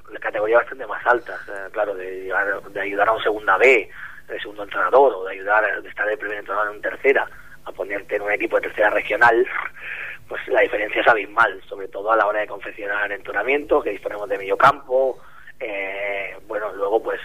mm, 0.09 0.15
categorías 0.15 0.61
bastante 0.61 0.87
más 0.87 1.05
altas, 1.05 1.39
eh, 1.47 1.69
claro, 1.71 1.95
de, 1.95 2.31
ayudar 2.79 3.09
a 3.09 3.13
un 3.13 3.23
segunda 3.23 3.57
B, 3.57 3.89
de 4.27 4.39
segundo 4.39 4.63
entrenador, 4.63 5.13
o 5.13 5.23
de 5.25 5.33
ayudar, 5.33 5.81
de 5.81 5.89
estar 5.89 6.07
de 6.07 6.17
primer 6.17 6.39
entrenador 6.39 6.75
en 6.75 6.81
tercera, 6.81 7.27
a 7.65 7.71
ponerte 7.71 8.15
en 8.15 8.21
un 8.21 8.31
equipo 8.31 8.57
de 8.57 8.63
tercera 8.63 8.89
regional, 8.89 9.47
pues 10.27 10.45
la 10.47 10.61
diferencia 10.61 11.01
es 11.01 11.07
abismal, 11.07 11.61
sobre 11.67 11.87
todo 11.87 12.11
a 12.11 12.15
la 12.15 12.27
hora 12.27 12.41
de 12.41 12.47
confeccionar 12.47 13.11
entrenamiento, 13.11 13.81
que 13.81 13.91
disponemos 13.91 14.27
de 14.29 14.37
medio 14.37 14.57
campo, 14.57 15.19
eh, 15.59 16.35
bueno, 16.47 16.71
luego 16.73 17.01
pues 17.01 17.19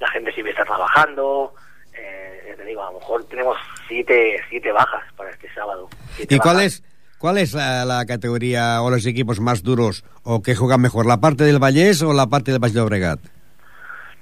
la 0.00 0.08
gente 0.08 0.32
siempre 0.32 0.52
está 0.52 0.64
trabajando, 0.64 1.54
eh, 1.94 2.54
te 2.56 2.64
digo, 2.64 2.82
a 2.82 2.92
lo 2.92 2.98
mejor 2.98 3.24
tenemos 3.24 3.56
siete, 3.86 4.40
siete 4.48 4.72
bajas 4.72 5.04
para 5.14 5.30
este 5.30 5.52
sábado. 5.54 5.88
¿Y 6.18 6.38
cuál 6.38 6.56
bajas. 6.56 6.74
es, 6.74 6.87
cuál 7.18 7.38
es 7.38 7.54
la, 7.54 8.04
categoría 8.06 8.80
o 8.82 8.90
los 8.90 9.04
equipos 9.06 9.40
más 9.40 9.62
duros 9.62 10.04
o 10.22 10.42
que 10.42 10.54
juegan 10.54 10.80
mejor, 10.80 11.06
la 11.06 11.20
parte 11.20 11.44
del 11.44 11.58
Vallés 11.58 12.02
o 12.02 12.12
la 12.12 12.26
parte 12.26 12.52
del 12.52 12.60
Baix 12.60 12.74
Llobregat? 12.74 13.18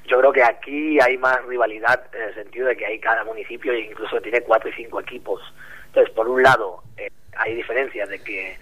Yo 0.09 0.19
creo 0.19 0.33
que 0.33 0.43
aquí 0.43 0.99
hay 1.01 1.19
más 1.19 1.45
rivalidad 1.47 2.05
en 2.15 2.23
el 2.23 2.35
sentido 2.35 2.69
de 2.69 2.77
que 2.77 2.87
hay 2.87 2.99
cada 2.99 3.25
municipio 3.25 3.73
e 3.73 3.91
incluso 3.91 4.21
tiene 4.21 4.41
cuatro 4.41 4.71
y 4.71 4.73
cinco 4.73 5.01
equipos. 5.01 5.43
Entonces, 5.87 6.15
por 6.15 6.29
un 6.29 6.43
lado, 6.43 6.83
eh, 6.97 7.11
hay 7.37 7.55
diferencias 7.55 8.09
de 8.09 8.19
que 8.21 8.57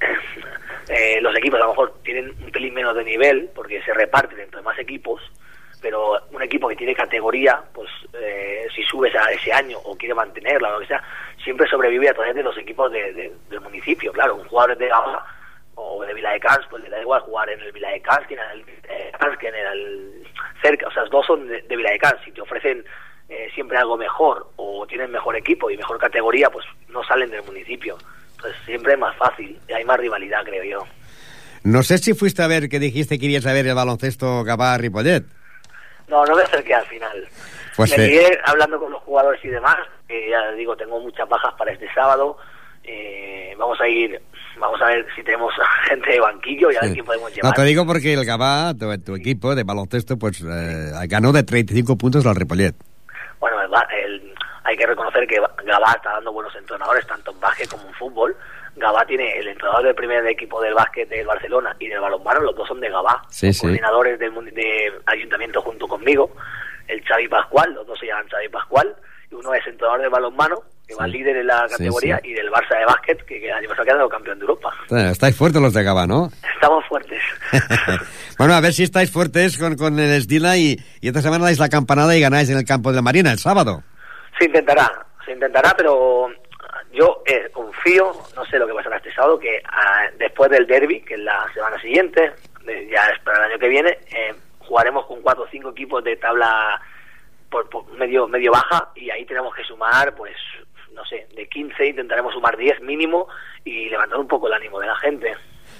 eh, 0.88 1.20
los 1.20 1.36
equipos 1.36 1.60
a 1.60 1.64
lo 1.64 1.70
mejor 1.70 1.94
tienen 2.02 2.30
un 2.42 2.50
pelín 2.50 2.74
menos 2.74 2.96
de 2.96 3.04
nivel 3.04 3.50
porque 3.54 3.82
se 3.82 3.94
reparten 3.94 4.40
entre 4.40 4.62
más 4.62 4.78
equipos, 4.78 5.20
pero 5.84 6.18
un 6.32 6.42
equipo 6.42 6.66
que 6.66 6.76
tiene 6.76 6.94
categoría, 6.94 7.62
pues 7.74 7.90
eh, 8.14 8.66
si 8.74 8.82
subes 8.84 9.14
a 9.14 9.30
ese 9.30 9.52
año 9.52 9.76
o 9.84 9.94
quiere 9.98 10.14
mantenerla 10.14 10.68
o 10.70 10.72
lo 10.72 10.80
que 10.80 10.86
sea, 10.86 11.02
siempre 11.44 11.68
sobrevive 11.68 12.08
a 12.08 12.14
través 12.14 12.34
de 12.34 12.42
los 12.42 12.56
equipos 12.56 12.90
de- 12.90 13.12
de- 13.12 13.32
del 13.50 13.60
municipio. 13.60 14.10
Claro, 14.12 14.36
un 14.36 14.48
jugador 14.48 14.78
de 14.78 14.88
Gama 14.88 15.22
o 15.74 16.02
de 16.04 16.14
Vila 16.14 16.32
de 16.32 16.40
Cans, 16.40 16.64
pues 16.70 16.82
le 16.82 16.88
da 16.88 16.98
igual 17.02 17.20
jugar 17.20 17.50
en 17.50 17.60
el 17.60 17.70
Vila 17.72 17.90
de 17.90 18.00
Cans 18.00 18.26
que 18.26 18.32
en 18.34 18.40
el 18.40 18.60
eh, 18.88 19.12
en 19.42 19.54
el 19.54 20.26
cerca, 20.62 20.88
o 20.88 20.90
sea, 20.90 21.04
dos 21.10 21.26
son 21.26 21.46
de, 21.48 21.60
de 21.60 21.76
Vila 21.76 21.90
de 21.90 21.98
Cans, 21.98 22.16
si 22.24 22.32
te 22.32 22.40
ofrecen 22.40 22.82
eh, 23.28 23.48
siempre 23.54 23.76
algo 23.76 23.98
mejor 23.98 24.48
o 24.56 24.86
tienen 24.86 25.10
mejor 25.10 25.36
equipo 25.36 25.70
y 25.70 25.76
mejor 25.76 25.98
categoría, 25.98 26.48
pues 26.48 26.64
no 26.88 27.04
salen 27.04 27.30
del 27.30 27.42
municipio. 27.42 27.98
Entonces 28.36 28.56
siempre 28.64 28.94
es 28.94 28.98
más 28.98 29.14
fácil 29.16 29.58
hay 29.74 29.84
más 29.84 30.00
rivalidad, 30.00 30.44
creo 30.44 30.64
yo. 30.64 30.86
No 31.62 31.82
sé 31.82 31.98
si 31.98 32.14
fuiste 32.14 32.42
a 32.42 32.46
ver 32.46 32.68
que 32.70 32.78
dijiste 32.78 33.18
que 33.18 33.26
irías 33.26 33.44
a 33.46 33.52
ver 33.52 33.66
el 33.66 33.74
baloncesto 33.74 34.44
Gabá-Ripollet. 34.44 35.24
No, 36.08 36.24
no 36.24 36.36
me 36.36 36.42
acerqué 36.42 36.74
al 36.74 36.86
final. 36.86 37.26
Pues, 37.76 37.96
me 37.98 38.04
eh, 38.04 38.08
quedé 38.10 38.38
hablando 38.44 38.78
con 38.78 38.92
los 38.92 39.02
jugadores 39.02 39.44
y 39.44 39.48
demás, 39.48 39.76
que 40.06 40.30
ya 40.30 40.52
digo, 40.52 40.76
tengo 40.76 41.00
muchas 41.00 41.28
bajas 41.28 41.54
para 41.58 41.72
este 41.72 41.92
sábado. 41.94 42.36
Eh, 42.84 43.54
vamos 43.58 43.80
a 43.80 43.88
ir, 43.88 44.20
vamos 44.58 44.80
a 44.82 44.86
ver 44.86 45.06
si 45.16 45.22
tenemos 45.22 45.52
gente 45.88 46.10
de 46.12 46.20
banquillo 46.20 46.70
y 46.70 46.76
a 46.76 46.80
ver 46.80 46.88
Sí. 46.90 46.94
quién 46.94 47.06
podemos 47.06 47.30
No 47.30 47.34
llevar. 47.36 47.54
te 47.54 47.62
digo 47.64 47.86
porque 47.86 48.12
el 48.12 48.24
Gabá, 48.24 48.74
tu, 48.78 48.96
tu 49.02 49.14
equipo 49.16 49.54
de 49.54 49.64
baloncesto, 49.64 50.18
pues 50.18 50.40
eh, 50.42 50.92
ganó 51.08 51.32
de 51.32 51.42
35 51.42 51.96
puntos 51.96 52.26
al 52.26 52.36
Ripollet. 52.36 52.74
Bueno, 53.40 53.56
el 53.62 54.34
hay 54.66 54.76
que 54.78 54.86
reconocer 54.86 55.26
que 55.26 55.36
Gabá 55.64 55.92
está 55.96 56.12
dando 56.12 56.32
buenos 56.32 56.54
entrenadores, 56.56 57.06
tanto 57.06 57.32
en 57.32 57.40
básquet 57.40 57.68
como 57.68 57.86
en 57.86 57.94
fútbol. 57.94 58.34
Gabá 58.76 59.04
tiene 59.06 59.32
el 59.38 59.48
entrenador 59.48 59.84
del 59.84 59.94
primer 59.94 60.26
equipo 60.26 60.60
del 60.60 60.74
básquet 60.74 61.08
del 61.08 61.26
Barcelona 61.26 61.74
y 61.78 61.88
del 61.88 62.00
balonmano, 62.00 62.40
los 62.40 62.56
dos 62.56 62.66
son 62.68 62.80
de 62.80 62.90
Gabá, 62.90 63.22
Sí, 63.28 63.52
sí. 63.52 63.60
coordinadores 63.62 64.18
del 64.18 64.32
de 64.52 64.92
ayuntamiento 65.06 65.60
junto 65.62 65.86
conmigo. 65.86 66.30
El 66.88 67.02
Xavi 67.04 67.28
Pascual, 67.28 67.72
los 67.74 67.86
dos 67.86 67.98
se 67.98 68.06
llaman 68.06 68.26
Xavi 68.28 68.48
Pascual, 68.48 68.94
y 69.30 69.34
uno 69.34 69.54
es 69.54 69.66
entrenador 69.66 70.02
de 70.02 70.08
balonmano, 70.08 70.56
que 70.86 70.94
va 70.96 71.06
Sí. 71.06 71.12
líder 71.12 71.36
en 71.38 71.46
la 71.46 71.66
categoría, 71.70 72.20
y 72.24 72.32
del 72.34 72.50
Barça 72.50 72.78
de 72.78 72.84
básquet, 72.84 73.24
que, 73.24 73.40
que 73.40 73.46
el 73.48 73.54
año 73.54 73.68
pasado 73.68 73.82
ha 73.82 73.86
quedado 73.86 74.08
campeón 74.08 74.38
de 74.38 74.42
Europa. 74.42 74.74
Estáis 74.90 75.34
fuertes 75.36 75.62
los 75.62 75.72
de 75.72 75.82
Gabá, 75.82 76.06
¿no? 76.06 76.28
Estamos 76.54 76.84
fuertes. 76.86 77.22
bueno, 78.38 78.54
a 78.54 78.60
ver 78.60 78.72
si 78.72 78.82
estáis 78.82 79.10
fuertes 79.10 79.56
con, 79.56 79.76
con 79.76 79.98
el 79.98 80.10
Esdila 80.10 80.56
y, 80.56 80.76
y 81.00 81.08
esta 81.08 81.22
semana 81.22 81.44
dais 81.44 81.58
la 81.58 81.68
campanada 81.68 82.14
y 82.16 82.20
ganáis 82.20 82.50
en 82.50 82.58
el 82.58 82.64
campo 82.64 82.90
de 82.90 82.96
la 82.96 83.02
Marina 83.02 83.32
el 83.32 83.38
sábado. 83.38 83.82
Se 84.38 84.44
intentará, 84.46 84.90
se 85.24 85.32
intentará, 85.32 85.74
pero 85.76 86.28
yo 86.94 87.22
eh, 87.26 87.50
confío, 87.52 88.12
no 88.36 88.44
sé 88.46 88.58
lo 88.58 88.66
que 88.66 88.74
pasará 88.74 88.96
este 88.96 89.12
sábado, 89.14 89.38
que 89.38 89.60
ah, 89.66 90.04
después 90.18 90.50
del 90.50 90.66
derby, 90.66 91.00
que 91.02 91.14
es 91.14 91.20
la 91.20 91.46
semana 91.52 91.78
siguiente, 91.80 92.32
de- 92.64 92.88
ya 92.88 93.08
es 93.08 93.18
para 93.24 93.38
el 93.44 93.50
año 93.52 93.58
que 93.58 93.68
viene, 93.68 93.90
eh, 94.10 94.34
jugaremos 94.60 95.04
con 95.06 95.20
cuatro 95.22 95.44
o 95.44 95.48
cinco 95.50 95.70
equipos 95.70 96.02
de 96.04 96.16
tabla 96.16 96.80
por, 97.50 97.68
por 97.68 97.86
medio 97.98 98.26
medio 98.28 98.50
baja 98.52 98.90
y 98.94 99.10
ahí 99.10 99.24
tenemos 99.26 99.54
que 99.54 99.62
sumar, 99.64 100.14
pues, 100.14 100.32
no 100.94 101.04
sé, 101.04 101.26
de 101.36 101.48
15 101.48 101.86
intentaremos 101.88 102.32
sumar 102.32 102.56
10 102.56 102.80
mínimo 102.82 103.28
y 103.64 103.88
levantar 103.90 104.18
un 104.18 104.28
poco 104.28 104.46
el 104.46 104.54
ánimo 104.54 104.78
de 104.80 104.86
la 104.86 104.96
gente. 104.96 105.34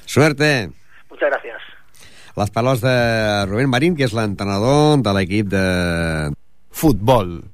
Suerte! 0.05 0.71
Muchas 1.11 1.31
gracias. 1.31 1.63
Les 2.37 2.51
paraules 2.51 2.81
de 2.83 3.47
Rubén 3.47 3.71
Marín, 3.71 3.95
que 3.95 4.03
és 4.09 4.13
l'entrenador 4.13 4.99
de 4.99 5.13
l'equip 5.15 5.47
de... 5.53 6.33
Futbol. 6.75 7.45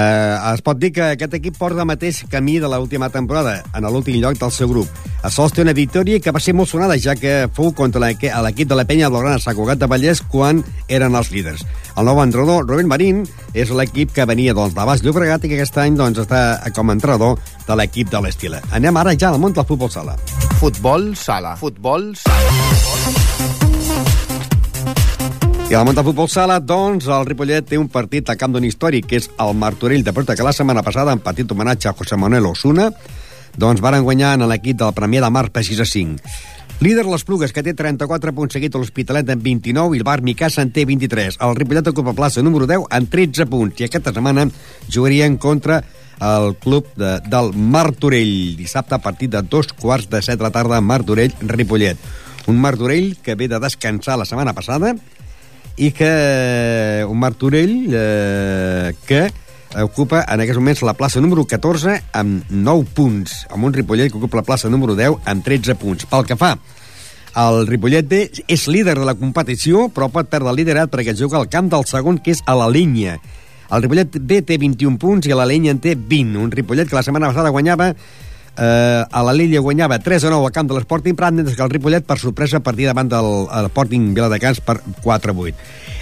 Eh, 0.00 0.54
es 0.54 0.62
pot 0.64 0.78
dir 0.80 0.92
que 0.96 1.02
aquest 1.12 1.34
equip 1.36 1.56
porta 1.60 1.82
el 1.82 1.88
mateix 1.90 2.22
camí 2.32 2.58
de 2.62 2.68
l'última 2.70 3.10
temporada, 3.12 3.58
en 3.76 3.84
l'últim 3.84 4.16
lloc 4.22 4.38
del 4.40 4.52
seu 4.54 4.68
grup. 4.70 4.88
A 5.22 5.28
sols 5.28 5.52
té 5.52 5.60
una 5.60 5.74
victòria 5.76 6.20
que 6.24 6.32
va 6.32 6.40
ser 6.40 6.54
molt 6.56 6.70
sonada, 6.70 6.96
ja 6.96 7.14
que 7.18 7.48
fou 7.52 7.74
contra 7.76 8.00
l'equi- 8.00 8.30
l'equip 8.46 8.68
de 8.70 8.78
la 8.78 8.86
penya 8.88 9.10
blaugrana 9.10 9.38
Sant 9.42 9.56
Cugat 9.58 9.78
de 9.82 9.88
Vallès 9.90 10.22
quan 10.22 10.64
eren 10.88 11.14
els 11.18 11.30
líders. 11.34 11.66
El 11.96 12.08
nou 12.08 12.22
entrenador, 12.22 12.64
Rubén 12.66 12.88
Marín, 12.88 13.26
és 13.52 13.68
l'equip 13.70 14.12
que 14.16 14.24
venia 14.24 14.54
doncs, 14.54 14.74
de 14.74 14.86
Baix 14.88 15.02
Llobregat 15.04 15.44
i 15.44 15.48
que 15.50 15.58
aquest 15.60 15.76
any 15.82 15.96
doncs, 15.98 16.18
està 16.24 16.72
com 16.72 16.88
a 16.88 16.96
entrenador 16.96 17.36
de 17.66 17.76
l'equip 17.76 18.08
de 18.10 18.22
l'Estila. 18.24 18.62
Anem 18.72 18.96
ara 18.96 19.12
ja 19.18 19.28
al 19.34 19.38
món 19.42 19.52
del 19.52 19.66
futbol 19.66 19.90
sala. 19.90 20.16
Futbol 20.60 21.12
sala. 21.16 21.56
Futbol 21.60 22.14
sala. 22.16 23.79
I 25.70 25.74
al 25.78 25.86
del 25.86 26.02
futbol 26.02 26.26
sala, 26.26 26.56
doncs, 26.58 27.04
el 27.06 27.28
Ripollet 27.28 27.62
té 27.62 27.78
un 27.78 27.86
partit 27.86 28.26
al 28.26 28.36
camp 28.36 28.50
d'un 28.50 28.64
històric, 28.66 29.04
que 29.06 29.20
és 29.20 29.28
el 29.38 29.52
Martorell 29.54 30.02
de 30.02 30.10
Porta, 30.10 30.34
que 30.34 30.42
la 30.42 30.50
setmana 30.50 30.82
passada, 30.82 31.12
en 31.14 31.20
petit 31.22 31.52
homenatge 31.54 31.86
a 31.86 31.92
José 31.94 32.16
Manuel 32.18 32.48
Osuna, 32.48 32.88
doncs 33.54 33.78
varen 33.78 34.02
guanyar 34.02 34.32
en 34.34 34.48
l'equip 34.50 34.80
del 34.80 34.90
Premià 34.96 35.22
de 35.22 35.28
Mar 35.30 35.44
per 35.54 35.62
6 35.62 35.84
a 35.84 35.86
5. 35.86 36.32
Líder 36.82 37.04
les 37.06 37.22
Plugues, 37.22 37.54
que 37.54 37.62
té 37.62 37.76
34 37.78 38.32
punts 38.34 38.56
seguit 38.58 38.74
a 38.74 38.80
l'Hospitalet 38.82 39.30
en 39.30 39.44
29 39.44 39.94
i 39.94 40.00
el 40.02 40.06
Bar 40.08 40.24
Micasa 40.26 40.64
en 40.66 40.72
té 40.74 40.82
23. 40.90 41.38
El 41.38 41.54
Ripollet 41.60 41.92
ocupa 41.92 42.16
plaça 42.18 42.42
número 42.42 42.66
10 42.66 42.88
en 42.98 43.06
13 43.14 43.46
punts 43.46 43.78
i 43.78 43.86
aquesta 43.86 44.10
setmana 44.10 44.48
jugarien 44.90 45.38
contra 45.38 45.84
el 46.18 46.56
club 46.58 46.90
de, 46.98 47.12
del 47.30 47.52
Martorell. 47.54 48.56
Dissabte 48.58 48.98
a 48.98 49.02
partir 49.06 49.30
de 49.30 49.46
dos 49.46 49.70
quarts 49.70 50.10
de 50.10 50.18
set 50.18 50.42
de 50.42 50.48
la 50.48 50.50
tarda 50.50 50.82
Martorell-Ripollet. 50.82 52.10
Un 52.50 52.58
Martorell 52.58 53.14
que 53.22 53.38
ve 53.38 53.46
de 53.46 53.62
descansar 53.62 54.18
la 54.18 54.26
setmana 54.26 54.58
passada 54.58 54.96
i 55.80 55.92
que 55.96 57.04
un 57.08 57.16
Martorell 57.18 57.88
eh, 57.88 58.92
que 59.08 59.22
ocupa 59.80 60.24
en 60.26 60.42
aquests 60.42 60.58
moments 60.58 60.82
la 60.84 60.96
plaça 60.98 61.22
número 61.22 61.46
14 61.48 61.96
amb 62.20 62.50
9 62.50 62.84
punts, 62.94 63.46
amb 63.48 63.64
un 63.64 63.72
Ripollet 63.72 64.10
que 64.10 64.18
ocupa 64.18 64.42
la 64.42 64.46
plaça 64.46 64.68
número 64.68 64.96
10 64.98 65.24
amb 65.30 65.46
13 65.46 65.78
punts. 65.80 66.08
Pel 66.10 66.26
que 66.28 66.36
fa 66.36 66.56
el 67.40 67.66
Ripollet 67.68 68.12
és 68.50 68.66
líder 68.68 68.98
de 68.98 69.06
la 69.06 69.14
competició, 69.14 69.86
però 69.94 70.10
pot 70.12 70.28
perdre 70.28 70.50
el 70.50 70.58
liderat 70.60 70.90
perquè 70.92 71.14
juga 71.16 71.38
al 71.38 71.48
camp 71.48 71.70
del 71.70 71.86
segon, 71.86 72.18
que 72.18 72.34
és 72.34 72.42
a 72.44 72.56
la 72.58 72.68
línia. 72.68 73.16
El 73.70 73.84
Ripollet 73.84 74.18
B 74.18 74.40
té 74.42 74.58
21 74.58 74.98
punts 74.98 75.28
i 75.30 75.32
a 75.32 75.38
la 75.38 75.46
línia 75.46 75.72
en 75.72 75.78
té 75.80 75.94
20. 75.94 76.36
Un 76.42 76.50
Ripollet 76.50 76.90
que 76.90 76.98
la 76.98 77.06
setmana 77.06 77.30
passada 77.30 77.54
guanyava 77.54 77.94
eh, 78.56 79.04
a 79.10 79.22
la 79.22 79.32
Lilla 79.32 79.60
guanyava 79.60 79.98
3 79.98 80.24
a 80.24 80.30
9 80.30 80.46
al 80.46 80.52
camp 80.52 80.68
de 80.70 80.74
l'Sporting 80.78 81.16
Prat, 81.16 81.32
mentre 81.34 81.54
que 81.56 81.62
el 81.62 81.70
Ripollet, 81.70 82.04
per 82.06 82.18
sorpresa, 82.18 82.60
partia 82.60 82.90
davant 82.92 83.08
del 83.08 83.46
el 83.50 83.68
Sporting 83.70 84.12
Viladecans 84.14 84.60
per 84.60 84.80
4 85.02 85.32
a 85.32 85.36
8. 85.36 85.54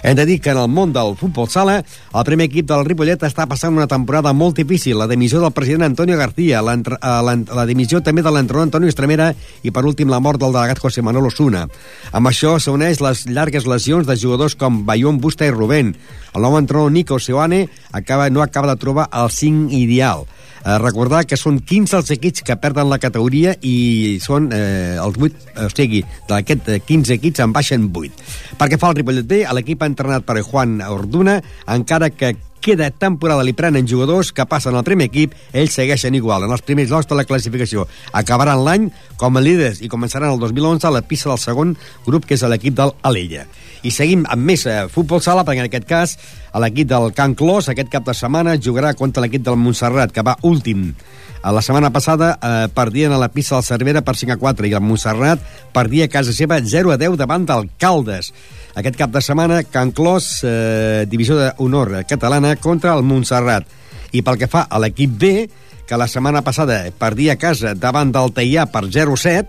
Hem 0.03 0.15
de 0.15 0.25
dir 0.27 0.37
que 0.41 0.51
en 0.51 0.59
el 0.63 0.69
món 0.71 0.93
del 0.95 1.17
futbol 1.19 1.49
sala, 1.51 1.81
el 1.83 2.25
primer 2.25 2.47
equip 2.47 2.69
del 2.71 2.85
Ripollet 2.87 3.23
està 3.27 3.49
passant 3.51 3.75
una 3.75 3.89
temporada 3.91 4.33
molt 4.33 4.57
difícil. 4.57 4.95
La 4.99 5.09
dimissió 5.11 5.41
del 5.43 5.51
president 5.53 5.83
Antonio 5.89 6.17
García, 6.17 6.63
l'entre- 6.63 6.99
eh, 7.03 7.45
la 7.55 7.67
dimissió 7.67 8.01
també 8.01 8.23
de 8.23 8.31
l'entrenador 8.31 8.63
Antonio 8.69 8.89
Estremera 8.89 9.33
i, 9.63 9.73
per 9.73 9.85
últim, 9.85 10.09
la 10.09 10.21
mort 10.21 10.39
del 10.39 10.53
delegat 10.55 10.79
José 10.79 11.03
Manuel 11.03 11.27
Osuna. 11.27 11.67
Amb 12.13 12.29
això 12.31 12.59
s'uneix 12.61 13.01
les 13.01 13.27
llargues 13.27 13.67
lesions 13.67 14.07
de 14.07 14.17
jugadors 14.17 14.55
com 14.55 14.85
Bayón 14.87 15.19
Busta 15.19 15.47
i 15.47 15.51
Rubén. 15.51 15.97
El 16.35 16.43
nou 16.43 16.57
entrenador 16.59 16.93
Nico 16.93 17.19
Seoane 17.19 17.69
acaba, 17.91 18.31
no 18.31 18.43
acaba 18.43 18.69
de 18.69 18.77
trobar 18.79 19.09
el 19.13 19.31
5 19.31 19.73
ideal. 19.73 20.27
Eh, 20.65 20.79
recordar 20.83 21.25
que 21.29 21.39
són 21.39 21.61
15 21.61 22.01
els 22.01 22.11
equips 22.15 22.43
que 22.47 22.59
perden 22.61 22.91
la 22.91 23.01
categoria 23.03 23.55
i 23.63 24.19
són 24.23 24.51
eh, 24.55 24.99
els 24.99 25.19
8, 25.19 25.47
o 25.67 25.71
sigui, 25.75 26.03
d'aquests 26.29 26.75
eh, 26.75 26.81
15 26.89 27.17
equips 27.19 27.45
en 27.45 27.55
baixen 27.55 27.89
8. 27.93 28.29
Perquè 28.59 28.81
fa 28.81 28.93
el 28.93 29.01
Ripollet 29.01 29.29
B, 29.29 29.45
l'equip 29.59 29.87
entrenat 29.87 30.27
per 30.27 30.43
Juan 30.43 30.81
Orduna, 30.85 31.39
encara 31.71 32.11
que 32.11 32.35
queda 32.61 32.91
temporada 32.91 33.45
li 33.47 33.55
prenen 33.55 33.87
jugadors 33.89 34.33
que 34.35 34.47
passen 34.51 34.75
al 34.77 34.85
primer 34.87 35.09
equip, 35.09 35.35
ells 35.55 35.77
segueixen 35.79 36.17
igual, 36.19 36.45
en 36.45 36.53
els 36.53 36.65
primers 36.67 36.91
llocs 36.91 37.09
de 37.09 37.19
la 37.19 37.25
classificació. 37.29 37.87
Acabaran 38.13 38.65
l'any 38.67 38.89
com 39.21 39.39
a 39.39 39.43
líders 39.45 39.81
i 39.81 39.91
començaran 39.91 40.35
el 40.35 40.43
2011 40.43 40.89
a 40.89 40.95
la 40.99 41.05
pista 41.07 41.31
del 41.31 41.41
segon 41.43 41.77
grup, 42.07 42.27
que 42.27 42.35
és 42.35 42.43
l'equip 42.43 42.77
del 42.79 42.95
Alella. 43.07 43.47
I 43.87 43.93
seguim 43.95 44.25
amb 44.27 44.43
més 44.43 44.65
eh, 44.67 44.87
futbol 44.91 45.23
sala, 45.23 45.45
perquè 45.47 45.63
en 45.63 45.69
aquest 45.69 45.87
cas 45.89 46.17
a 46.51 46.63
l'equip 46.63 46.89
del 46.91 47.13
Can 47.15 47.37
Clos 47.39 47.69
aquest 47.71 47.91
cap 47.93 48.07
de 48.07 48.15
setmana 48.17 48.57
jugarà 48.59 48.95
contra 48.99 49.23
l'equip 49.23 49.45
del 49.47 49.59
Montserrat, 49.61 50.13
que 50.15 50.25
va 50.27 50.39
últim. 50.43 50.93
A 51.43 51.53
La 51.55 51.63
setmana 51.63 51.93
passada 51.95 52.33
eh, 52.43 52.69
perdien 52.75 53.13
a 53.15 53.19
la 53.19 53.29
pista 53.31 53.55
del 53.55 53.65
Cervera 53.65 54.03
per 54.03 54.17
5 54.19 54.35
a 54.35 54.39
4 54.41 54.67
i 54.67 54.75
el 54.75 54.83
Montserrat 54.83 55.45
perdia 55.73 56.09
a 56.09 56.11
casa 56.11 56.35
seva 56.35 56.59
0 56.59 56.91
a 56.91 56.99
10 56.99 57.15
davant 57.21 57.47
del 57.47 57.71
Caldes. 57.79 58.33
Aquest 58.75 58.99
cap 58.99 59.15
de 59.15 59.23
setmana, 59.23 59.63
Can 59.63 59.93
Clos, 59.95 60.43
eh, 60.43 61.07
divisió 61.07 61.39
d'honor 61.39 62.03
catalana, 62.11 62.57
contra 62.57 62.97
el 62.99 63.07
Montserrat. 63.07 63.67
I 64.13 64.23
pel 64.23 64.39
que 64.41 64.51
fa 64.51 64.67
a 64.67 64.81
l'equip 64.83 65.15
B, 65.15 65.49
que 65.87 65.97
la 65.97 66.09
setmana 66.09 66.43
passada 66.43 66.83
perdia 66.99 67.35
a 67.35 67.41
casa 67.41 67.73
davant 67.75 68.11
del 68.13 68.35
Teià 68.35 68.67
per 68.69 68.85
0-7, 68.91 69.47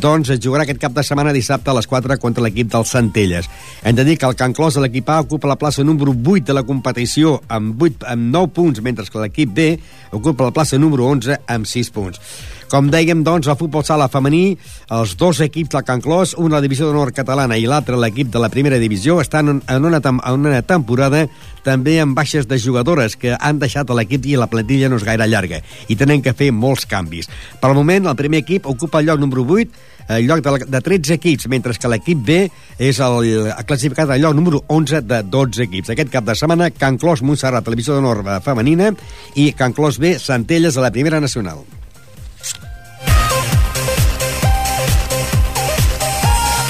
doncs 0.00 0.30
es 0.34 0.40
jugarà 0.42 0.64
aquest 0.66 0.80
cap 0.82 0.94
de 0.96 1.04
setmana 1.06 1.34
dissabte 1.34 1.70
a 1.72 1.76
les 1.76 1.88
4 1.88 2.18
contra 2.22 2.44
l'equip 2.44 2.68
del 2.72 2.86
Centelles. 2.88 3.48
Hem 3.82 3.96
de 3.96 4.04
dir 4.04 4.18
que 4.18 4.28
el 4.28 4.36
Can 4.36 4.54
Clos 4.56 4.76
de 4.76 4.84
l'equip 4.84 5.08
A 5.10 5.20
ocupa 5.24 5.48
la 5.48 5.58
plaça 5.60 5.84
número 5.84 6.14
8 6.14 6.44
de 6.50 6.56
la 6.56 6.64
competició 6.68 7.40
amb, 7.48 7.80
8, 7.82 8.06
amb 8.12 8.30
9 8.34 8.52
punts, 8.52 8.82
mentre 8.82 9.06
que 9.10 9.22
l'equip 9.22 9.54
B 9.56 9.70
ocupa 10.12 10.50
la 10.50 10.54
plaça 10.54 10.78
número 10.78 11.06
11 11.08 11.40
amb 11.46 11.66
6 11.66 11.90
punts. 11.90 12.20
Com 12.66 12.88
dèiem, 12.90 13.22
doncs, 13.22 13.46
al 13.46 13.58
futbol 13.58 13.84
sala 13.86 14.08
femení, 14.10 14.56
els 14.90 15.14
dos 15.18 15.38
equips 15.44 15.70
del 15.76 15.84
Can 15.86 16.00
Clos, 16.02 16.34
un 16.34 16.50
la 16.50 16.60
divisió 16.64 16.88
d'honor 16.88 17.12
catalana 17.14 17.58
i 17.60 17.66
l'altre 17.70 17.98
l'equip 18.00 18.32
de 18.34 18.42
la 18.42 18.50
primera 18.50 18.80
divisió, 18.82 19.20
estan 19.22 19.60
en 19.62 19.84
una, 19.86 20.00
en 20.02 20.40
una 20.40 20.62
temporada 20.66 21.26
també 21.66 22.00
amb 22.02 22.18
baixes 22.18 22.48
de 22.50 22.58
jugadores 22.58 23.14
que 23.14 23.36
han 23.38 23.60
deixat 23.62 23.90
l'equip 23.94 24.26
i 24.26 24.34
la 24.38 24.50
plantilla 24.50 24.90
no 24.90 24.98
és 24.98 25.06
gaire 25.06 25.28
llarga 25.30 25.62
i 25.86 25.96
tenen 25.98 26.22
que 26.22 26.34
fer 26.34 26.50
molts 26.50 26.86
canvis. 26.90 27.30
Per 27.60 27.70
al 27.70 27.78
moment, 27.78 28.10
el 28.10 28.18
primer 28.18 28.42
equip 28.42 28.66
ocupa 28.66 28.98
el 29.00 29.12
lloc 29.12 29.22
número 29.22 29.46
8, 29.46 29.86
el 30.08 30.26
lloc 30.26 30.42
de, 30.42 30.66
de 30.66 30.82
13 30.90 31.14
equips, 31.20 31.48
mentre 31.50 31.74
que 31.78 31.90
l'equip 31.90 32.26
B 32.26 32.42
és 32.82 33.00
el, 33.02 33.30
ha 33.54 33.62
classificat 33.66 34.10
el 34.10 34.22
lloc 34.26 34.34
número 34.34 34.64
11 34.66 35.02
de 35.06 35.22
12 35.22 35.66
equips. 35.66 35.94
Aquest 35.94 36.10
cap 36.10 36.26
de 36.26 36.34
setmana, 36.34 36.70
Can 36.74 36.98
Clos 36.98 37.22
Montserrat, 37.22 37.66
televisió 37.66 37.94
d'honor 37.94 38.22
eh, 38.26 38.38
femenina, 38.42 38.92
i 39.34 39.52
Can 39.54 39.74
Clos 39.74 40.02
B, 40.02 40.16
Centelles, 40.22 40.78
a 40.78 40.86
la 40.86 40.94
primera 40.94 41.22
nacional. 41.22 41.62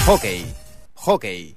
Hockey. 0.07 0.45
Hockey. 0.95 1.57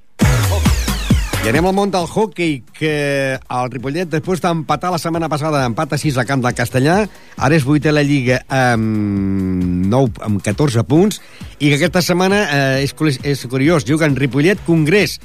I 1.45 1.49
anem 1.51 1.67
al 1.69 1.75
món 1.77 1.91
del 1.93 2.07
hockey, 2.09 2.63
que 2.73 2.93
el 3.37 3.67
Ripollet, 3.69 4.09
després 4.09 4.41
d'empatar 4.41 4.89
la 4.89 4.97
setmana 4.97 5.29
passada, 5.29 5.61
empat 5.69 5.93
a 5.93 5.99
6 6.01 6.17
a 6.17 6.25
camp 6.25 6.41
del 6.41 6.55
Castellà, 6.57 6.95
ara 7.37 7.59
és 7.59 7.67
vuitè 7.67 7.91
a 7.91 7.93
la 7.93 8.01
Lliga 8.01 8.39
amb, 8.49 9.85
9, 9.93 10.23
amb 10.25 10.41
14 10.41 10.81
punts, 10.89 11.21
i 11.59 11.69
que 11.69 11.77
aquesta 11.77 12.01
setmana 12.01 12.41
eh, 12.47 12.87
és, 12.87 13.21
és 13.21 13.45
curiós, 13.53 13.85
juguen 13.85 14.17
Ripollet-Congrés. 14.17 15.19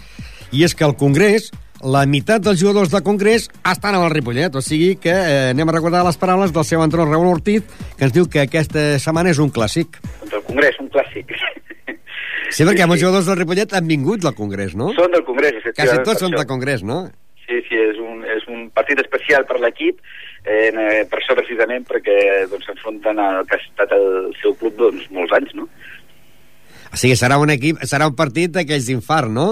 I 0.52 0.68
és 0.68 0.76
que 0.76 0.84
el 0.84 0.92
Congrés, 1.00 1.48
la 1.80 2.04
meitat 2.04 2.44
dels 2.44 2.60
jugadors 2.60 2.92
del 2.92 3.06
Congrés 3.08 3.48
estan 3.72 3.96
amb 3.96 4.04
el 4.04 4.12
Ripollet, 4.12 4.52
o 4.52 4.60
sigui 4.60 4.98
que 5.00 5.16
eh, 5.16 5.50
anem 5.56 5.72
a 5.72 5.78
recordar 5.80 6.04
les 6.04 6.20
paraules 6.20 6.52
del 6.52 6.68
seu 6.68 6.84
entrenador 6.84 7.16
Raúl 7.16 7.32
Ortiz, 7.38 7.64
que 7.96 8.04
ens 8.04 8.12
diu 8.12 8.28
que 8.28 8.44
aquesta 8.44 8.98
setmana 9.00 9.32
és 9.32 9.40
un 9.40 9.48
clàssic. 9.48 9.96
Contra 10.20 10.44
el 10.44 10.48
Congrés, 10.52 10.76
un 10.84 10.92
clàssic. 10.92 11.32
Sí, 12.54 12.62
perquè 12.62 12.86
molts 12.86 13.02
jugadors 13.02 13.26
del 13.26 13.40
Ripollet 13.40 13.72
han 13.74 13.88
vingut 13.90 14.22
del 14.22 14.34
Congrés, 14.38 14.76
no? 14.78 14.92
Són 14.94 15.10
del 15.10 15.24
Congrés, 15.26 15.56
Quasi 15.56 15.64
efectivament. 15.64 16.04
tots 16.06 16.20
per 16.20 16.22
són 16.22 16.36
del 16.36 16.46
Congrés, 16.46 16.84
no? 16.86 16.98
Sí, 17.44 17.58
sí, 17.68 17.76
és 17.76 17.98
un, 18.00 18.22
és 18.24 18.46
un 18.48 18.68
partit 18.72 19.00
especial 19.02 19.44
per 19.48 19.58
l'equip, 19.60 19.98
eh, 20.46 20.70
per 21.10 21.18
això 21.18 21.34
precisament 21.36 21.84
perquè 21.88 22.16
doncs, 22.52 22.64
s'enfronten 22.70 23.18
al 23.18 23.42
que 23.48 23.58
ha 23.58 23.60
estat 23.60 23.92
el 23.98 24.30
seu 24.40 24.54
club 24.60 24.78
doncs, 24.78 25.10
molts 25.10 25.34
anys, 25.36 25.52
no? 25.58 25.66
O 26.94 26.96
sigui, 26.96 27.16
serà 27.18 27.40
un 27.42 27.50
equip, 27.50 27.82
serà 27.90 28.06
un 28.06 28.14
partit 28.14 28.54
d'aquells 28.54 28.86
d'infart, 28.86 29.28
no? 29.34 29.48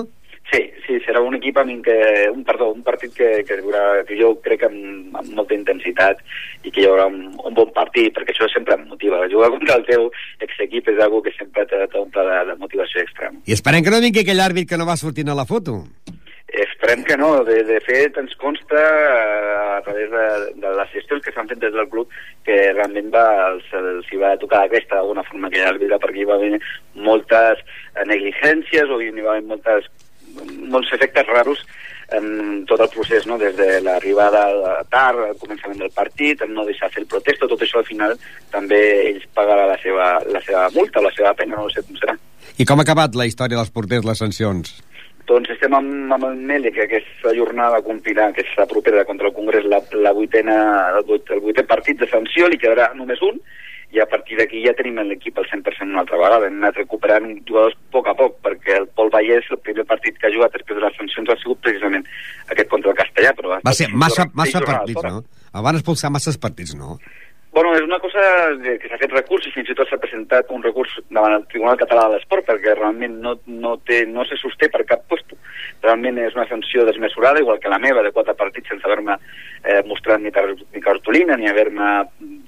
Sí, 0.53 0.63
sí, 0.93 1.05
serà 1.07 1.23
un 1.25 1.37
equip 1.39 1.59
amb 1.61 1.83
que, 1.85 1.97
un, 2.33 2.45
perdó, 2.45 2.71
un 2.75 2.83
partit 2.87 3.15
que, 3.17 3.31
que, 3.49 3.59
veurà, 3.65 4.03
que 4.09 4.19
jo 4.19 4.35
crec 4.45 4.67
amb, 4.69 5.15
amb 5.19 5.35
molta 5.37 5.57
intensitat 5.57 6.23
i 6.63 6.71
que 6.71 6.83
hi 6.83 6.89
haurà 6.89 7.09
un, 7.11 7.31
un 7.33 7.57
bon 7.57 7.71
partit, 7.75 8.13
perquè 8.17 8.35
això 8.35 8.49
sempre 8.53 8.77
em 8.79 8.87
motiva. 8.91 9.23
Jugar 9.33 9.53
contra 9.55 9.79
el 9.81 9.87
teu 9.89 10.09
exequip 10.45 10.89
és 10.93 11.03
algo 11.03 11.23
que 11.25 11.35
sempre 11.39 11.67
t'omple 11.69 12.27
de, 12.29 12.41
de 12.51 12.59
motivació 12.61 13.05
extrema. 13.05 13.41
I 13.47 13.57
esperem 13.57 13.85
que 13.85 13.95
no 13.95 14.03
vingui 14.03 14.25
aquell 14.25 14.45
àrbit 14.45 14.69
que 14.71 14.81
no 14.81 14.89
va 14.89 14.99
sortint 15.01 15.33
a 15.33 15.39
la 15.39 15.49
foto. 15.49 15.83
Esperem 16.53 17.03
que 17.05 17.17
no. 17.17 17.31
De, 17.49 17.63
de 17.65 17.79
fet, 17.81 18.19
ens 18.21 18.35
consta 18.37 18.77
eh, 18.77 19.79
a 19.79 19.81
través 19.87 20.11
de, 20.13 20.27
de 20.61 20.73
les 20.77 20.91
gestions 20.93 21.25
que 21.25 21.33
s'han 21.33 21.49
fet 21.49 21.63
des 21.63 21.73
del 21.73 21.89
club 21.89 22.13
que 22.45 22.57
realment 22.75 23.09
va, 23.15 23.25
els, 23.49 23.71
els 23.79 24.11
hi 24.13 24.21
va 24.21 24.35
tocar 24.43 24.67
la 24.67 24.73
cresta 24.75 24.99
d'alguna 24.99 25.25
forma 25.25 25.49
aquell 25.49 25.71
àrbitre 25.71 26.01
perquè 26.03 26.21
hi 26.23 26.29
va 26.29 26.37
haver 26.37 26.61
moltes 27.09 27.63
eh, 27.65 28.05
negligències 28.05 28.93
o 28.93 29.01
hi 29.01 29.09
va 29.23 29.39
haver 29.39 29.47
moltes, 29.49 29.89
molts 30.73 30.93
efectes 30.97 31.27
raros 31.29 31.65
en 32.13 32.65
tot 32.69 32.81
el 32.81 32.91
procés, 32.93 33.27
no? 33.27 33.39
des 33.41 33.57
de 33.57 33.81
l'arribada 33.85 34.45
tard, 34.93 35.23
al 35.25 35.39
començament 35.41 35.81
del 35.81 35.93
partit, 35.95 36.43
en 36.45 36.53
no 36.55 36.67
deixar 36.69 36.91
fer 36.93 37.03
el 37.05 37.09
protesta, 37.09 37.49
tot 37.49 37.65
això 37.65 37.81
al 37.81 37.89
final 37.89 38.17
també 38.53 38.81
ells 39.09 39.27
pagaran 39.35 39.71
la 39.71 39.79
seva, 39.83 40.09
la 40.29 40.43
seva 40.45 40.69
multa, 40.77 41.05
la 41.05 41.13
seva 41.17 41.33
pena, 41.39 41.57
no 41.57 41.71
sé 41.73 41.85
com 41.87 41.99
serà. 42.01 42.17
I 42.61 42.69
com 42.69 42.81
ha 42.81 42.87
acabat 42.87 43.17
la 43.17 43.27
història 43.29 43.57
dels 43.59 43.73
porters, 43.73 44.05
les 44.09 44.21
sancions? 44.21 44.75
Doncs 45.31 45.53
estem 45.55 45.73
amb, 45.79 46.13
amb 46.13 46.27
el 46.29 46.39
Meli, 46.51 46.73
que 46.75 46.85
aquesta 46.85 47.33
jornada 47.37 47.81
complirà, 47.87 48.29
que 48.35 48.43
és 48.43 48.55
la 48.59 48.67
propera 48.69 49.07
contra 49.09 49.31
el 49.31 49.37
Congrés, 49.37 49.65
la, 49.71 49.79
la 50.05 50.13
vuitena, 50.13 50.57
el, 50.99 51.05
vuit, 51.09 51.31
el 51.31 51.41
vuitè 51.45 51.65
partit 51.69 52.01
de 52.03 52.11
sanció, 52.11 52.51
li 52.51 52.59
quedarà 52.61 52.91
només 52.99 53.23
un, 53.25 53.39
i 53.93 54.01
a 54.01 54.07
partir 54.09 54.39
d'aquí 54.39 54.63
ja 54.65 54.73
tenim 54.77 55.01
l'equip 55.05 55.37
al 55.39 55.47
100% 55.51 55.85
una 55.93 56.01
altra 56.03 56.17
vegada. 56.21 56.49
Hem 56.49 56.61
anat 56.63 56.79
recuperant 56.81 57.27
jugadors 57.49 57.77
a 57.77 57.93
poc 57.93 58.09
a 58.09 58.15
poc, 58.17 58.39
perquè 58.45 58.79
el 58.81 58.89
Pol 58.97 59.13
Vallès, 59.13 59.51
el 59.53 59.61
primer 59.61 59.85
partit 59.89 60.17
que 60.17 60.31
ha 60.31 60.33
jugat 60.33 60.57
després 60.57 60.79
de 60.79 60.85
les 60.87 60.97
sancions, 60.97 61.29
ha 61.29 61.37
sigut 61.43 61.61
precisament 61.67 62.07
aquest 62.49 62.73
contra 62.73 62.95
el 62.95 62.99
Castellà. 63.03 63.35
Però 63.37 63.59
Va 63.61 63.77
ser 63.77 63.91
massa, 63.93 64.29
massa 64.33 64.65
partits, 64.65 65.05
no? 65.05 65.21
El 65.53 65.67
van 65.67 65.77
expulsar 65.77 66.09
masses 66.15 66.41
partits, 66.41 66.73
no? 66.79 66.97
Bueno, 67.53 67.75
és 67.77 67.83
una 67.85 67.99
cosa 68.01 68.21
que 68.65 68.89
s'ha 68.89 68.97
fet 68.97 69.13
recurs 69.13 69.45
i 69.45 69.51
fins 69.53 69.69
i 69.69 69.75
tot 69.77 69.91
s'ha 69.91 69.99
presentat 70.01 70.49
un 70.57 70.63
recurs 70.65 70.95
davant 71.13 71.35
el 71.37 71.43
Tribunal 71.51 71.77
Català 71.77 72.07
de 72.09 72.15
l'Esport 72.15 72.47
perquè 72.49 72.73
realment 72.79 73.19
no, 73.21 73.35
no, 73.45 73.75
té, 73.85 74.07
no 74.09 74.25
se 74.25 74.39
sosté 74.41 74.71
per 74.73 74.87
cap 74.89 75.03
puesto. 75.11 75.37
Realment 75.83 76.23
és 76.23 76.33
una 76.33 76.47
sanció 76.49 76.87
desmesurada, 76.89 77.43
igual 77.45 77.61
que 77.61 77.69
la 77.69 77.81
meva, 77.83 78.01
de 78.07 78.15
quatre 78.17 78.33
partits 78.41 78.73
sense 78.73 78.89
haver-me 78.89 79.19
eh, 79.19 79.83
mostrat 79.85 80.25
ni, 80.25 80.33
tar 80.33 80.47
ni 80.49 80.81
cartolina, 80.81 81.37
ni 81.37 81.53
haver-me 81.53 81.91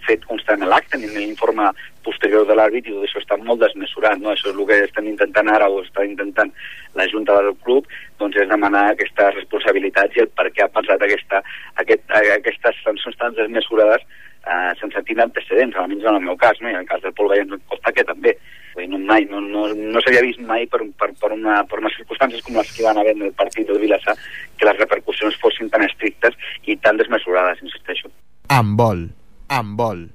fet 0.08 0.24
constant 0.24 0.64
l'acte, 0.64 0.96
ni 0.96 1.12
l'informe 1.12 1.68
posterior 2.08 2.48
de 2.48 2.56
l'àrbit, 2.56 2.88
i 2.88 2.96
tot 2.96 3.04
això 3.04 3.20
està 3.20 3.36
molt 3.44 3.60
desmesurat, 3.60 4.16
no? 4.16 4.32
Això 4.32 4.48
és 4.48 4.56
el 4.56 4.66
que 4.72 4.82
estem 4.88 5.12
intentant 5.12 5.52
ara, 5.52 5.68
o 5.68 5.84
està 5.84 6.08
intentant 6.08 6.56
la 6.96 7.10
Junta 7.12 7.36
del 7.42 7.52
Club, 7.60 7.92
doncs 8.24 8.40
és 8.40 8.48
demanar 8.48 8.88
aquestes 8.94 9.36
responsabilitats 9.36 10.16
i 10.16 10.24
el 10.24 10.32
per 10.32 10.48
què 10.48 10.64
ha 10.64 10.72
pensat 10.72 11.04
aquesta, 11.04 11.44
aquest, 11.84 12.08
aquestes 12.40 12.84
sancions 12.88 13.20
tan 13.20 13.36
desmesurades 13.36 14.04
eh, 14.46 14.72
sense 14.80 15.02
tindre 15.08 15.24
antecedents, 15.26 15.76
almenys 15.76 16.04
en 16.04 16.18
el 16.20 16.26
meu 16.28 16.36
cas, 16.40 16.60
no? 16.60 16.70
i 16.70 16.76
en 16.76 16.82
el 16.84 16.88
cas 16.90 17.02
del 17.02 17.14
Pol 17.16 17.30
Vallès 17.32 17.48
em 17.48 17.64
costa 17.70 17.92
que 17.96 18.04
també. 18.06 18.36
Vull 18.74 18.86
dir, 18.86 18.90
no, 18.90 19.00
mai, 19.06 19.26
no, 19.30 19.40
no, 19.40 19.68
no 19.74 20.02
s'havia 20.02 20.24
vist 20.24 20.40
mai 20.42 20.66
per, 20.70 20.80
per, 20.98 21.12
per, 21.20 21.30
una, 21.36 21.60
per 21.70 21.78
unes 21.78 21.94
circumstàncies 22.00 22.42
com 22.46 22.58
les 22.58 22.72
que 22.74 22.86
van 22.86 22.98
haver 22.98 23.14
en 23.14 23.28
el 23.28 23.34
partit 23.38 23.68
del 23.68 23.78
Vilassar 23.82 24.16
que 24.58 24.66
les 24.66 24.80
repercussions 24.80 25.38
fossin 25.42 25.70
tan 25.70 25.86
estrictes 25.86 26.34
i 26.66 26.76
tan 26.82 26.98
desmesurades, 26.98 27.62
insisteixo. 27.62 28.10
Amb 28.54 28.78
vol. 28.80 29.06
Amb 29.54 29.78
vol. 29.78 30.08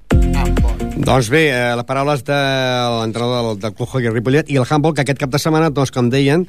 Doncs 1.00 1.30
bé, 1.32 1.46
eh, 1.54 1.76
les 1.80 1.88
paraules 1.88 2.26
de 2.28 2.40
l'entrenador 3.00 3.54
del, 3.54 3.62
del 3.62 3.76
Club 3.78 3.94
Hockey 3.94 4.12
Ripollet 4.12 4.50
i 4.52 4.58
el 4.60 4.68
handball, 4.68 4.96
que 4.98 5.06
aquest 5.06 5.22
cap 5.22 5.32
de 5.32 5.40
setmana, 5.40 5.70
doncs, 5.72 5.94
com 5.96 6.10
deien, 6.12 6.44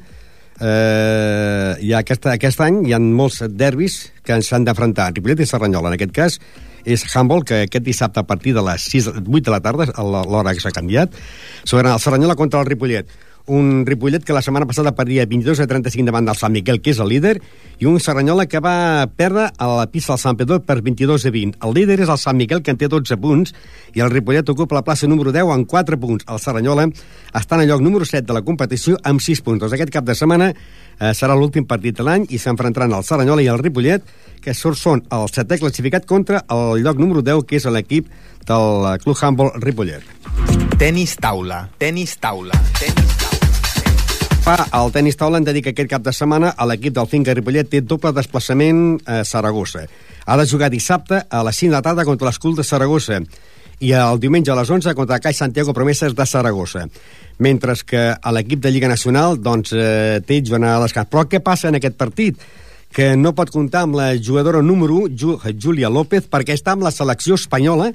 eh, 0.59 1.71
hi 1.79 1.93
ha 1.93 2.01
aquest, 2.03 2.27
aquest 2.33 2.59
any 2.65 2.81
hi 2.89 2.95
ha 2.95 2.99
molts 2.99 3.39
derbis 3.47 4.01
que 4.27 4.41
s'han 4.43 4.67
d'afrontar, 4.67 5.13
Ripollet 5.15 5.45
i 5.45 5.47
Serranyola, 5.47 5.93
en 5.93 5.97
aquest 5.99 6.13
cas, 6.17 6.39
és 6.85 7.03
handball, 7.15 7.43
que 7.47 7.63
aquest 7.65 7.85
dissabte 7.85 8.21
a 8.21 8.27
partir 8.27 8.55
de 8.57 8.63
les 8.65 8.87
6, 8.91 9.11
8 9.21 9.43
de 9.47 9.51
la 9.53 9.61
tarda, 9.63 9.89
l'hora 9.97 10.53
que 10.53 10.63
s'ha 10.63 10.73
canviat, 10.75 11.13
jugaran 11.65 11.93
el 11.93 12.03
Cerdanyola 12.03 12.39
contra 12.39 12.61
el 12.61 12.69
Ripollet 12.69 13.11
un 13.47 13.85
Ripollet 13.85 14.23
que 14.23 14.33
la 14.33 14.41
setmana 14.41 14.65
passada 14.65 14.93
perdia 14.95 15.25
22 15.25 15.59
a 15.59 15.67
35 15.67 16.05
davant 16.05 16.25
del 16.25 16.37
Sant 16.37 16.53
Miquel, 16.53 16.81
que 16.81 16.93
és 16.93 16.99
el 17.01 17.09
líder, 17.09 17.35
i 17.81 17.87
un 17.89 17.99
Serranyola 17.99 18.45
que 18.47 18.61
va 18.63 19.07
perdre 19.17 19.49
a 19.57 19.67
la 19.67 19.87
pista 19.91 20.13
del 20.13 20.21
Sant 20.21 20.37
Pedro 20.37 20.61
per 20.63 20.81
22 20.81 21.25
a 21.25 21.33
20. 21.33 21.59
El 21.65 21.73
líder 21.75 21.99
és 22.05 22.11
el 22.11 22.19
Sant 22.21 22.37
Miquel, 22.37 22.61
que 22.61 22.71
en 22.73 22.79
té 22.79 22.87
12 22.91 23.17
punts, 23.21 23.55
i 23.93 24.03
el 24.03 24.11
Ripollet 24.13 24.49
ocupa 24.53 24.77
la 24.77 24.85
plaça 24.85 25.09
número 25.09 25.33
10 25.33 25.51
amb 25.55 25.67
4 25.67 25.99
punts. 25.99 26.27
El 26.29 26.39
Serranyola 26.43 26.87
està 27.33 27.57
en 27.57 27.65
el 27.65 27.73
lloc 27.73 27.81
número 27.81 28.05
7 28.05 28.27
de 28.27 28.37
la 28.37 28.45
competició 28.45 28.99
amb 29.03 29.21
6 29.21 29.41
punts. 29.41 29.63
Doncs 29.65 29.75
aquest 29.75 29.93
cap 29.93 30.07
de 30.07 30.15
setmana 30.15 30.51
eh, 31.01 31.13
serà 31.17 31.35
l'últim 31.35 31.65
partit 31.65 31.97
de 31.97 32.05
l'any 32.05 32.27
i 32.29 32.39
s'enfrontaran 32.39 32.93
el 32.93 33.05
Serranyola 33.07 33.41
i 33.41 33.49
el 33.51 33.59
Ripollet, 33.59 34.05
que 34.41 34.53
són 34.53 35.03
el 35.09 35.27
setè 35.33 35.57
classificat 35.61 36.05
contra 36.05 36.43
el 36.53 36.81
lloc 36.85 37.01
número 37.01 37.25
10, 37.25 37.45
que 37.49 37.57
és 37.57 37.65
l'equip 37.65 38.07
del 38.47 38.87
Club 39.03 39.17
Handball 39.21 39.53
Ripollet. 39.61 40.05
Tenis 40.81 41.17
taula, 41.21 41.65
tenis 41.81 42.15
taula, 42.21 42.57
tenis 42.79 43.17
taula. 43.17 43.41
Fa 44.41 44.55
el 44.73 44.89
tenis 44.89 45.17
taula 45.17 45.37
en 45.37 45.45
dedica 45.45 45.69
aquest 45.69 45.89
cap 45.89 46.01
de 46.01 46.13
setmana 46.17 46.55
a 46.57 46.65
l'equip 46.65 46.95
del 46.95 47.09
Finca 47.09 47.35
Ripollet 47.37 47.69
té 47.69 47.83
doble 47.85 48.13
desplaçament 48.17 48.97
a 49.05 49.21
Saragossa. 49.25 49.85
Ha 50.25 50.37
de 50.37 50.47
jugar 50.49 50.71
dissabte 50.73 51.21
a 51.29 51.43
les 51.45 51.57
5 51.61 51.69
de 51.69 51.77
la 51.77 51.85
tarda 51.85 52.05
contra 52.05 52.29
l'Escul 52.29 52.55
de 52.57 52.65
Saragossa 52.65 53.21
i 53.81 53.91
el 53.97 54.19
diumenge 54.21 54.53
a 54.53 54.55
les 54.59 54.69
11 54.69 54.93
contra 54.95 55.17
el 55.17 55.23
Caixa 55.23 55.45
Santiago 55.45 55.73
Promeses 55.73 56.13
de 56.15 56.25
Saragossa. 56.25 56.85
Mentre 57.41 57.73
que 57.85 58.01
a 58.13 58.31
l'equip 58.31 58.61
de 58.61 58.71
Lliga 58.71 58.87
Nacional 58.87 59.39
doncs, 59.41 59.73
eh, 59.73 60.21
té 60.25 60.41
jornada 60.45 60.77
de 60.77 60.85
descans. 60.85 61.09
Però 61.09 61.25
què 61.25 61.41
passa 61.41 61.69
en 61.69 61.79
aquest 61.79 61.97
partit? 61.97 62.37
Que 62.93 63.15
no 63.17 63.33
pot 63.33 63.49
comptar 63.49 63.83
amb 63.87 63.95
la 63.95 64.13
jugadora 64.17 64.61
número 64.61 64.99
1, 65.07 65.55
Júlia 65.57 65.89
López, 65.89 66.29
perquè 66.29 66.53
està 66.53 66.73
amb 66.73 66.83
la 66.83 66.91
selecció 66.91 67.35
espanyola 67.35 67.91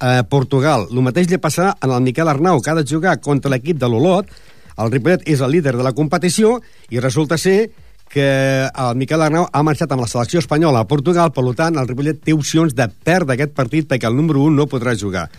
a 0.00 0.22
Portugal. 0.24 0.88
El 0.90 1.02
mateix 1.06 1.30
li 1.30 1.38
passarà 1.38 1.76
el 1.80 2.00
Miquel 2.02 2.28
Arnau, 2.28 2.60
que 2.60 2.70
ha 2.70 2.74
de 2.74 2.86
jugar 2.88 3.20
contra 3.20 3.50
l'equip 3.50 3.78
de 3.78 3.86
l'Olot, 3.86 4.26
el 4.78 4.90
Ripollet 4.90 5.22
és 5.28 5.40
el 5.40 5.52
líder 5.52 5.76
de 5.76 5.84
la 5.84 5.92
competició 5.92 6.56
i 6.90 7.00
resulta 7.00 7.38
ser 7.38 7.70
que 8.12 8.68
el 8.68 9.00
Miquel 9.00 9.24
Arnau 9.24 9.46
ha 9.48 9.62
marxat 9.64 9.90
amb 9.94 10.04
la 10.04 10.10
selecció 10.10 10.42
espanyola 10.42 10.84
a 10.84 10.88
Portugal, 10.88 11.32
per 11.32 11.46
tant, 11.56 11.78
el 11.80 11.88
Ripollet 11.88 12.20
té 12.20 12.36
opcions 12.36 12.76
de 12.76 12.86
perdre 12.92 13.38
aquest 13.38 13.56
partit 13.56 13.88
perquè 13.88 14.10
el 14.10 14.18
número 14.18 14.44
1 14.44 14.58
no 14.60 14.68
podrà 14.68 14.92
jugar. 14.98 15.30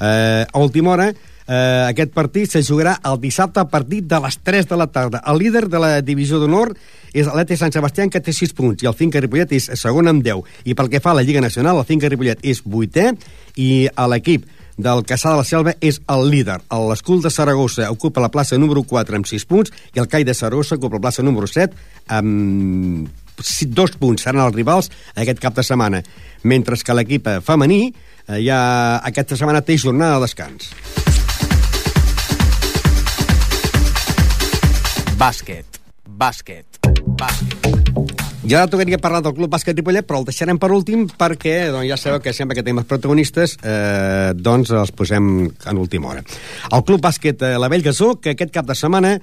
Eh, 0.00 0.46
a 0.48 0.58
última 0.58 0.94
hora, 0.94 1.10
eh, 1.12 1.84
aquest 1.90 2.14
partit 2.16 2.50
se 2.50 2.64
jugarà 2.64 2.96
el 3.04 3.20
dissabte 3.20 3.60
a 3.60 3.68
partir 3.68 4.02
de 4.08 4.20
les 4.24 4.38
3 4.40 4.68
de 4.68 4.76
la 4.80 4.86
tarda. 4.86 5.22
El 5.26 5.38
líder 5.38 5.68
de 5.68 5.78
la 5.78 6.00
divisió 6.00 6.40
d'honor 6.40 6.72
és 7.12 7.28
l'Ete 7.28 7.60
Sant 7.60 7.76
Sebastià, 7.76 8.08
que 8.08 8.24
té 8.24 8.32
6 8.32 8.56
punts, 8.56 8.82
i 8.82 8.88
el 8.88 8.96
Finca 8.96 9.20
Ripollet 9.20 9.52
és 9.52 9.68
segon 9.76 10.08
amb 10.08 10.24
10. 10.24 10.42
I 10.64 10.74
pel 10.74 10.88
que 10.88 11.04
fa 11.04 11.12
a 11.12 11.20
la 11.20 11.22
Lliga 11.22 11.44
Nacional, 11.44 11.78
el 11.78 11.88
Finca 11.88 12.08
Ripollet 12.08 12.40
és 12.42 12.64
vuitè, 12.64 13.12
i 13.60 13.86
a 13.94 14.08
l'equip 14.08 14.48
del 14.76 15.04
Caçà 15.06 15.32
de 15.32 15.40
la 15.40 15.46
Selva 15.46 15.74
és 15.80 16.00
el 16.10 16.28
líder. 16.30 16.58
L'Escul 16.88 17.22
de 17.22 17.30
Saragossa 17.30 17.90
ocupa 17.92 18.22
la 18.22 18.30
plaça 18.32 18.58
número 18.58 18.82
4 18.82 19.16
amb 19.16 19.28
6 19.28 19.46
punts 19.50 19.72
i 19.94 20.02
el 20.02 20.08
Cai 20.10 20.24
de 20.24 20.34
Saragossa 20.34 20.78
ocupa 20.78 20.98
la 20.98 21.06
plaça 21.06 21.22
número 21.22 21.46
7 21.46 21.74
amb 22.18 23.08
dos 23.74 23.96
punts. 23.98 24.22
Seran 24.22 24.44
els 24.46 24.54
rivals 24.54 24.90
aquest 25.14 25.40
cap 25.42 25.54
de 25.54 25.62
setmana. 25.62 26.02
Mentre 26.44 26.76
que 26.76 26.94
l'equip 26.94 27.28
femení 27.44 27.82
eh, 28.28 28.40
ja 28.44 29.00
aquesta 29.02 29.36
setmana 29.36 29.62
té 29.62 29.78
jornada 29.78 30.18
de 30.18 30.26
descans. 30.26 30.72
Bàsquet, 35.14 35.80
bàsquet, 36.04 36.66
bàsquet. 37.06 37.83
Ja 38.44 38.58
ara 38.60 38.68
tocaria 38.68 38.98
parlar 39.00 39.22
del 39.24 39.32
Club 39.32 39.48
Bàsquet 39.48 39.78
Ripollet, 39.78 40.04
però 40.04 40.18
el 40.20 40.26
deixarem 40.28 40.58
per 40.60 40.68
últim 40.74 41.06
perquè 41.08 41.70
doncs, 41.72 41.86
ja 41.88 41.96
sabeu 41.96 42.20
que 42.20 42.34
sempre 42.36 42.58
que 42.58 42.64
tenim 42.66 42.82
els 42.82 42.88
protagonistes 42.90 43.54
eh, 43.64 44.34
doncs 44.36 44.68
els 44.76 44.92
posem 44.92 45.30
en 45.48 45.80
última 45.80 46.10
hora. 46.10 46.24
El 46.68 46.84
Club 46.84 47.00
Bàsquet 47.06 47.40
eh, 47.40 47.54
La 47.56 47.70
Bellgasó, 47.72 48.10
que 48.20 48.34
aquest 48.34 48.52
cap 48.52 48.68
de 48.68 48.76
setmana 48.76 49.14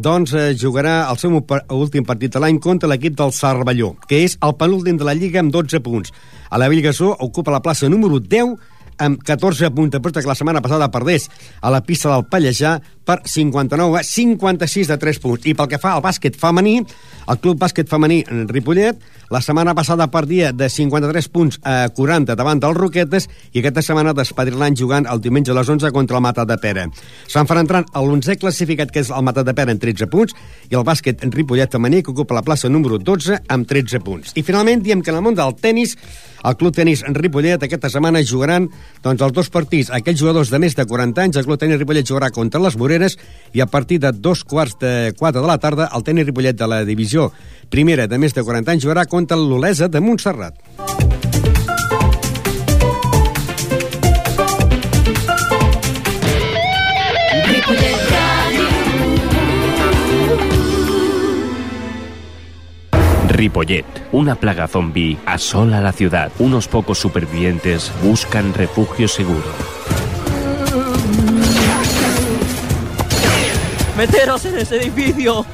doncs 0.00 0.32
eh, 0.32 0.46
jugarà 0.56 1.10
el 1.12 1.20
seu 1.20 1.36
últim 1.76 2.08
partit 2.08 2.32
de 2.32 2.40
l'any 2.40 2.56
contra 2.56 2.88
l'equip 2.88 3.20
del 3.20 3.36
Cervelló, 3.36 3.92
que 4.08 4.22
és 4.24 4.38
el 4.40 4.56
penúltim 4.56 4.96
de 4.96 5.04
la 5.04 5.12
Lliga 5.18 5.44
amb 5.44 5.52
12 5.52 5.84
punts. 5.84 6.16
A 6.48 6.56
la 6.56 6.72
Bellgasó 6.72 7.12
ocupa 7.20 7.52
la 7.52 7.60
plaça 7.60 7.92
número 7.92 8.16
10 8.16 8.56
amb 9.00 9.22
14 9.26 9.72
punts, 9.74 9.94
després 9.96 10.20
que 10.20 10.30
la 10.30 10.38
setmana 10.38 10.62
passada 10.62 10.90
perdés 10.92 11.28
a 11.60 11.72
la 11.72 11.82
pista 11.84 12.12
del 12.12 12.26
Pallejà 12.30 12.76
per 13.04 13.20
59 13.24 13.98
a 13.98 14.04
56 14.06 14.92
de 14.92 14.98
3 15.00 15.22
punts. 15.22 15.48
I 15.50 15.56
pel 15.58 15.70
que 15.72 15.80
fa 15.82 15.96
al 15.96 16.04
bàsquet 16.04 16.36
femení, 16.38 16.78
el 17.30 17.38
Club 17.38 17.60
Bàsquet 17.60 17.88
Femení 17.88 18.24
Ripollet 18.50 18.98
la 19.30 19.40
setmana 19.40 19.74
passada 19.78 20.08
perdia 20.10 20.50
de 20.52 20.66
53 20.68 21.28
punts 21.30 21.60
a 21.62 21.88
40 21.94 22.34
davant 22.34 22.58
dels 22.58 22.76
Roquetes 22.76 23.28
i 23.52 23.60
aquesta 23.60 23.84
setmana 23.86 24.14
l'any 24.14 24.76
jugant 24.76 25.06
el 25.06 25.20
diumenge 25.22 25.52
a 25.52 25.54
les 25.54 25.68
11 25.68 25.92
contra 25.94 26.18
el 26.18 26.22
Mata 26.22 26.44
de 26.44 26.56
Pere. 26.58 26.88
S'enfrontaran 27.30 27.86
a 27.92 28.02
l'11è 28.02 28.38
classificat, 28.40 28.90
que 28.90 29.00
és 29.04 29.10
el 29.10 29.22
Mata 29.22 29.44
de 29.46 29.54
Pere, 29.54 29.70
en 29.70 29.78
13 29.78 30.10
punts, 30.10 30.34
i 30.70 30.74
el 30.74 30.82
bàsquet 30.82 31.22
en 31.22 31.30
Ripollet 31.30 31.70
femení, 31.70 32.02
que 32.02 32.10
ocupa 32.10 32.34
la 32.34 32.42
plaça 32.42 32.68
número 32.68 32.98
12 32.98 33.44
amb 33.46 33.68
13 33.68 34.02
punts. 34.02 34.34
I 34.34 34.42
finalment 34.42 34.82
diem 34.82 35.02
que 35.02 35.14
en 35.14 35.20
el 35.20 35.22
món 35.22 35.38
del 35.38 35.54
tennis 35.54 35.96
el 36.44 36.56
Club 36.56 36.74
Tenis 36.76 37.04
en 37.06 37.14
Ripollet 37.14 37.62
aquesta 37.62 37.90
setmana 37.92 38.22
jugaran 38.26 38.68
doncs, 39.04 39.22
els 39.22 39.34
dos 39.36 39.50
partits. 39.52 39.90
Aquells 39.94 40.20
jugadors 40.20 40.52
de 40.52 40.60
més 40.62 40.76
de 40.76 40.86
40 40.86 41.26
anys, 41.26 41.40
el 41.40 41.48
Club 41.48 41.60
Tenis 41.60 41.80
Ripollet 41.80 42.08
jugarà 42.08 42.30
contra 42.34 42.62
les 42.62 42.76
Moreres 42.80 43.18
i 43.52 43.60
a 43.60 43.68
partir 43.70 44.00
de 44.00 44.12
dos 44.12 44.44
quarts 44.44 44.78
de 44.80 45.12
4 45.18 45.40
de 45.40 45.48
la 45.48 45.58
tarda 45.58 45.90
el 45.94 46.06
Tenis 46.06 46.28
Ripollet 46.30 46.56
de 46.56 46.70
la 46.70 46.84
divisió 46.84 47.30
primera 47.70 48.08
de 48.10 48.18
més 48.18 48.34
de 48.34 48.44
40 48.44 48.76
anys 48.76 48.86
jugarà 48.88 49.06
contra 49.06 49.38
l'Olesa 49.38 49.88
de 49.88 50.02
Montserrat. 50.02 50.89
Ripollet, 63.40 63.86
una 64.12 64.34
plaga 64.34 64.68
zombie 64.68 65.16
asola 65.24 65.80
la 65.80 65.92
ciudad. 65.92 66.30
Unos 66.40 66.68
pocos 66.68 66.98
supervivientes 66.98 67.90
buscan 68.02 68.52
refugio 68.52 69.08
seguro. 69.08 69.46
¡Meteros 73.96 74.44
en 74.44 74.58
ese 74.58 74.76
edificio! 74.76 75.46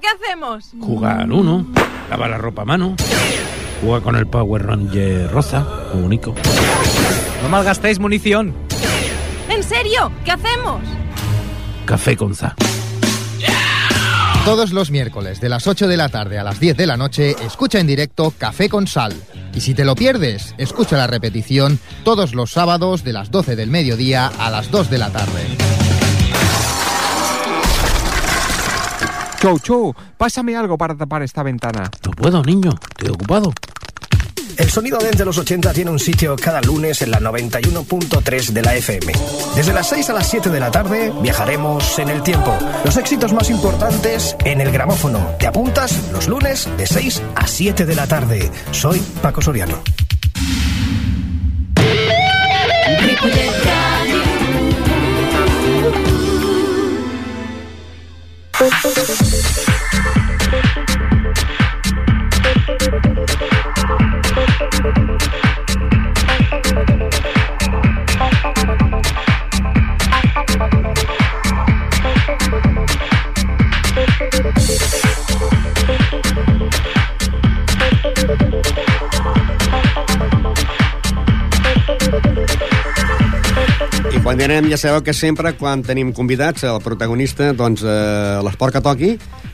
¿Qué 0.00 0.06
hacemos? 0.06 0.70
Jugar 0.80 1.22
al 1.22 1.32
uno, 1.32 1.66
lavar 2.08 2.30
la 2.30 2.38
ropa 2.38 2.62
a 2.62 2.66
mano, 2.66 2.94
jugar 3.80 4.02
con 4.02 4.14
el 4.14 4.28
Power 4.28 4.64
Ranger 4.64 5.28
rosa, 5.32 5.66
único. 5.94 6.32
No 7.42 7.48
malgastéis 7.48 7.98
munición. 7.98 8.54
¿En 9.48 9.64
serio? 9.64 10.12
¿Qué 10.24 10.30
hacemos? 10.30 10.80
Café 11.86 12.16
con 12.16 12.36
za. 12.36 12.54
Todos 14.44 14.72
los 14.72 14.90
miércoles 14.90 15.40
de 15.40 15.48
las 15.48 15.68
8 15.68 15.86
de 15.86 15.96
la 15.96 16.08
tarde 16.08 16.36
a 16.36 16.42
las 16.42 16.58
10 16.58 16.76
de 16.76 16.86
la 16.86 16.96
noche, 16.96 17.36
escucha 17.46 17.78
en 17.78 17.86
directo 17.86 18.34
Café 18.36 18.68
con 18.68 18.88
Sal. 18.88 19.14
Y 19.54 19.60
si 19.60 19.72
te 19.72 19.84
lo 19.84 19.94
pierdes, 19.94 20.56
escucha 20.58 20.96
la 20.96 21.06
repetición 21.06 21.78
todos 22.02 22.34
los 22.34 22.50
sábados 22.50 23.04
de 23.04 23.12
las 23.12 23.30
12 23.30 23.54
del 23.54 23.70
mediodía 23.70 24.26
a 24.26 24.50
las 24.50 24.68
2 24.72 24.90
de 24.90 24.98
la 24.98 25.10
tarde. 25.10 25.42
Chou, 29.40 29.60
chou, 29.60 29.94
pásame 30.16 30.56
algo 30.56 30.76
para 30.76 30.96
tapar 30.96 31.22
esta 31.22 31.44
ventana. 31.44 31.88
No 32.04 32.10
puedo, 32.10 32.42
niño, 32.42 32.70
estoy 32.90 33.10
ocupado. 33.10 33.52
El 34.56 34.70
sonido 34.70 34.98
desde 34.98 35.24
los 35.24 35.38
80 35.38 35.72
tiene 35.72 35.90
un 35.90 35.98
sitio 35.98 36.36
cada 36.36 36.60
lunes 36.60 37.02
en 37.02 37.10
la 37.10 37.20
91.3 37.20 38.48
de 38.48 38.62
la 38.62 38.74
FM. 38.76 39.12
Desde 39.56 39.72
las 39.72 39.88
6 39.88 40.10
a 40.10 40.12
las 40.12 40.28
7 40.28 40.50
de 40.50 40.60
la 40.60 40.70
tarde 40.70 41.12
viajaremos 41.22 41.98
en 41.98 42.08
el 42.08 42.22
tiempo. 42.22 42.56
Los 42.84 42.96
éxitos 42.96 43.32
más 43.32 43.50
importantes 43.50 44.36
en 44.44 44.60
el 44.60 44.70
gramófono. 44.70 45.34
Te 45.38 45.46
apuntas 45.46 45.98
los 46.12 46.28
lunes 46.28 46.68
de 46.76 46.86
6 46.86 47.22
a 47.34 47.46
7 47.46 47.86
de 47.86 47.94
la 47.94 48.06
tarde. 48.06 48.50
Soy 48.70 49.00
Paco 49.22 49.40
Soriano. 49.40 49.82
Quan 84.32 84.40
anem, 84.46 84.70
ja 84.72 84.78
sabeu 84.80 85.02
que 85.04 85.12
sempre, 85.12 85.50
quan 85.60 85.82
tenim 85.84 86.08
convidats, 86.16 86.62
el 86.64 86.78
protagonista, 86.80 87.50
doncs, 87.52 87.82
eh, 87.84 88.38
l'esport 88.40 88.72
que 88.72 88.80
toqui, 88.80 89.10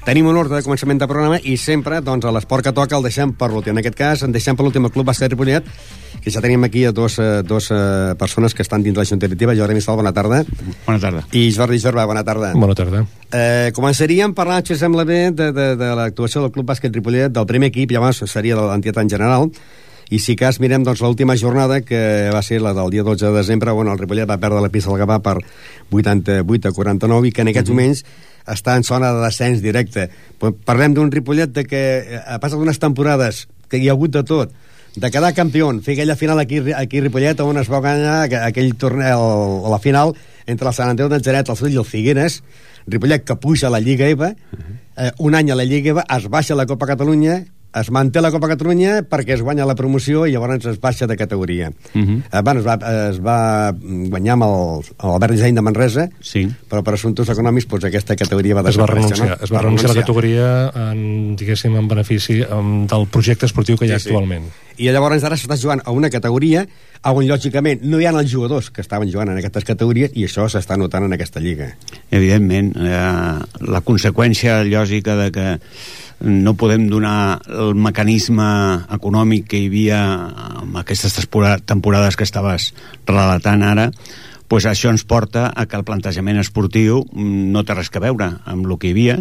tenim 0.06 0.28
un 0.30 0.36
ordre 0.38 0.54
de 0.54 0.62
començament 0.62 1.00
de 1.00 1.08
programa 1.10 1.40
i 1.42 1.56
sempre, 1.58 1.98
doncs, 2.00 2.22
a 2.22 2.30
l'esport 2.30 2.62
que 2.62 2.72
toca 2.72 2.94
el 2.94 3.02
deixem 3.02 3.32
per 3.34 3.48
l'últim. 3.50 3.74
En 3.74 3.82
aquest 3.82 3.96
cas, 3.98 4.22
en 4.22 4.30
deixem 4.30 4.54
per 4.54 4.62
l'últim 4.62 4.86
el 4.86 4.92
Club 4.94 5.08
Bàsquet 5.08 5.34
Ripollet, 5.34 5.66
que 6.22 6.30
ja 6.30 6.40
tenim 6.40 6.62
aquí 6.62 6.84
a 6.84 6.92
dos, 6.92 7.18
eh, 7.18 7.42
dos 7.42 7.72
eh, 7.72 8.14
persones 8.20 8.54
que 8.54 8.62
estan 8.62 8.84
dins 8.84 8.96
la 8.96 9.04
Junta 9.04 9.26
Directiva. 9.26 9.56
Jordi 9.58 9.74
Mistal, 9.74 9.96
bona 9.96 10.12
tarda. 10.12 10.44
Bona 10.86 11.00
tarda. 11.00 11.24
I 11.32 11.50
Jordi 11.50 11.80
Jorba, 11.82 12.06
bona 12.06 12.22
tarda. 12.22 12.52
Bona 12.54 12.76
tarda. 12.78 13.02
Eh, 13.32 13.72
començaríem 13.74 14.30
parlant, 14.32 14.62
si 14.64 14.76
sembla 14.76 15.02
bé, 15.02 15.32
de, 15.32 15.50
de, 15.50 15.74
de 15.74 15.90
l'actuació 15.98 16.46
del 16.46 16.54
Club 16.54 16.70
Bàsquet 16.70 16.94
Ripollet, 16.94 17.34
del 17.34 17.50
primer 17.50 17.74
equip, 17.74 17.96
abans 17.98 18.22
seria 18.30 18.54
de 18.54 18.62
l'entitat 18.62 19.02
en 19.02 19.10
general, 19.10 19.50
i 20.10 20.18
si 20.18 20.36
cas 20.36 20.58
mirem 20.60 20.84
doncs, 20.84 21.00
l'última 21.04 21.36
jornada, 21.36 21.80
que 21.82 22.30
va 22.32 22.40
ser 22.42 22.60
la 22.64 22.72
del 22.72 22.90
dia 22.90 23.02
12 23.02 23.26
de 23.26 23.32
desembre, 23.32 23.70
on 23.76 23.88
el 23.88 23.98
Ripollet 23.98 24.28
va 24.28 24.38
perdre 24.40 24.60
la 24.64 24.70
pista 24.72 24.90
del 24.90 25.00
Gavà 25.02 25.18
per 25.20 25.36
88 25.92 26.68
a 26.68 26.72
49, 26.72 27.28
i 27.28 27.32
que 27.32 27.42
en 27.42 27.48
aquests 27.48 27.68
uh 27.70 27.72
-huh. 27.72 27.76
moments 27.76 28.04
està 28.46 28.76
en 28.76 28.84
zona 28.84 29.12
de 29.12 29.20
descens 29.26 29.60
directe. 29.62 30.08
Parlem 30.64 30.94
d'un 30.94 31.10
Ripollet 31.12 31.52
de 31.52 31.64
que, 31.64 31.98
eh, 31.98 32.20
a 32.26 32.38
passat 32.38 32.58
d'unes 32.58 32.78
temporades 32.78 33.48
que 33.68 33.76
hi 33.78 33.88
ha 33.88 33.92
hagut 33.92 34.10
de 34.10 34.22
tot, 34.24 34.50
de 34.96 35.10
quedar 35.10 35.34
campió, 35.34 35.70
fer 35.82 35.92
aquella 35.94 36.16
final 36.16 36.38
aquí, 36.38 36.58
aquí 36.74 36.98
a 36.98 37.02
Ripollet 37.02 37.40
on 37.40 37.58
es 37.58 37.68
va 37.70 37.78
guanyar 37.80 38.24
aqu- 38.28 38.42
aquell 38.46 38.74
torneu 38.76 39.66
a 39.66 39.70
la 39.70 39.78
final 39.78 40.14
entre 40.46 40.68
el 40.68 40.74
Sant 40.74 40.88
Andreu 40.88 41.08
del 41.08 41.22
Geret, 41.22 41.48
el 41.48 41.56
Sud 41.56 41.70
i 41.70 41.76
el 41.76 41.84
Figueres 41.84 42.42
Ripollet 42.86 43.22
que 43.24 43.36
puja 43.36 43.66
a 43.66 43.70
la 43.70 43.80
Lliga 43.80 44.08
EVA 44.08 44.34
eh, 44.96 45.10
un 45.18 45.34
any 45.34 45.50
a 45.50 45.54
la 45.54 45.64
Lliga 45.64 45.90
EVA 45.90 46.04
es 46.16 46.28
baixa 46.28 46.54
a 46.54 46.56
la 46.56 46.64
Copa 46.66 46.86
Catalunya 46.86 47.44
es 47.74 47.90
manté 47.92 48.20
la 48.24 48.30
Copa 48.32 48.48
Catalunya 48.48 49.02
perquè 49.04 49.34
es 49.36 49.42
guanya 49.44 49.66
la 49.68 49.74
promoció 49.76 50.24
i 50.26 50.32
llavors 50.32 50.64
es 50.66 50.80
baixa 50.80 51.06
de 51.06 51.16
categoria 51.16 51.68
Uh 51.94 52.00
-huh. 52.00 52.22
eh, 52.32 52.42
bueno, 52.42 52.60
es, 52.60 52.66
va, 52.66 52.74
es 53.10 53.18
va 53.20 53.72
guanyar 53.78 54.32
amb 54.32 54.42
el, 54.44 54.84
amb 54.98 55.10
l'Albert 55.12 55.32
Disseny 55.32 55.54
de 55.54 55.60
Manresa 55.62 56.08
sí. 56.20 56.48
però 56.70 56.82
per 56.82 56.94
assumptes 56.94 57.28
econòmics 57.28 57.66
doncs, 57.68 57.84
aquesta 57.84 58.16
categoria 58.16 58.54
va 58.54 58.60
Es 58.60 58.78
va 58.78 58.86
desaparèixer 58.86 59.16
renunciar, 59.16 59.28
no? 59.28 59.44
es 59.44 59.52
va 59.52 59.62
renunciar 59.62 59.90
a 59.90 59.94
la 59.94 60.00
categoria 60.00 60.72
en, 60.74 61.36
diguéssim, 61.36 61.76
en 61.76 61.88
benefici 61.88 62.40
en, 62.42 62.86
del 62.86 63.06
projecte 63.06 63.46
esportiu 63.46 63.76
que 63.76 63.86
hi 63.86 63.92
ha 63.92 63.98
Sí, 63.98 64.04
sí. 64.04 64.08
actualment. 64.08 64.44
i 64.78 64.88
llavors 64.90 65.24
ara 65.24 65.36
s'està 65.36 65.56
jugant 65.60 65.80
a 65.84 65.90
una 65.90 66.08
categoria 66.10 66.66
on 67.04 67.26
lògicament 67.28 67.80
no 67.82 68.00
hi 68.00 68.06
ha 68.06 68.10
els 68.10 68.30
jugadors 68.30 68.70
que 68.70 68.80
estaven 68.80 69.10
jugant 69.10 69.28
en 69.28 69.36
aquestes 69.38 69.64
categories 69.64 70.10
i 70.14 70.24
això 70.24 70.48
s'està 70.48 70.76
notant 70.78 71.04
en 71.04 71.12
aquesta 71.12 71.40
lliga 71.40 71.76
Evidentment, 72.10 72.74
eh, 72.76 73.38
la 73.60 73.80
conseqüència 73.80 74.64
lògica 74.64 75.16
de 75.16 75.30
que 75.32 75.58
no 76.20 76.54
podem 76.58 76.88
donar 76.90 77.40
el 77.46 77.76
mecanisme 77.78 78.46
econòmic 78.94 79.46
que 79.50 79.60
hi 79.60 79.68
havia 79.70 80.00
amb 80.62 80.80
aquestes 80.80 81.14
tempora- 81.14 81.58
temporades 81.62 82.16
que 82.16 82.26
estaves 82.26 82.72
relatant 83.06 83.62
ara, 83.62 83.90
pues 84.48 84.64
això 84.64 84.90
ens 84.90 85.04
porta 85.04 85.52
a 85.54 85.66
que 85.68 85.76
el 85.76 85.84
plantejament 85.84 86.40
esportiu 86.40 87.04
mm, 87.04 87.52
no 87.52 87.62
té 87.64 87.76
res 87.76 87.92
que 87.92 88.02
veure 88.02 88.32
amb 88.48 88.66
el 88.66 88.78
que 88.80 88.88
hi 88.88 88.94
havia, 88.96 89.18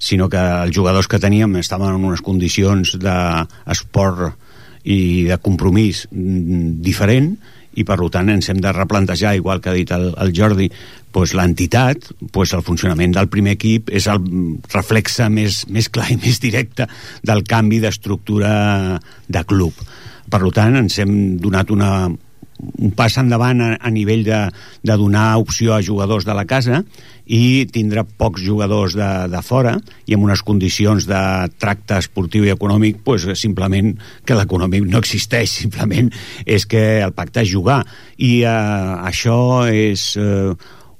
sinó 0.00 0.28
que 0.32 0.40
els 0.40 0.74
jugadors 0.74 1.08
que 1.08 1.20
teníem 1.22 1.60
estaven 1.60 1.92
en 1.92 2.08
unes 2.08 2.24
condicions 2.24 2.96
d'esport 2.98 4.32
i 4.82 5.28
de 5.28 5.38
compromís 5.38 6.06
mm, 6.10 6.80
diferent 6.82 7.36
i 7.74 7.84
per 7.88 7.98
tant 8.12 8.28
ens 8.32 8.48
hem 8.50 8.60
de 8.60 8.72
replantejar, 8.72 9.34
igual 9.36 9.60
que 9.60 9.70
ha 9.70 9.76
dit 9.76 9.90
el, 9.94 10.10
el 10.20 10.32
Jordi, 10.36 10.68
pues, 11.12 11.34
l'entitat, 11.36 12.10
pues, 12.32 12.52
el 12.56 12.64
funcionament 12.64 13.14
del 13.16 13.28
primer 13.32 13.56
equip 13.58 13.90
és 13.92 14.08
el 14.08 14.20
reflexe 14.72 15.28
més, 15.28 15.62
més 15.68 15.88
clar 15.92 16.10
i 16.12 16.18
més 16.20 16.40
directe 16.42 16.88
del 17.22 17.44
canvi 17.48 17.80
d'estructura 17.82 18.98
de 19.28 19.44
club. 19.44 19.76
Per 20.32 20.42
tant, 20.56 20.78
ens 20.80 20.98
hem 21.02 21.14
donat 21.40 21.70
una, 21.70 21.92
un 22.62 22.92
pas 22.96 23.14
endavant 23.18 23.60
a, 23.62 23.70
a 23.80 23.90
nivell 23.90 24.22
de, 24.26 24.38
de 24.82 24.96
donar 24.98 25.36
opció 25.40 25.74
a 25.74 25.82
jugadors 25.82 26.26
de 26.28 26.34
la 26.36 26.44
casa 26.46 26.82
i 27.26 27.66
tindre 27.70 28.04
pocs 28.18 28.42
jugadors 28.42 28.96
de, 28.98 29.10
de 29.30 29.42
fora 29.46 29.76
i 30.06 30.16
amb 30.16 30.26
unes 30.26 30.42
condicions 30.46 31.06
de 31.08 31.22
tracte 31.62 31.98
esportiu 32.02 32.46
i 32.46 32.52
econòmic 32.54 33.02
pues, 33.06 33.26
simplement 33.38 33.92
que 34.26 34.36
l'econòmic 34.38 34.86
no 34.88 35.02
existeix 35.02 35.50
simplement 35.62 36.10
és 36.46 36.66
que 36.66 37.02
el 37.02 37.14
pacte 37.16 37.42
és 37.42 37.50
jugar. 37.52 37.82
I 38.18 38.42
eh, 38.46 38.54
això 39.10 39.66
és 39.70 40.12
eh, 40.20 40.52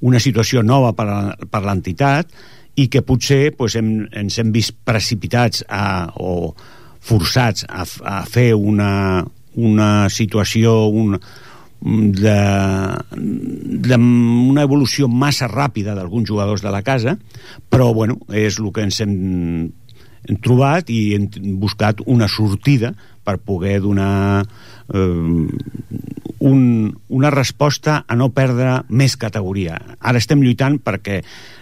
una 0.02 0.22
situació 0.22 0.62
nova 0.66 0.92
per, 0.98 1.06
per 1.50 1.62
l'entitat 1.66 2.30
i 2.74 2.88
que 2.88 3.04
potser 3.04 3.52
pues, 3.56 3.76
hem, 3.78 4.06
ens 4.10 4.38
hem 4.40 4.52
vist 4.54 4.74
precipitats 4.86 5.64
a, 5.68 6.08
o 6.16 6.54
forçats 7.02 7.66
a, 7.68 7.84
a 8.08 8.22
fer 8.30 8.52
una, 8.54 9.22
una 9.58 10.08
situació 10.10 10.86
un, 10.88 11.18
de, 11.82 12.34
de 13.86 13.96
una 13.98 14.62
evolució 14.62 15.08
massa 15.08 15.48
ràpida 15.50 15.96
d'alguns 15.98 16.28
jugadors 16.30 16.62
de 16.62 16.70
la 16.70 16.82
casa 16.86 17.16
però 17.70 17.92
bueno, 17.94 18.20
és 18.30 18.60
el 18.60 18.70
que 18.72 18.84
ens 18.86 19.00
hem, 19.02 19.14
hem 20.28 20.38
trobat 20.44 20.90
i 20.94 21.14
hem 21.16 21.26
buscat 21.62 22.04
una 22.06 22.30
sortida 22.30 22.94
per 23.26 23.38
poder 23.42 23.80
donar 23.82 24.44
eh, 24.92 25.46
un, 26.42 26.98
una 27.08 27.30
resposta 27.30 28.02
a 28.08 28.16
no 28.18 28.32
perdre 28.34 28.80
més 28.90 29.14
categoria. 29.16 29.78
Ara 30.00 30.18
estem 30.18 30.42
lluitant 30.42 30.80
perquè 30.82 31.20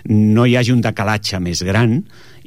no 0.08 0.46
hi 0.48 0.56
hagi 0.56 0.72
un 0.72 0.80
decalatge 0.84 1.40
més 1.44 1.60
gran 1.66 1.98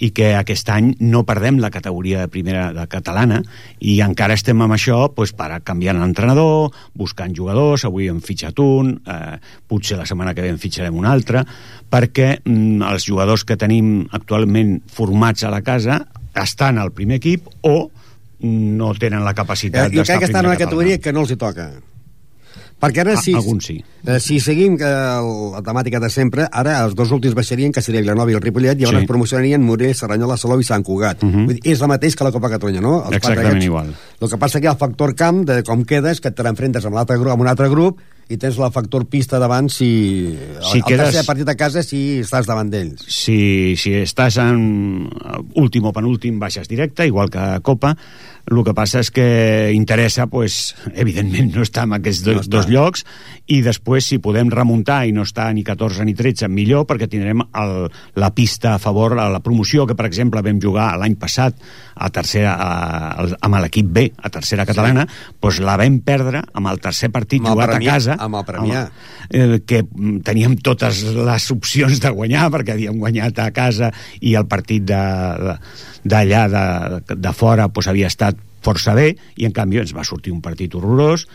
i 0.04 0.10
que 0.16 0.32
aquest 0.36 0.70
any 0.74 0.90
no 1.06 1.22
perdem 1.28 1.60
la 1.62 1.70
categoria 1.70 2.24
de 2.24 2.32
primera 2.34 2.72
de 2.74 2.88
catalana 2.90 3.40
i 3.80 4.00
encara 4.02 4.34
estem 4.34 4.62
amb 4.66 4.74
això 4.74 5.06
pues, 5.14 5.36
per 5.38 5.62
canviar 5.64 5.94
l'entrenador, 5.98 6.74
buscant 6.98 7.36
jugadors, 7.38 7.86
avui 7.86 8.10
hem 8.10 8.22
fitxat 8.26 8.60
un, 8.64 8.96
eh, 9.06 9.38
potser 9.70 10.00
la 10.00 10.10
setmana 10.10 10.34
que 10.34 10.42
ve 10.42 10.54
en 10.56 10.62
fitxarem 10.62 10.98
un 10.98 11.06
altre, 11.06 11.46
perquè 11.94 12.40
mm, 12.42 12.82
els 12.90 13.06
jugadors 13.06 13.46
que 13.46 13.60
tenim 13.60 14.08
actualment 14.12 14.80
formats 14.90 15.46
a 15.46 15.54
la 15.54 15.62
casa 15.62 16.02
estan 16.42 16.82
al 16.82 16.92
primer 16.98 17.22
equip 17.22 17.46
o 17.62 17.92
no 18.44 18.94
tenen 19.00 19.24
la 19.24 19.34
capacitat 19.34 19.88
Eh, 19.88 19.96
jo 19.96 20.02
d'estar 20.04 20.18
crec 20.20 20.28
que 20.28 20.32
està 20.34 20.40
en 20.44 20.52
una 20.52 20.58
categoria 20.60 21.00
que 21.00 21.14
no 21.14 21.22
els 21.22 21.32
hi 21.32 21.38
toca. 21.40 21.72
Perquè 22.84 23.00
ara, 23.00 23.14
Ah, 23.16 23.22
si, 23.22 23.32
alguns 23.34 23.66
sí. 23.66 23.78
eh, 24.06 24.20
si 24.20 24.42
seguim 24.42 24.74
el- 24.74 25.52
la 25.54 25.62
temàtica 25.64 26.02
de 26.02 26.10
sempre, 26.10 26.50
ara 26.52 26.84
els 26.84 26.94
dos 26.96 27.10
últims 27.12 27.34
baixarien, 27.34 27.72
que 27.72 27.82
seria 27.82 28.02
Vilanova 28.02 28.30
i 28.30 28.34
el 28.36 28.42
Ripollet, 28.42 28.78
i 28.78 28.84
llavors 28.84 29.00
Sí. 29.00 29.08
promocionarien 29.08 29.64
Morell, 29.64 29.96
Serranyola, 29.96 30.36
Salou 30.36 30.60
i 30.60 30.66
Sant 30.66 30.84
Cugat. 30.84 31.24
Uh 31.24 31.30
-huh. 31.30 31.46
Vull 31.46 31.54
dir, 31.56 31.72
és 31.72 31.80
el 31.82 31.88
mateix 31.88 32.14
que 32.16 32.24
la 32.26 32.32
Copa 32.34 32.50
Catalunya, 32.50 32.82
no? 32.82 33.06
Els 33.06 33.16
Exactament 33.16 33.48
aquests. 33.48 33.66
igual. 33.66 33.94
El 34.20 34.30
que 34.30 34.38
passa 34.38 34.60
que 34.60 34.66
hi 34.66 34.68
ha 34.68 34.72
el 34.74 34.78
factor 34.78 35.16
camp 35.16 35.46
de 35.46 35.64
com 35.64 35.86
quedes, 35.86 36.20
que 36.20 36.32
te 36.32 36.44
n'enfrentes 36.44 36.84
amb, 36.86 36.96
grup, 36.96 37.32
amb 37.32 37.42
un 37.42 37.48
altre 37.48 37.70
grup, 37.70 38.00
i 38.30 38.38
tens 38.38 38.58
el 38.58 38.72
factor 38.72 39.06
pista 39.06 39.38
davant 39.40 39.70
si... 39.70 40.38
Si 40.72 40.78
el, 40.80 40.84
quedes- 40.84 41.12
tercer 41.12 41.26
partit 41.26 41.48
a 41.50 41.56
casa 41.56 41.84
si 41.84 42.20
estàs 42.22 42.46
davant 42.46 42.70
d'ells. 42.70 43.02
si, 43.08 43.76
si 43.78 43.92
estàs 43.94 44.38
en 44.38 45.10
últim 45.56 45.86
o 45.86 45.94
penúltim 45.94 46.38
baixes 46.40 46.68
directe, 46.68 47.06
igual 47.06 47.30
que 47.30 47.38
a 47.38 47.60
Copa 47.62 47.96
el 48.52 48.60
que 48.68 48.74
passa 48.76 49.00
és 49.00 49.10
que 49.14 49.72
interessa 49.74 50.26
pues, 50.28 50.76
evidentment 50.94 51.54
no 51.56 51.62
estar 51.64 51.86
en 51.88 51.94
aquests 51.96 52.24
dos, 52.26 52.36
No 52.36 52.42
està. 52.44 52.52
dos 52.58 52.68
llocs 52.68 53.06
i 53.48 53.62
després 53.64 54.06
si 54.12 54.18
podem 54.24 54.50
remuntar 54.52 55.06
i 55.08 55.14
no 55.16 55.24
estar 55.24 55.48
ni 55.56 55.64
14 55.64 56.04
ni 56.06 56.14
13 56.14 56.50
millor 56.52 56.84
perquè 56.88 57.08
tindrem 57.10 57.40
el, 57.40 57.74
la 58.20 58.30
pista 58.36 58.74
a 58.76 58.80
favor 58.84 59.16
a 59.20 59.30
la 59.32 59.40
promoció 59.44 59.88
que 59.88 59.96
per 59.96 60.06
exemple 60.10 60.44
vam 60.44 60.60
jugar 60.62 60.90
l'any 61.00 61.16
passat 61.20 61.56
a 61.96 62.10
tercera, 62.10 62.54
a, 62.56 63.24
a, 63.24 63.28
amb 63.48 63.60
l'equip 63.64 63.88
B 63.96 64.06
a 64.18 64.30
tercera 64.34 64.66
catalana 64.68 65.08
pues 65.40 65.60
la 65.64 65.78
vam 65.80 66.02
perdre 66.04 66.44
amb 66.54 66.68
el 66.72 66.82
tercer 66.84 67.12
partit 67.16 67.40
Amb 67.44 67.54
jugat 67.56 67.74
Premià, 67.78 67.90
a 67.90 67.94
casa 67.96 68.18
amb 68.20 68.42
el 68.42 68.46
Premià. 68.48 68.84
eh, 69.30 69.62
que 69.66 69.84
teníem 70.24 70.58
totes 70.60 71.04
les 71.16 71.50
opcions 71.56 72.00
de 72.04 72.12
guanyar 72.12 72.50
perquè 72.52 72.76
havíem 72.76 73.00
guanyat 73.00 73.40
a 73.40 73.52
casa 73.56 73.92
i 74.20 74.36
el 74.36 74.48
partit 74.52 74.84
de- 74.84 75.00
de- 75.48 75.58
d'allà 76.04 76.42
de, 76.52 76.64
de, 77.08 77.16
de 77.16 77.32
fora 77.32 77.70
pues, 77.72 77.88
havia 77.88 78.08
estat 78.12 78.33
força 78.64 78.96
bé 78.98 79.12
i 79.36 79.48
en 79.48 79.56
canvi 79.56 79.82
ens 79.84 79.94
va 79.96 80.06
sortir 80.08 80.34
un 80.34 80.42
partit 80.42 80.76
horrorós 80.76 81.28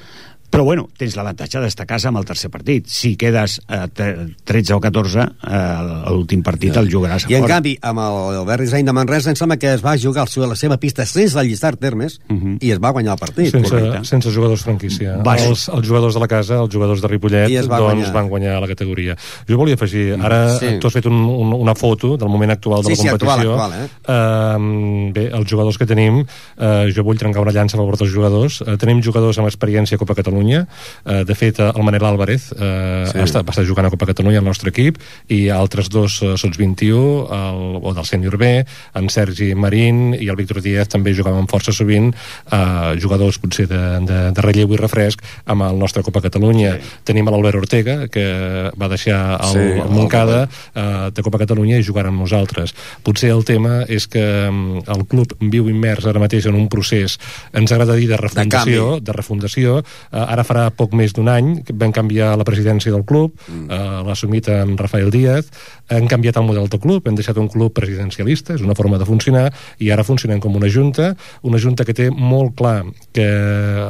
però 0.51 0.64
bueno, 0.64 0.88
tens 0.96 1.14
l'avantatge 1.16 1.61
d'estar 1.61 1.84
a 1.84 1.86
casa 1.86 2.09
amb 2.09 2.18
el 2.18 2.24
tercer 2.24 2.49
partit 2.51 2.86
si 2.88 3.16
quedes 3.16 3.61
eh, 3.68 3.86
tre- 3.92 4.28
13 4.44 4.74
o 4.74 4.80
14 4.80 5.20
eh, 5.20 6.09
l'últim 6.11 6.42
partit 6.42 6.76
el 6.76 6.88
jugaràs 6.90 7.26
a 7.26 7.30
I 7.30 7.34
en 7.36 7.42
fora 7.44 7.55
canvi, 7.55 7.76
amb 7.82 7.99
el 8.01 8.38
Albert 8.40 8.62
Disseny 8.64 8.84
de 8.86 8.92
Manresa, 8.92 9.30
em 9.30 9.36
sembla 9.36 9.57
que 9.59 9.72
es 9.74 9.84
va 9.84 9.96
jugar 9.99 10.24
a 10.26 10.46
la 10.49 10.57
seva 10.57 10.76
pista 10.78 11.05
sense 11.07 11.38
allistar 11.38 11.76
termes 11.76 12.18
Uh 12.28 12.34
-huh. 12.36 12.59
i 12.61 12.70
es 12.70 12.78
va 12.78 12.90
guanyar 12.90 13.12
el 13.12 13.18
partit. 13.18 13.51
Sense, 13.51 14.05
sense 14.05 14.30
jugadors 14.30 14.62
franquícia. 14.62 15.16
Va, 15.26 15.36
sí. 15.38 15.49
Els, 15.49 15.68
els 15.68 15.86
jugadors 15.86 16.14
de 16.14 16.20
la 16.20 16.28
casa, 16.28 16.61
els 16.61 16.74
jugadors 16.74 17.01
de 17.03 17.09
Ripollet, 17.09 17.49
I 17.51 17.57
es 17.57 17.68
va 17.70 17.78
doncs 17.78 17.94
guanyar. 17.94 18.12
van 18.12 18.28
guanyar 18.28 18.61
la 18.61 18.66
categoria. 18.66 19.16
Jo 19.49 19.57
volia 19.57 19.74
afegir, 19.74 20.16
ara 20.20 20.59
Sí. 20.59 20.78
tu 20.80 20.86
has 20.86 20.92
fet 20.92 21.07
un, 21.07 21.12
un, 21.14 21.53
una 21.53 21.74
foto 21.74 22.16
del 22.16 22.28
moment 22.28 22.51
actual 22.53 22.82
de 22.82 22.94
Sí, 22.94 23.03
la 23.03 23.03
sí, 23.03 23.09
actual, 23.09 23.40
competició. 23.40 23.62
actual, 23.62 23.72
eh? 23.82 23.88
eh? 24.09 25.12
bé, 25.12 25.30
els 25.32 25.51
jugadors 25.51 25.78
que 25.78 25.86
tenim, 25.86 26.24
eh, 26.59 26.92
jo 26.94 27.03
vull 27.05 27.18
trencar 27.18 27.42
una 27.42 27.53
llança 27.53 27.76
a 27.76 27.80
favor 27.80 27.96
dels 27.96 28.12
jugadors. 28.12 28.61
Eh, 28.66 28.76
tenim 28.76 29.03
jugadors 29.03 29.38
amb 29.38 29.49
experiència 29.49 29.96
a 29.96 29.99
Copa 29.99 30.14
Catalunya 30.14 30.38
Catalunya. 30.39 30.66
Eh, 31.05 31.24
de 31.24 31.34
fet, 31.34 31.59
eh, 31.59 31.72
el 31.74 31.82
Manel 31.82 32.05
Álvarez 32.05 32.53
eh, 32.53 33.05
Sí. 33.07 33.12
sí. 33.12 33.18
està, 33.24 33.43
va 33.43 33.51
estar 33.51 33.64
jugant 33.66 33.86
a 33.86 33.91
Copa 33.91 34.07
Catalunya 34.07 34.39
al 34.39 34.45
nostre 34.45 34.70
equip 34.70 34.99
i 35.28 35.49
altres 35.51 35.89
dos 35.91 36.20
eh, 36.22 36.36
sots 36.36 36.59
21, 36.59 37.28
el, 37.34 37.78
o 37.82 37.93
del 37.95 38.05
sènior 38.07 38.36
B, 38.39 38.64
en 38.95 39.09
Sergi 39.11 39.55
Marín 39.55 40.14
i 40.14 40.28
el 40.28 40.36
Víctor 40.36 40.62
Díaz 40.62 40.89
també 40.89 41.14
jugaven 41.14 41.49
força 41.51 41.72
sovint 41.72 42.12
eh, 42.12 42.95
jugadors 43.01 43.39
potser 43.39 43.66
de, 43.68 43.80
de, 44.07 44.18
de 44.34 44.45
relleu 44.45 44.72
i 44.74 44.78
refresc 44.78 45.22
amb 45.47 45.62
el 45.66 45.78
nostre 45.78 46.03
Copa 46.03 46.22
Catalunya. 46.24 46.76
Sí. 46.78 47.03
Tenim 47.11 47.28
l'Albert 47.28 47.59
Ortega, 47.62 47.99
que 48.09 48.70
va 48.78 48.89
deixar 48.89 49.39
el, 49.41 49.53
Sí, 49.53 49.66
el 49.82 49.91
Montcada 49.91 50.45
eh, 50.74 51.11
de 51.14 51.22
Copa 51.22 51.41
Catalunya 51.43 51.78
i 51.78 51.86
jugant 51.86 52.11
amb 52.11 52.20
nosaltres. 52.22 52.74
Potser 53.03 53.32
el 53.34 53.45
tema 53.49 53.82
és 53.89 54.07
que 54.11 54.22
mm, 54.51 54.86
el 54.95 55.07
club 55.11 55.34
viu 55.41 55.68
immers 55.70 56.07
ara 56.07 56.20
mateix 56.22 56.47
en 56.47 56.59
un 56.59 56.68
procés, 56.68 57.18
ens 57.53 57.72
agrada 57.72 57.97
dir, 57.99 58.09
de 58.11 58.16
refundació, 58.20 58.99
de, 58.99 59.07
de 59.09 59.16
refundació. 59.16 59.78
Eh, 60.12 60.24
ara 60.28 60.44
farà 60.46 60.68
poc 60.74 60.94
més 60.98 61.14
d'un 61.16 61.28
any 61.32 61.50
que 61.64 61.74
vam 61.76 61.92
canviar 61.94 62.34
la 62.38 62.46
presidència 62.46 62.92
del 62.94 63.04
club, 63.08 63.34
mm. 63.48 63.66
eh, 63.72 63.80
l'ha 64.06 64.14
assumit 64.14 64.50
en 64.52 64.76
Rafael 64.80 65.10
Díaz, 65.14 65.50
han 65.94 66.08
canviat 66.10 66.38
el 66.40 66.46
model 66.48 66.68
del 66.68 66.82
club, 66.82 67.08
hem 67.08 67.16
deixat 67.18 67.40
un 67.40 67.48
club 67.52 67.74
presidencialista, 67.76 68.58
és 68.58 68.64
una 68.64 68.76
forma 68.78 69.00
de 69.00 69.08
funcionar, 69.08 69.48
i 69.80 69.92
ara 69.94 70.06
funcionem 70.06 70.42
com 70.44 70.56
una 70.58 70.70
junta, 70.72 71.14
una 71.42 71.60
junta 71.62 71.86
que 71.88 71.96
té 71.96 72.10
molt 72.12 72.56
clar 72.58 72.82
que 73.16 73.28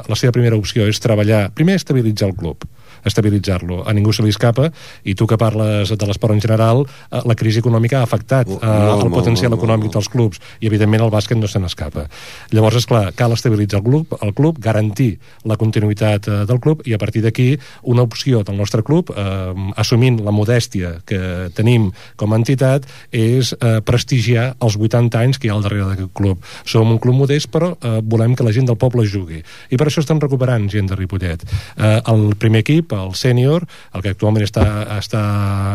la 0.06 0.18
seva 0.18 0.34
primera 0.36 0.58
opció 0.58 0.86
és 0.88 1.02
treballar, 1.02 1.48
primer 1.58 1.78
estabilitzar 1.80 2.30
el 2.30 2.36
club, 2.38 2.66
estabilitzar-lo. 3.08 3.82
A 3.88 3.94
ningú 3.96 4.12
se 4.12 4.24
li 4.24 4.32
escapa, 4.34 4.68
i 5.04 5.14
tu 5.18 5.26
que 5.26 5.38
parles 5.40 5.90
de 5.90 6.08
l'esport 6.08 6.34
en 6.34 6.42
general, 6.44 6.84
eh, 6.84 7.22
la 7.24 7.36
crisi 7.38 7.62
econòmica 7.62 8.00
ha 8.00 8.06
afectat 8.06 8.48
eh, 8.48 8.58
molt, 8.58 9.06
el 9.06 9.12
potencial 9.12 9.50
molt, 9.50 9.60
molt, 9.60 9.64
econòmic 9.64 9.94
dels 9.96 10.10
clubs, 10.12 10.42
i 10.60 10.70
evidentment 10.70 11.06
el 11.06 11.12
bàsquet 11.14 11.40
no 11.40 11.50
se 11.50 11.60
n'escapa. 11.62 12.06
Llavors, 12.54 12.80
és 12.82 12.88
clar, 12.88 13.08
cal 13.18 13.34
estabilitzar 13.36 13.80
el 13.80 13.86
club, 13.88 14.16
el 14.22 14.34
club, 14.36 14.60
garantir 14.62 15.10
la 15.48 15.58
continuïtat 15.60 16.28
eh, 16.28 16.40
del 16.48 16.60
club, 16.60 16.84
i 16.86 16.94
a 16.94 17.00
partir 17.00 17.24
d'aquí, 17.24 17.50
una 17.82 18.04
opció 18.06 18.42
del 18.44 18.58
nostre 18.58 18.84
club, 18.86 19.12
eh, 19.14 19.72
assumint 19.76 20.20
la 20.24 20.34
modèstia 20.34 20.98
que 21.08 21.48
tenim 21.56 21.90
com 22.16 22.32
a 22.32 22.40
entitat, 22.40 22.86
és 23.14 23.54
eh, 23.58 23.78
prestigiar 23.84 24.52
els 24.64 24.76
80 24.78 25.18
anys 25.20 25.38
que 25.38 25.48
hi 25.48 25.52
ha 25.52 25.56
al 25.56 25.64
darrere 25.64 25.90
d'aquest 25.90 26.12
club. 26.16 26.44
Som 26.68 26.92
un 26.92 27.00
club 27.02 27.16
modest, 27.22 27.50
però 27.52 27.72
eh, 27.74 27.98
volem 28.02 28.36
que 28.36 28.46
la 28.46 28.54
gent 28.54 28.68
del 28.68 28.78
poble 28.80 29.06
jugui. 29.08 29.40
I 29.70 29.78
per 29.80 29.88
això 29.88 30.02
estem 30.04 30.20
recuperant 30.22 30.68
gent 30.70 30.90
de 30.90 30.98
Ripollet. 30.98 31.44
Eh, 31.76 31.98
el 32.12 32.34
primer 32.40 32.62
equip, 32.64 32.94
el 32.98 33.14
sènior, 33.18 33.66
el 33.94 34.04
que 34.04 34.12
actualment 34.14 34.44
està, 34.44 34.64
està 34.98 35.22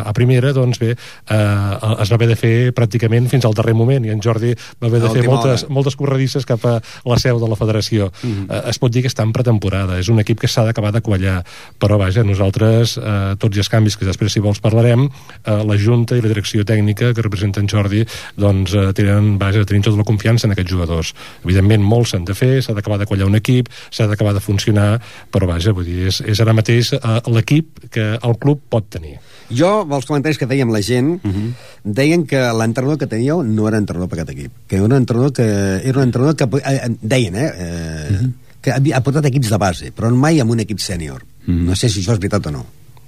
a 0.03 0.13
primera, 0.13 0.53
doncs 0.53 0.79
bé, 0.81 0.93
eh, 0.93 1.97
es 2.03 2.11
va 2.11 2.19
haver 2.19 2.29
de 2.33 2.37
fer 2.39 2.55
pràcticament 2.75 3.29
fins 3.31 3.45
al 3.45 3.55
darrer 3.57 3.75
moment, 3.77 4.05
i 4.05 4.13
en 4.13 4.21
Jordi 4.23 4.53
va 4.53 4.89
haver 4.89 5.01
de 5.03 5.11
fer 5.13 5.25
moltes, 5.27 5.65
hora. 5.65 5.73
moltes 5.73 5.97
corredisses 5.99 6.45
cap 6.45 6.65
a 6.69 6.79
la 7.05 7.19
seu 7.19 7.39
de 7.39 7.49
la 7.49 7.59
federació. 7.59 8.11
Mm. 8.21 8.31
-hmm. 8.31 8.53
eh, 8.53 8.69
es 8.69 8.79
pot 8.79 8.91
dir 8.91 9.01
que 9.01 9.09
està 9.09 9.23
en 9.23 9.33
pretemporada, 9.33 9.99
és 9.99 10.09
un 10.09 10.19
equip 10.19 10.39
que 10.39 10.47
s'ha 10.47 10.63
d'acabar 10.63 10.91
de 10.91 11.01
quallar, 11.01 11.43
però 11.79 11.97
vaja, 11.97 12.23
nosaltres, 12.23 12.97
eh, 12.97 13.35
tots 13.37 13.55
i 13.55 13.59
els 13.59 13.69
canvis 13.69 13.97
que 13.97 14.05
després 14.05 14.31
si 14.33 14.39
vols 14.39 14.59
parlarem, 14.59 15.09
eh, 15.45 15.63
la 15.63 15.77
Junta 15.77 16.15
i 16.15 16.21
la 16.21 16.27
direcció 16.27 16.63
tècnica 16.63 17.13
que 17.13 17.21
representa 17.21 17.59
en 17.59 17.67
Jordi, 17.67 18.05
doncs 18.35 18.73
eh, 18.73 18.93
tenen, 18.93 19.37
vaja, 19.37 19.65
tenim 19.65 19.83
tota 19.83 19.97
la 19.97 20.03
confiança 20.03 20.47
en 20.47 20.51
aquests 20.55 20.71
jugadors. 20.71 21.13
Evidentment, 21.43 21.83
molts 21.83 22.13
s'han 22.13 22.25
de 22.25 22.33
fer, 22.33 22.61
s'ha 22.63 22.73
d'acabar 22.73 22.99
de 22.99 23.07
quallar 23.09 23.27
un 23.27 23.35
equip, 23.35 23.69
s'ha 23.89 24.07
d'acabar 24.07 24.33
de 24.33 24.41
funcionar, 24.43 25.01
però 25.31 25.47
vaja, 25.49 25.73
vull 25.73 25.85
dir, 25.85 26.07
és, 26.07 26.21
és 26.21 26.41
ara 26.43 26.53
mateix 26.53 26.93
eh, 27.03 27.19
l'equip 27.35 27.87
que 27.93 28.13
el 28.15 28.37
club 28.39 28.61
pot 28.69 28.89
tenir. 28.89 29.17
Jo, 29.53 29.83
els 29.83 30.07
comentaris 30.09 30.39
que 30.39 30.47
dèiem 30.49 30.71
la 30.73 30.81
gent, 30.81 31.19
uh 31.19 31.31
-huh. 31.31 31.51
deien 31.83 32.25
que 32.25 32.37
l'entrenador 32.37 32.97
que 32.97 33.07
teníeu 33.07 33.43
no 33.43 33.67
era 33.67 33.77
entrenador 33.77 34.09
per 34.09 34.19
aquest 34.19 34.31
equip. 34.37 34.51
Que 34.67 34.75
era 34.77 34.85
un 34.85 34.93
entrenador 34.93 35.33
que... 35.33 35.43
Era 35.83 35.97
un 35.99 36.03
entrenador 36.03 36.35
que... 36.35 36.45
Eh, 36.57 36.81
eh, 36.85 36.95
deien, 37.01 37.35
eh? 37.35 37.51
eh 37.55 38.09
uh 38.11 38.15
-huh. 38.15 38.31
Que 38.63 38.71
havia 38.71 38.95
ha 38.95 39.03
portat 39.03 39.25
equips 39.25 39.49
de 39.49 39.57
base, 39.57 39.91
però 39.93 40.09
mai 40.15 40.39
amb 40.39 40.51
un 40.51 40.59
equip 40.59 40.79
sènior. 40.79 41.21
Uh 41.45 41.53
-huh. 41.53 41.65
No 41.65 41.75
sé 41.75 41.89
si 41.89 41.99
això 41.99 42.13
és 42.13 42.19
veritat 42.19 42.45
o 42.45 42.51
no. 42.51 42.65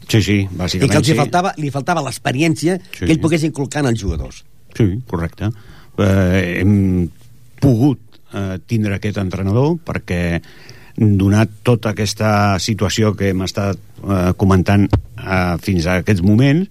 Sí, 0.07 0.21
sí, 0.21 0.37
I 0.41 0.47
bàsicament 0.51 0.91
que 0.91 0.97
els 0.97 1.07
hi 1.07 1.11
sí. 1.11 1.17
faltava, 1.17 1.53
li 1.57 1.71
faltava 1.71 2.01
l'experiència 2.01 2.77
Sí. 2.77 3.05
que 3.05 3.11
ell 3.11 3.19
pogués 3.19 3.43
inculcar 3.43 3.81
en 3.81 3.87
els 3.87 4.01
jugadors. 4.01 4.43
Sí, 4.75 5.01
correcte. 5.07 5.49
Eh, 5.97 6.59
hem 6.61 7.09
pogut 7.59 7.99
eh, 8.33 8.59
tindre 8.67 8.95
aquest 8.95 9.17
entrenador 9.17 9.77
perquè 9.85 10.41
donat 10.97 11.51
tota 11.63 11.91
aquesta 11.91 12.57
situació 12.63 13.13
que 13.15 13.31
hem 13.33 13.43
estat 13.45 13.77
eh, 13.77 14.31
comentant 14.39 14.87
eh, 14.87 15.55
fins 15.61 15.87
a 15.87 15.99
aquests 16.01 16.23
moments 16.23 16.69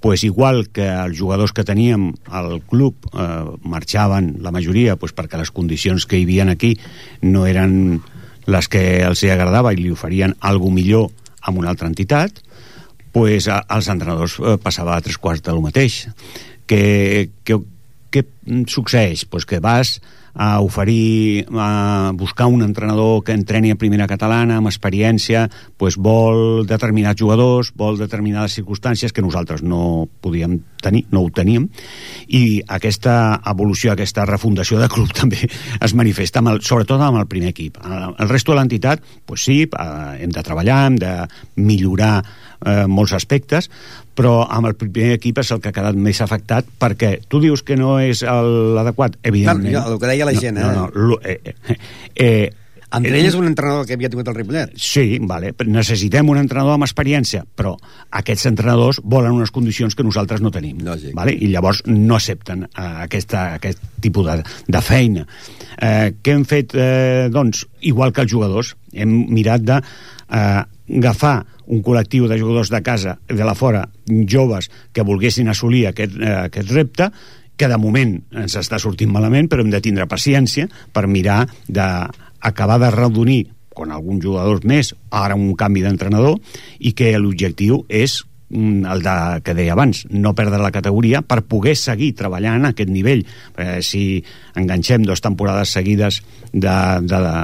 pues 0.00 0.22
igual 0.22 0.68
que 0.70 0.86
els 0.86 1.16
jugadors 1.18 1.54
que 1.56 1.64
teníem 1.66 2.12
al 2.28 2.60
club 2.62 3.08
eh, 3.10 3.44
marxaven 3.66 4.36
la 4.44 4.52
majoria 4.54 4.96
pues 5.00 5.16
perquè 5.16 5.40
les 5.40 5.50
condicions 5.50 6.06
que 6.06 6.20
hi 6.20 6.26
havia 6.28 6.46
aquí 6.52 6.76
no 7.22 7.46
eren 7.46 8.02
les 8.46 8.68
que 8.70 9.02
els 9.02 9.24
hi 9.24 9.32
agradava 9.34 9.72
i 9.74 9.80
li 9.80 9.90
oferien 9.90 10.36
alguna 10.40 10.78
millor 10.78 11.10
amb 11.42 11.58
una 11.58 11.72
altra 11.74 11.90
entitat 11.90 12.46
pues, 13.16 13.48
a, 13.48 13.62
als 13.68 13.88
entrenadors 13.88 14.36
eh, 14.38 14.58
passava 14.60 14.92
a 14.92 15.00
tres 15.00 15.16
quarts 15.16 15.40
de 15.40 15.54
lo 15.56 15.62
mateix. 15.64 16.02
Que, 16.68 17.30
que, 17.48 17.56
què 18.12 18.22
succeeix? 18.68 19.24
Pues 19.30 19.46
que 19.48 19.56
vas 19.64 19.96
a 20.36 20.60
oferir, 20.60 21.46
a 21.56 22.12
buscar 22.14 22.46
un 22.46 22.62
entrenador 22.62 23.24
que 23.24 23.32
entreni 23.32 23.72
a 23.72 23.80
primera 23.80 24.06
catalana, 24.06 24.58
amb 24.60 24.68
experiència, 24.68 25.46
pues 25.80 25.96
vol 25.96 26.66
determinats 26.68 27.18
jugadors, 27.20 27.72
vol 27.74 27.96
determinades 27.96 28.58
circumstàncies 28.60 29.16
que 29.16 29.24
nosaltres 29.24 29.64
no 29.64 30.06
podíem 30.20 30.58
tenir, 30.84 31.06
no 31.10 31.24
ho 31.24 31.30
teníem, 31.32 31.70
i 32.28 32.60
aquesta 32.68 33.40
evolució, 33.48 33.94
aquesta 33.94 34.26
refundació 34.28 34.78
de 34.78 34.90
club 34.92 35.14
també 35.20 35.40
es 35.48 35.96
manifesta, 35.96 36.44
amb 36.44 36.52
el, 36.52 36.60
sobretot 36.60 37.00
amb 37.00 37.22
el 37.22 37.30
primer 37.30 37.54
equip. 37.54 37.80
El, 37.82 38.12
el 38.20 38.28
resto 38.28 38.52
de 38.52 38.60
l'entitat, 38.60 39.04
pues 39.24 39.48
sí, 39.48 39.62
hem 39.66 40.36
de 40.36 40.44
treballar, 40.44 40.82
hem 40.90 41.00
de 41.00 41.14
millorar 41.56 42.18
eh, 42.20 42.84
molts 42.86 43.16
aspectes, 43.16 43.70
però 44.16 44.36
amb 44.48 44.70
el 44.70 44.76
primer 44.80 45.16
equip 45.18 45.42
és 45.42 45.52
el 45.52 45.62
que 45.62 45.70
ha 45.70 45.76
quedat 45.76 45.98
més 46.00 46.20
afectat 46.24 46.68
perquè 46.80 47.16
tu 47.28 47.40
dius 47.42 47.62
que 47.66 47.76
no 47.78 47.98
és 48.00 48.22
l'adequat, 48.24 49.18
evidentment. 49.22 49.74
Clar, 49.74 49.84
el 49.92 50.00
que 50.00 50.12
deia 50.12 50.28
la 50.28 50.36
gent, 50.36 50.60
eh? 50.60 50.70
no, 50.76 50.86
no, 50.94 51.18
eh, 51.22 51.38
eh, 51.44 51.76
eh, 52.14 52.65
André 52.94 53.20
és 53.26 53.34
un 53.34 53.48
entrenador 53.48 53.86
que 53.86 53.96
havia 53.96 54.08
tingut 54.12 54.28
el 54.30 54.36
Ripollet. 54.36 54.76
Sí, 54.78 55.18
vale. 55.18 55.52
necessitem 55.66 56.28
un 56.30 56.38
entrenador 56.38 56.76
amb 56.76 56.86
experiència, 56.86 57.42
però 57.56 57.74
aquests 58.10 58.46
entrenadors 58.46 59.00
volen 59.02 59.34
unes 59.34 59.50
condicions 59.50 59.94
que 59.94 60.04
nosaltres 60.06 60.40
no 60.40 60.52
tenim. 60.54 60.78
Lògic. 60.86 61.14
Vale? 61.16 61.34
I 61.34 61.50
llavors 61.50 61.82
no 61.86 62.14
accepten 62.14 62.64
eh, 62.68 62.86
aquesta, 63.06 63.54
aquest 63.58 63.82
tipus 64.00 64.26
de, 64.26 64.42
de 64.68 64.82
feina. 64.82 65.26
Eh, 65.82 66.14
què 66.22 66.36
hem 66.36 66.44
fet? 66.46 66.74
Eh, 66.74 67.28
doncs, 67.32 67.66
igual 67.82 68.12
que 68.12 68.22
els 68.22 68.32
jugadors, 68.32 68.76
hem 68.94 69.16
mirat 69.34 69.66
de 69.66 69.80
eh, 69.82 70.62
agafar 70.98 71.40
un 71.66 71.82
col·lectiu 71.82 72.28
de 72.30 72.38
jugadors 72.38 72.70
de 72.70 72.82
casa, 72.86 73.18
de 73.26 73.42
la 73.42 73.56
fora, 73.58 73.88
joves 74.06 74.70
que 74.94 75.02
volguessin 75.02 75.50
assolir 75.50 75.88
aquest, 75.90 76.14
eh, 76.20 76.36
aquest 76.46 76.70
repte, 76.70 77.10
que 77.56 77.68
de 77.72 77.78
moment 77.80 78.18
ens 78.36 78.54
està 78.60 78.78
sortint 78.78 79.10
malament, 79.10 79.48
però 79.48 79.64
hem 79.64 79.72
de 79.72 79.80
tindre 79.80 80.06
paciència 80.06 80.68
per 80.92 81.06
mirar 81.08 81.46
d'acabar 81.66 82.25
de 82.78 82.90
redonir 82.90 83.56
con 83.76 83.92
alguns 83.92 84.24
jugadors 84.24 84.64
més, 84.64 84.94
ara 85.12 85.36
un 85.36 85.52
canvi 85.54 85.82
d'entrenador, 85.84 86.38
i 86.80 86.94
que 86.96 87.12
l'objectiu 87.20 87.82
és 87.92 88.22
mm, 88.48 88.86
el 88.88 89.04
de, 89.04 89.16
que 89.44 89.54
deia 89.54 89.74
abans, 89.76 90.06
no 90.08 90.32
perdre 90.34 90.62
la 90.62 90.72
categoria 90.72 91.20
per 91.20 91.42
poder 91.44 91.76
seguir 91.76 92.14
treballant 92.16 92.64
a 92.64 92.72
aquest 92.72 92.88
nivell. 92.88 93.26
Eh, 93.60 93.82
si 93.84 94.24
enganxem 94.56 95.04
dues 95.04 95.20
temporades 95.20 95.76
seguides 95.76 96.22
de, 96.52 96.72
de, 97.04 97.20
de, 97.20 97.36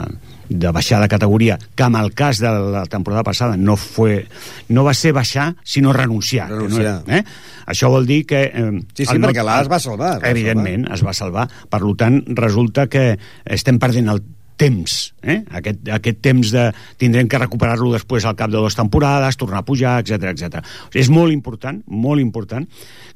de 0.49 0.73
baixar 0.73 1.03
de 1.05 1.13
categoria, 1.13 1.59
que 1.77 1.85
en 1.85 2.01
el 2.01 2.15
cas 2.17 2.41
de 2.41 2.49
la 2.49 2.87
temporada 2.87 3.23
passada 3.29 3.57
no, 3.61 3.77
fue, 3.77 4.27
no 4.69 4.85
va 4.89 4.95
ser 4.95 5.13
baixar, 5.13 5.53
sinó 5.63 5.93
renunciar. 5.93 6.49
que 6.49 6.55
Renunciar. 6.55 7.03
No, 7.07 7.13
eh? 7.15 7.25
Això 7.67 7.93
vol 7.93 8.09
dir 8.09 8.25
que... 8.25 8.47
Eh, 8.49 8.71
Sí, 8.97 9.05
sí, 9.05 9.19
no- 9.19 9.29
perquè 9.29 9.45
l'A 9.45 9.61
es 9.63 9.69
va 9.71 9.79
salvar, 9.81 10.17
es 10.17 10.25
va 10.25 10.33
Evidentment, 10.33 10.89
es 10.93 11.05
va 11.05 11.13
salvar. 11.13 11.49
Per 11.69 11.83
tant, 12.01 12.23
resulta 12.41 12.89
que 12.89 13.19
estem 13.45 13.79
perdent 13.79 14.09
el 14.17 14.23
temps, 14.61 14.97
eh? 15.23 15.41
aquest, 15.59 15.81
aquest 15.97 16.21
temps 16.23 16.53
de 16.55 16.67
tindrem 17.01 17.29
que 17.29 17.41
recuperar-lo 17.41 17.93
després 17.95 18.27
al 18.27 18.37
cap 18.39 18.53
de 18.53 18.59
dues 18.61 18.77
temporades, 18.79 19.39
tornar 19.41 19.63
a 19.63 19.67
pujar, 19.67 19.99
etc 20.03 20.33
etc. 20.33 20.61
És 20.95 21.11
molt 21.13 21.35
important, 21.35 21.83
molt 21.87 22.23
important 22.23 22.69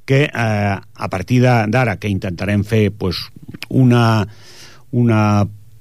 que 0.07 0.25
eh, 0.27 0.75
a 0.77 1.09
partir 1.11 1.43
d'ara 1.43 1.99
que 1.99 2.11
intentarem 2.11 2.65
fer 2.65 2.89
pues, 2.95 3.27
una, 3.69 4.27
una 4.93 5.23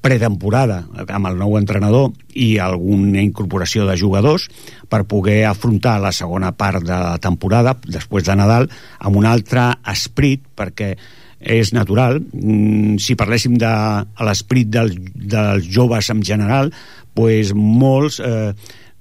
pretemporada 0.06 0.84
amb 1.08 1.30
el 1.32 1.38
nou 1.40 1.56
entrenador 1.58 2.12
i 2.38 2.56
alguna 2.62 3.24
incorporació 3.24 3.88
de 3.88 3.98
jugadors 3.98 4.48
per 4.90 5.06
poder 5.10 5.46
afrontar 5.50 5.98
la 6.02 6.14
segona 6.14 6.52
part 6.54 6.86
de 6.86 6.94
la 6.94 7.18
temporada 7.22 7.74
després 7.86 8.28
de 8.28 8.36
Nadal 8.38 8.70
amb 9.00 9.18
un 9.18 9.26
altre 9.26 9.72
esprit 9.90 10.44
perquè 10.54 10.94
és 11.40 11.74
natural 11.76 12.22
mm, 12.22 12.98
si 13.04 13.18
parléssim 13.20 13.58
de 13.62 13.70
a 13.70 14.28
l'esperit 14.28 14.72
del, 14.72 14.96
dels 15.16 15.68
joves 15.72 16.10
en 16.14 16.24
general 16.26 16.72
pues 17.16 17.54
molts 17.56 18.20
eh, 18.24 18.54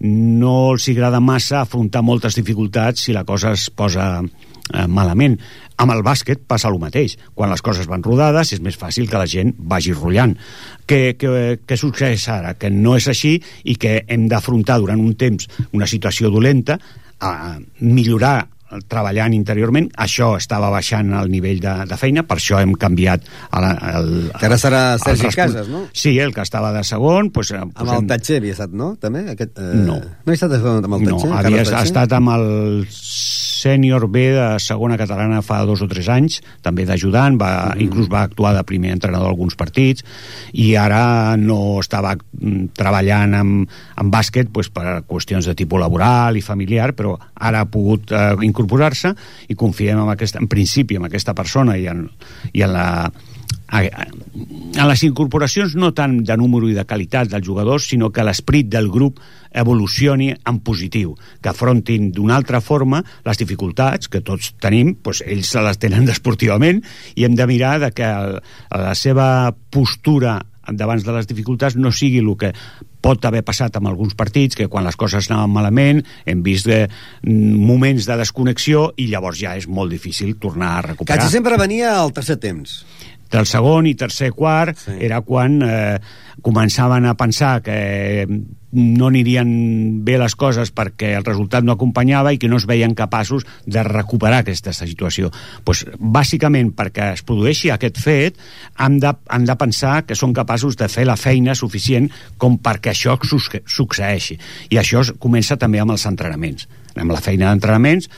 no 0.05 0.55
els 0.73 0.89
agrada 0.93 1.21
massa 1.21 1.63
afrontar 1.63 2.03
moltes 2.03 2.37
dificultats 2.37 3.07
si 3.07 3.15
la 3.15 3.25
cosa 3.25 3.55
es 3.55 3.71
posa 3.71 4.09
eh, 4.21 4.87
malament. 4.87 5.39
Amb 5.81 5.91
el 5.91 6.05
bàsquet 6.07 6.45
passa 6.47 6.69
el 6.71 6.79
mateix. 6.79 7.17
Quan 7.35 7.51
les 7.51 7.63
coses 7.65 7.89
van 7.91 8.03
rodades 8.05 8.53
és 8.55 8.63
més 8.63 8.79
fàcil 8.79 9.09
que 9.11 9.19
la 9.19 9.27
gent 9.31 9.55
vagi 9.59 9.95
rotllant. 9.95 10.37
Què, 10.87 11.17
què, 11.19 11.31
què 11.67 11.79
succeeix 11.79 12.29
ara? 12.31 12.55
Que 12.59 12.71
no 12.71 12.95
és 12.99 13.09
així 13.11 13.37
i 13.65 13.79
que 13.81 14.03
hem 14.07 14.29
d'afrontar 14.31 14.79
durant 14.83 15.01
un 15.01 15.15
temps 15.19 15.49
una 15.73 15.89
situació 15.91 16.31
dolenta, 16.31 16.79
a 17.25 17.57
millorar 17.81 18.49
treballant 18.91 19.35
interiorment, 19.37 19.89
això 20.01 20.33
estava 20.39 20.71
baixant 20.73 21.13
el 21.15 21.31
nivell 21.31 21.61
de, 21.63 21.75
de 21.91 21.99
feina, 22.01 22.25
per 22.27 22.39
això 22.41 22.59
hem 22.63 22.73
canviat 22.81 23.27
el, 23.55 23.67
el, 23.91 24.09
Que 24.41 24.49
ara 24.49 24.59
serà 24.59 24.81
el 24.95 25.03
Sergi 25.05 25.29
respon- 25.29 25.37
Casas, 25.45 25.69
no? 25.69 25.85
Sí, 25.93 26.17
el 26.19 26.35
que 26.35 26.43
estava 26.43 26.73
de 26.75 26.83
segon 26.85 27.31
pues, 27.31 27.53
eh, 27.53 27.61
Amb 27.63 27.93
el 27.99 28.07
Tatxer 28.11 28.41
havia 28.43 28.57
estat, 28.57 28.73
no? 28.75 28.95
També? 29.01 29.27
Aquest, 29.35 29.59
eh... 29.59 29.75
No. 29.87 30.01
No 30.01 30.33
he 30.33 30.35
estat 30.35 30.53
amb 30.59 30.99
el 30.99 31.05
no, 31.05 31.19
Tatxer? 31.19 31.31
havia 31.31 31.43
Carles 31.43 31.71
Tatxer? 31.71 31.91
estat 31.93 32.17
amb 32.19 32.35
el 32.35 32.49
sènior 33.65 34.07
B 34.13 34.29
de 34.35 34.47
segona 34.63 34.99
catalana 35.01 35.43
fa 35.45 35.63
dos 35.69 35.83
o 35.85 35.89
tres 35.91 36.09
anys, 36.13 36.41
també 36.65 36.87
d'ajudant, 36.89 37.39
va, 37.41 37.51
mm. 37.73 37.85
inclús 37.87 38.11
va 38.13 38.25
actuar 38.29 38.55
de 38.57 38.65
primer 38.69 38.95
entrenador 38.95 39.33
alguns 39.33 39.57
partits, 39.59 40.05
i 40.53 40.75
ara 40.81 41.37
no 41.41 41.81
estava 41.81 42.15
mm, 42.17 42.75
treballant 42.77 43.39
amb, 43.41 43.77
amb 44.01 44.15
bàsquet 44.15 44.53
pues, 44.55 44.71
per 44.75 45.01
qüestions 45.09 45.49
de 45.49 45.57
tipus 45.59 45.81
laboral 45.81 46.39
i 46.39 46.45
familiar, 46.45 46.93
però 46.97 47.17
ara 47.35 47.65
ha 47.65 47.71
pogut 47.71 48.13
eh, 48.13 48.35
incorporar-se 48.47 49.15
i 49.49 49.57
confiem 49.59 50.01
en, 50.03 50.11
aquesta, 50.13 50.43
en 50.43 50.51
principi 50.51 51.01
en 51.01 51.09
aquesta 51.09 51.35
persona 51.37 51.79
i 51.81 51.89
en, 51.91 52.07
i 52.53 52.65
en 52.65 52.75
la 52.75 52.89
a, 53.69 53.83
a, 53.85 54.87
les 54.89 55.05
incorporacions 55.07 55.75
no 55.79 55.93
tant 55.97 56.21
de 56.27 56.37
número 56.41 56.69
i 56.71 56.77
de 56.77 56.87
qualitat 56.89 57.31
dels 57.33 57.47
jugadors, 57.47 57.89
sinó 57.91 58.11
que 58.13 58.25
l'esperit 58.27 58.71
del 58.73 58.91
grup 58.93 59.21
evolucioni 59.55 60.33
en 60.35 60.59
positiu, 60.67 61.15
que 61.41 61.53
afrontin 61.53 62.11
d'una 62.13 62.37
altra 62.37 62.61
forma 62.61 63.05
les 63.27 63.39
dificultats 63.39 64.11
que 64.11 64.23
tots 64.25 64.55
tenim, 64.63 64.97
doncs 65.03 65.23
ells 65.27 65.53
se 65.55 65.63
les 65.63 65.79
tenen 65.79 66.09
desportivament 66.11 66.83
i 67.15 67.29
hem 67.29 67.39
de 67.39 67.47
mirar 67.51 67.79
de 67.87 67.93
que 67.95 68.09
el, 68.09 68.41
la 68.75 68.97
seva 68.99 69.29
postura 69.71 70.41
davant 70.73 71.03
de 71.03 71.13
les 71.13 71.29
dificultats 71.29 71.77
no 71.77 71.93
sigui 71.93 72.23
el 72.23 72.31
que 72.41 72.53
pot 73.05 73.25
haver 73.29 73.43
passat 73.45 73.77
amb 73.77 73.91
alguns 73.91 74.15
partits, 74.17 74.57
que 74.57 74.69
quan 74.73 74.87
les 74.87 74.97
coses 74.97 75.29
anaven 75.29 75.53
malament 75.53 76.01
hem 76.25 76.41
vist 76.45 76.71
eh, 76.73 76.87
moments 77.23 78.09
de 78.09 78.17
desconnexió 78.23 78.87
i 78.97 79.11
llavors 79.11 79.41
ja 79.43 79.57
és 79.59 79.69
molt 79.69 79.93
difícil 79.93 80.39
tornar 80.41 80.79
a 80.79 80.85
recuperar 80.89 81.21
Quasi 81.21 81.37
sempre 81.37 81.61
venia 81.61 81.99
al 81.99 82.15
tercer 82.17 82.39
temps. 82.41 82.81
Del 83.35 83.47
segon 83.51 83.87
i 83.91 83.97
tercer 83.99 84.31
quart 84.37 84.79
sí. 84.87 84.95
era 85.03 85.21
quan 85.27 85.59
eh, 85.67 85.99
començaven 86.45 87.07
a 87.11 87.15
pensar 87.19 87.59
que 87.67 88.25
no 88.75 89.07
anirien 89.07 89.51
bé 90.03 90.17
les 90.19 90.35
coses 90.35 90.73
perquè 90.75 91.13
el 91.15 91.23
resultat 91.27 91.63
no 91.63 91.77
acompanyava 91.77 92.33
i 92.35 92.41
que 92.43 92.49
no 92.51 92.59
es 92.59 92.67
veien 92.67 92.97
capaços 92.99 93.45
de 93.71 93.85
recuperar 93.87 94.41
aquesta 94.43 94.73
situació. 94.75 95.31
Pues, 95.63 95.85
bàsicament, 95.99 96.73
perquè 96.75 97.13
es 97.15 97.23
produeixi 97.23 97.71
aquest 97.71 98.01
fet, 98.03 98.41
han 98.75 98.99
de, 98.99 99.13
han 99.31 99.47
de 99.47 99.55
pensar 99.61 100.01
que 100.09 100.19
són 100.19 100.35
capaços 100.35 100.75
de 100.81 100.91
fer 100.91 101.07
la 101.07 101.15
feina 101.17 101.55
suficient 101.55 102.11
com 102.37 102.59
perquè 102.59 102.91
això 102.97 103.15
suc- 103.23 103.61
succeeixi. 103.63 104.41
I 104.75 104.83
això 104.83 105.05
es 105.07 105.15
comença 105.23 105.55
també 105.57 105.79
amb 105.79 105.95
els 105.95 106.07
entrenaments. 106.11 106.67
Amb 106.99 107.15
la 107.15 107.23
feina 107.23 107.53
d'entrenaments, 107.53 108.11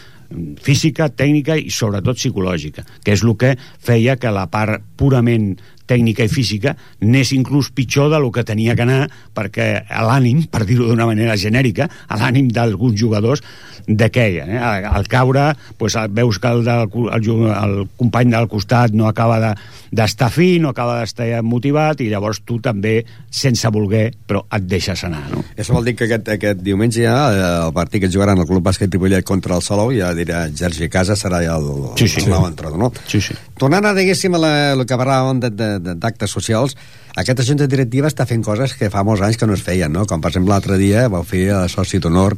física, 0.63 1.09
tècnica 1.09 1.57
i 1.59 1.71
sobretot 1.71 2.19
psicològica, 2.19 2.85
que 3.05 3.15
és 3.17 3.25
el 3.25 3.35
que 3.39 3.55
feia 3.59 4.17
que 4.21 4.33
la 4.35 4.47
part 4.53 4.85
purament 4.99 5.55
tècnica 5.87 6.25
i 6.27 6.29
física 6.33 6.77
n'és 7.01 7.33
inclús 7.33 7.71
pitjor 7.71 8.11
del 8.11 8.27
que 8.35 8.45
tenia 8.45 8.75
que 8.77 8.83
anar 8.83 9.07
perquè 9.35 9.85
l'ànim, 10.03 10.45
per 10.51 10.65
dir-ho 10.67 10.89
d'una 10.89 11.07
manera 11.07 11.37
genèrica, 11.37 11.89
l'ànim 12.11 12.49
d'alguns 12.51 12.99
jugadors 13.01 13.43
dequeia. 13.87 14.47
Eh? 14.47 14.59
Al, 14.59 14.85
al 14.99 15.07
caure 15.09 15.53
pues, 15.79 15.95
veus 16.11 16.39
que 16.43 16.49
el, 16.49 16.65
del, 16.65 16.89
el, 17.13 17.29
el 17.55 17.89
company 17.97 18.31
del 18.33 18.49
costat 18.51 18.91
no 18.93 19.07
acaba 19.09 19.39
de- 19.41 19.55
d'estar 19.97 20.31
fi, 20.35 20.59
no 20.59 20.73
acaba 20.75 20.99
d'estar 21.01 21.43
motivat 21.47 22.01
i 22.03 22.09
llavors 22.11 22.41
tu 22.45 22.59
també, 22.61 23.05
sense 23.31 23.69
voler, 23.71 24.11
però 24.27 24.43
et 24.53 24.65
deixes 24.67 25.05
anar. 25.07 25.23
No? 25.31 25.45
Això 25.57 25.73
vol 25.77 25.87
dir 25.87 25.95
que 25.97 26.05
aquest, 26.09 26.29
aquest 26.35 26.61
diumenge 26.67 27.05
ja 27.05 27.15
eh, 27.31 27.45
el 27.69 27.73
partit 27.77 28.03
que 28.03 28.11
jugaran 28.11 28.39
el 28.43 28.49
Club 28.49 28.65
Bàsquet 28.67 28.91
Ripollet 28.93 29.25
contra 29.25 29.55
el 29.57 29.63
Salou 29.63 29.93
ja 29.95 30.11
dirà 30.19 30.47
Sergi 30.57 30.89
Casa 30.91 31.15
serà 31.17 31.39
ja 31.47 31.55
el, 31.61 31.69
el, 31.71 31.87
Sí, 32.03 32.09
sí. 32.11 32.25
el 32.27 32.33
nou 32.35 32.49
entrenador, 32.49 32.79
no? 32.83 32.91
Sí, 33.07 33.21
sí. 33.23 33.37
Tornant 33.57 33.87
a, 33.87 33.95
diguéssim, 33.97 34.35
a 34.37 34.43
la, 34.43 34.53
el 34.75 34.83
que 34.85 34.99
parlàvem 34.99 35.39
de- 35.47 35.51
de- 35.55 35.71
de- 35.76 35.76
d'actes 35.81 36.31
socials, 36.31 36.77
aquesta 37.17 37.45
junta 37.47 37.67
directiva 37.67 38.09
està 38.09 38.27
fent 38.27 38.43
coses 38.45 38.75
que 38.75 38.91
fa 38.91 39.03
molts 39.05 39.23
anys 39.23 39.37
que 39.41 39.47
no 39.47 39.55
es 39.55 39.63
feien, 39.63 39.93
no? 39.93 40.07
Com, 40.07 40.21
per 40.21 40.31
exemple, 40.33 40.53
l'altre 40.55 40.79
dia 40.81 41.09
vau 41.13 41.23
fer 41.25 41.51
a 41.55 41.67
soci 41.69 41.99
d'honor 41.99 42.37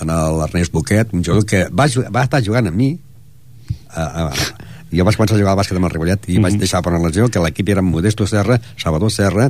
en 0.00 0.08
l'Ernest 0.40 0.72
Boquet, 0.72 1.12
un 1.12 1.22
jugador 1.24 1.44
que 1.46 1.66
va, 1.70 1.86
va 2.10 2.22
estar 2.24 2.42
jugant 2.42 2.66
amb 2.70 2.76
mi, 2.76 2.92
a, 3.94 4.02
a, 4.02 4.30
jo 4.94 5.04
vaig 5.06 5.16
començar 5.18 5.36
a 5.36 5.40
jugar 5.40 5.52
al 5.54 5.58
bàsquet 5.60 5.76
amb 5.78 5.86
el 5.88 5.92
Ripollet 5.94 6.26
i 6.30 6.38
vaig 6.42 6.56
deixar 6.60 6.80
per 6.82 6.92
una 6.94 7.02
lesió 7.06 7.28
que 7.30 7.40
l'equip 7.42 7.68
era 7.74 7.82
Modesto 7.82 8.26
Serra, 8.30 8.58
Salvador 8.80 9.10
Serra 9.10 9.48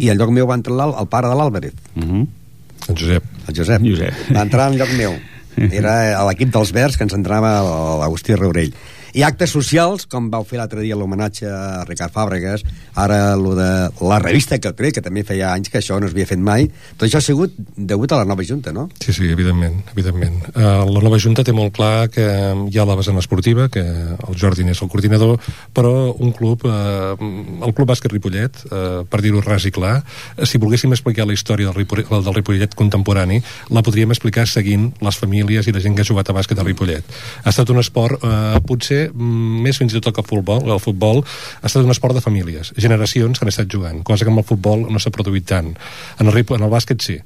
i 0.00 0.10
al 0.12 0.16
lloc 0.20 0.30
meu 0.32 0.46
va 0.48 0.56
entrar 0.58 0.76
l'Al- 0.78 0.94
el 1.00 1.08
pare 1.12 1.28
de 1.30 1.36
l'Àlvarez 1.38 1.74
El 1.96 2.96
Josep. 2.96 3.24
el 3.48 3.56
Josep, 3.56 3.82
Josep. 3.82 4.20
va 4.36 4.42
entrar 4.46 4.70
en 4.70 4.78
lloc 4.78 4.92
meu. 4.96 5.16
Era 5.56 5.94
a 6.20 6.24
l'equip 6.28 6.50
dels 6.52 6.70
Verds 6.76 6.96
que 7.00 7.04
ens 7.06 7.14
entrava 7.16 7.50
l'Agustí 8.02 8.34
Raurell 8.36 8.74
i 9.16 9.22
actes 9.24 9.54
socials, 9.56 10.04
com 10.12 10.28
vau 10.28 10.44
fer 10.44 10.58
l'altre 10.60 10.82
dia 10.84 10.96
l'homenatge 10.98 11.48
a 11.48 11.84
Ricard 11.88 12.12
Fàbregas, 12.12 12.66
ara 12.96 13.36
lo 13.36 13.54
de 13.54 13.70
la 14.00 14.18
revista 14.18 14.58
que 14.58 14.72
crec 14.76 14.96
que 14.96 15.04
també 15.04 15.22
feia 15.26 15.52
anys 15.52 15.70
que 15.70 15.78
això 15.82 16.00
no 16.00 16.08
es 16.08 16.14
havia 16.16 16.26
fet 16.28 16.40
mai, 16.40 16.66
tot 16.96 17.06
això 17.06 17.20
ha 17.20 17.24
sigut 17.24 17.54
degut 17.76 18.12
a 18.12 18.22
la 18.22 18.28
nova 18.28 18.44
Junta, 18.46 18.72
no? 18.72 18.88
Sí, 19.02 19.12
sí, 19.12 19.28
evidentment, 19.30 19.82
evidentment. 19.92 20.40
Uh, 20.54 20.86
la 20.88 21.02
nova 21.04 21.18
Junta 21.20 21.44
té 21.44 21.52
molt 21.56 21.74
clar 21.76 22.08
que 22.12 22.24
hi 22.24 22.78
ha 22.78 22.86
la 22.88 22.96
vessant 22.98 23.18
esportiva, 23.20 23.68
que 23.72 23.82
el 23.84 24.38
Jordi 24.40 24.64
n'és 24.64 24.80
el 24.82 24.90
coordinador, 24.92 25.36
però 25.76 25.92
un 26.12 26.32
club, 26.36 26.64
uh, 26.64 27.14
el 27.66 27.74
Club 27.76 27.90
Bàsquet 27.92 28.12
Ripollet, 28.12 28.62
uh, 28.70 29.04
per 29.10 29.20
dir-ho 29.24 29.42
ras 29.44 29.66
i 29.68 29.74
clar, 29.74 29.98
eh, 30.36 30.46
si 30.48 30.60
volguéssim 30.62 30.92
explicar 30.96 31.26
la 31.28 31.36
història 31.36 31.68
del, 31.68 31.76
Ripollet, 31.76 32.08
del 32.08 32.38
Ripollet 32.38 32.74
contemporani, 32.78 33.42
la 33.74 33.84
podríem 33.84 34.14
explicar 34.14 34.46
seguint 34.48 34.88
les 35.04 35.20
famílies 35.20 35.68
i 35.68 35.74
la 35.76 35.84
gent 35.84 35.96
que 35.96 36.06
ha 36.06 36.08
jugat 36.08 36.30
a 36.32 36.36
bàsquet 36.36 36.58
a 36.58 36.66
Ripollet. 36.66 37.16
Ha 37.44 37.52
estat 37.52 37.70
un 37.74 37.82
esport, 37.82 38.22
uh, 38.22 38.56
potser 38.66 39.10
mm, 39.12 39.62
més 39.66 39.76
fins 39.76 39.92
i 39.92 40.00
tot 40.00 40.14
que 40.16 40.24
el 40.24 40.28
futbol, 40.28 40.64
el 40.64 40.82
futbol 40.82 41.22
ha 41.26 41.68
estat 41.68 41.84
un 41.84 41.92
esport 41.92 42.16
de 42.16 42.24
famílies, 42.24 42.72
generacions 42.86 43.38
que 43.38 43.46
han 43.46 43.54
estat 43.54 43.70
jugant, 43.72 44.02
cosa 44.06 44.24
que 44.24 44.32
amb 44.32 44.44
el 44.44 44.48
futbol 44.48 44.86
no 44.90 45.02
s'ha 45.02 45.14
produït 45.14 45.48
tant. 45.50 45.74
En 46.20 46.30
el, 46.30 46.44
en 46.44 46.66
el 46.66 46.72
bàsquet 46.72 47.02
sí, 47.02 47.20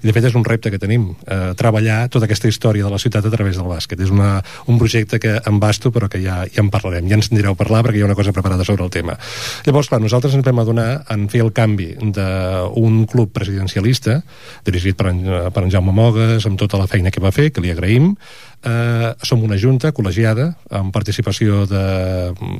i 0.00 0.08
de 0.08 0.14
fet 0.16 0.24
és 0.30 0.36
un 0.36 0.44
repte 0.46 0.70
que 0.72 0.80
tenim, 0.80 1.10
eh, 1.28 1.52
treballar 1.60 2.08
tota 2.12 2.24
aquesta 2.24 2.48
història 2.48 2.86
de 2.86 2.90
la 2.92 2.98
ciutat 2.98 3.26
a 3.26 3.32
través 3.32 3.58
del 3.58 3.68
bàsquet. 3.68 4.00
És 4.00 4.10
una, 4.10 4.42
un 4.66 4.78
projecte 4.80 5.20
que 5.20 5.36
em 5.46 5.60
basto 5.60 5.92
però 5.92 6.08
que 6.08 6.22
ja, 6.22 6.40
ja 6.48 6.64
en 6.64 6.70
parlarem, 6.72 7.08
ja 7.08 7.18
ens 7.18 7.30
en 7.30 7.36
direu 7.36 7.56
parlar 7.58 7.82
perquè 7.84 8.00
hi 8.00 8.04
ha 8.04 8.08
una 8.08 8.16
cosa 8.16 8.32
preparada 8.32 8.64
sobre 8.64 8.84
el 8.84 8.90
tema. 8.90 9.18
Llavors, 9.66 9.90
clar, 9.92 10.00
nosaltres 10.00 10.34
ens 10.34 10.46
vam 10.46 10.62
adonar 10.62 11.04
en 11.12 11.28
fer 11.28 11.42
el 11.44 11.52
canvi 11.52 11.92
d'un 12.00 13.04
club 13.10 13.32
presidencialista 13.36 14.20
dirigit 14.64 14.96
per 14.96 15.10
en, 15.12 15.20
per 15.52 15.64
en 15.64 15.72
Jaume 15.72 15.92
Mogues 15.92 16.46
amb 16.48 16.58
tota 16.60 16.80
la 16.80 16.88
feina 16.88 17.12
que 17.12 17.20
va 17.20 17.34
fer, 17.34 17.50
que 17.52 17.60
li 17.60 17.72
agraïm, 17.72 18.14
eh, 18.64 19.10
som 19.26 19.42
una 19.44 19.58
junta 19.60 19.92
col·legiada 19.96 20.50
amb 20.76 20.92
participació 20.94 21.64
de, 21.70 21.84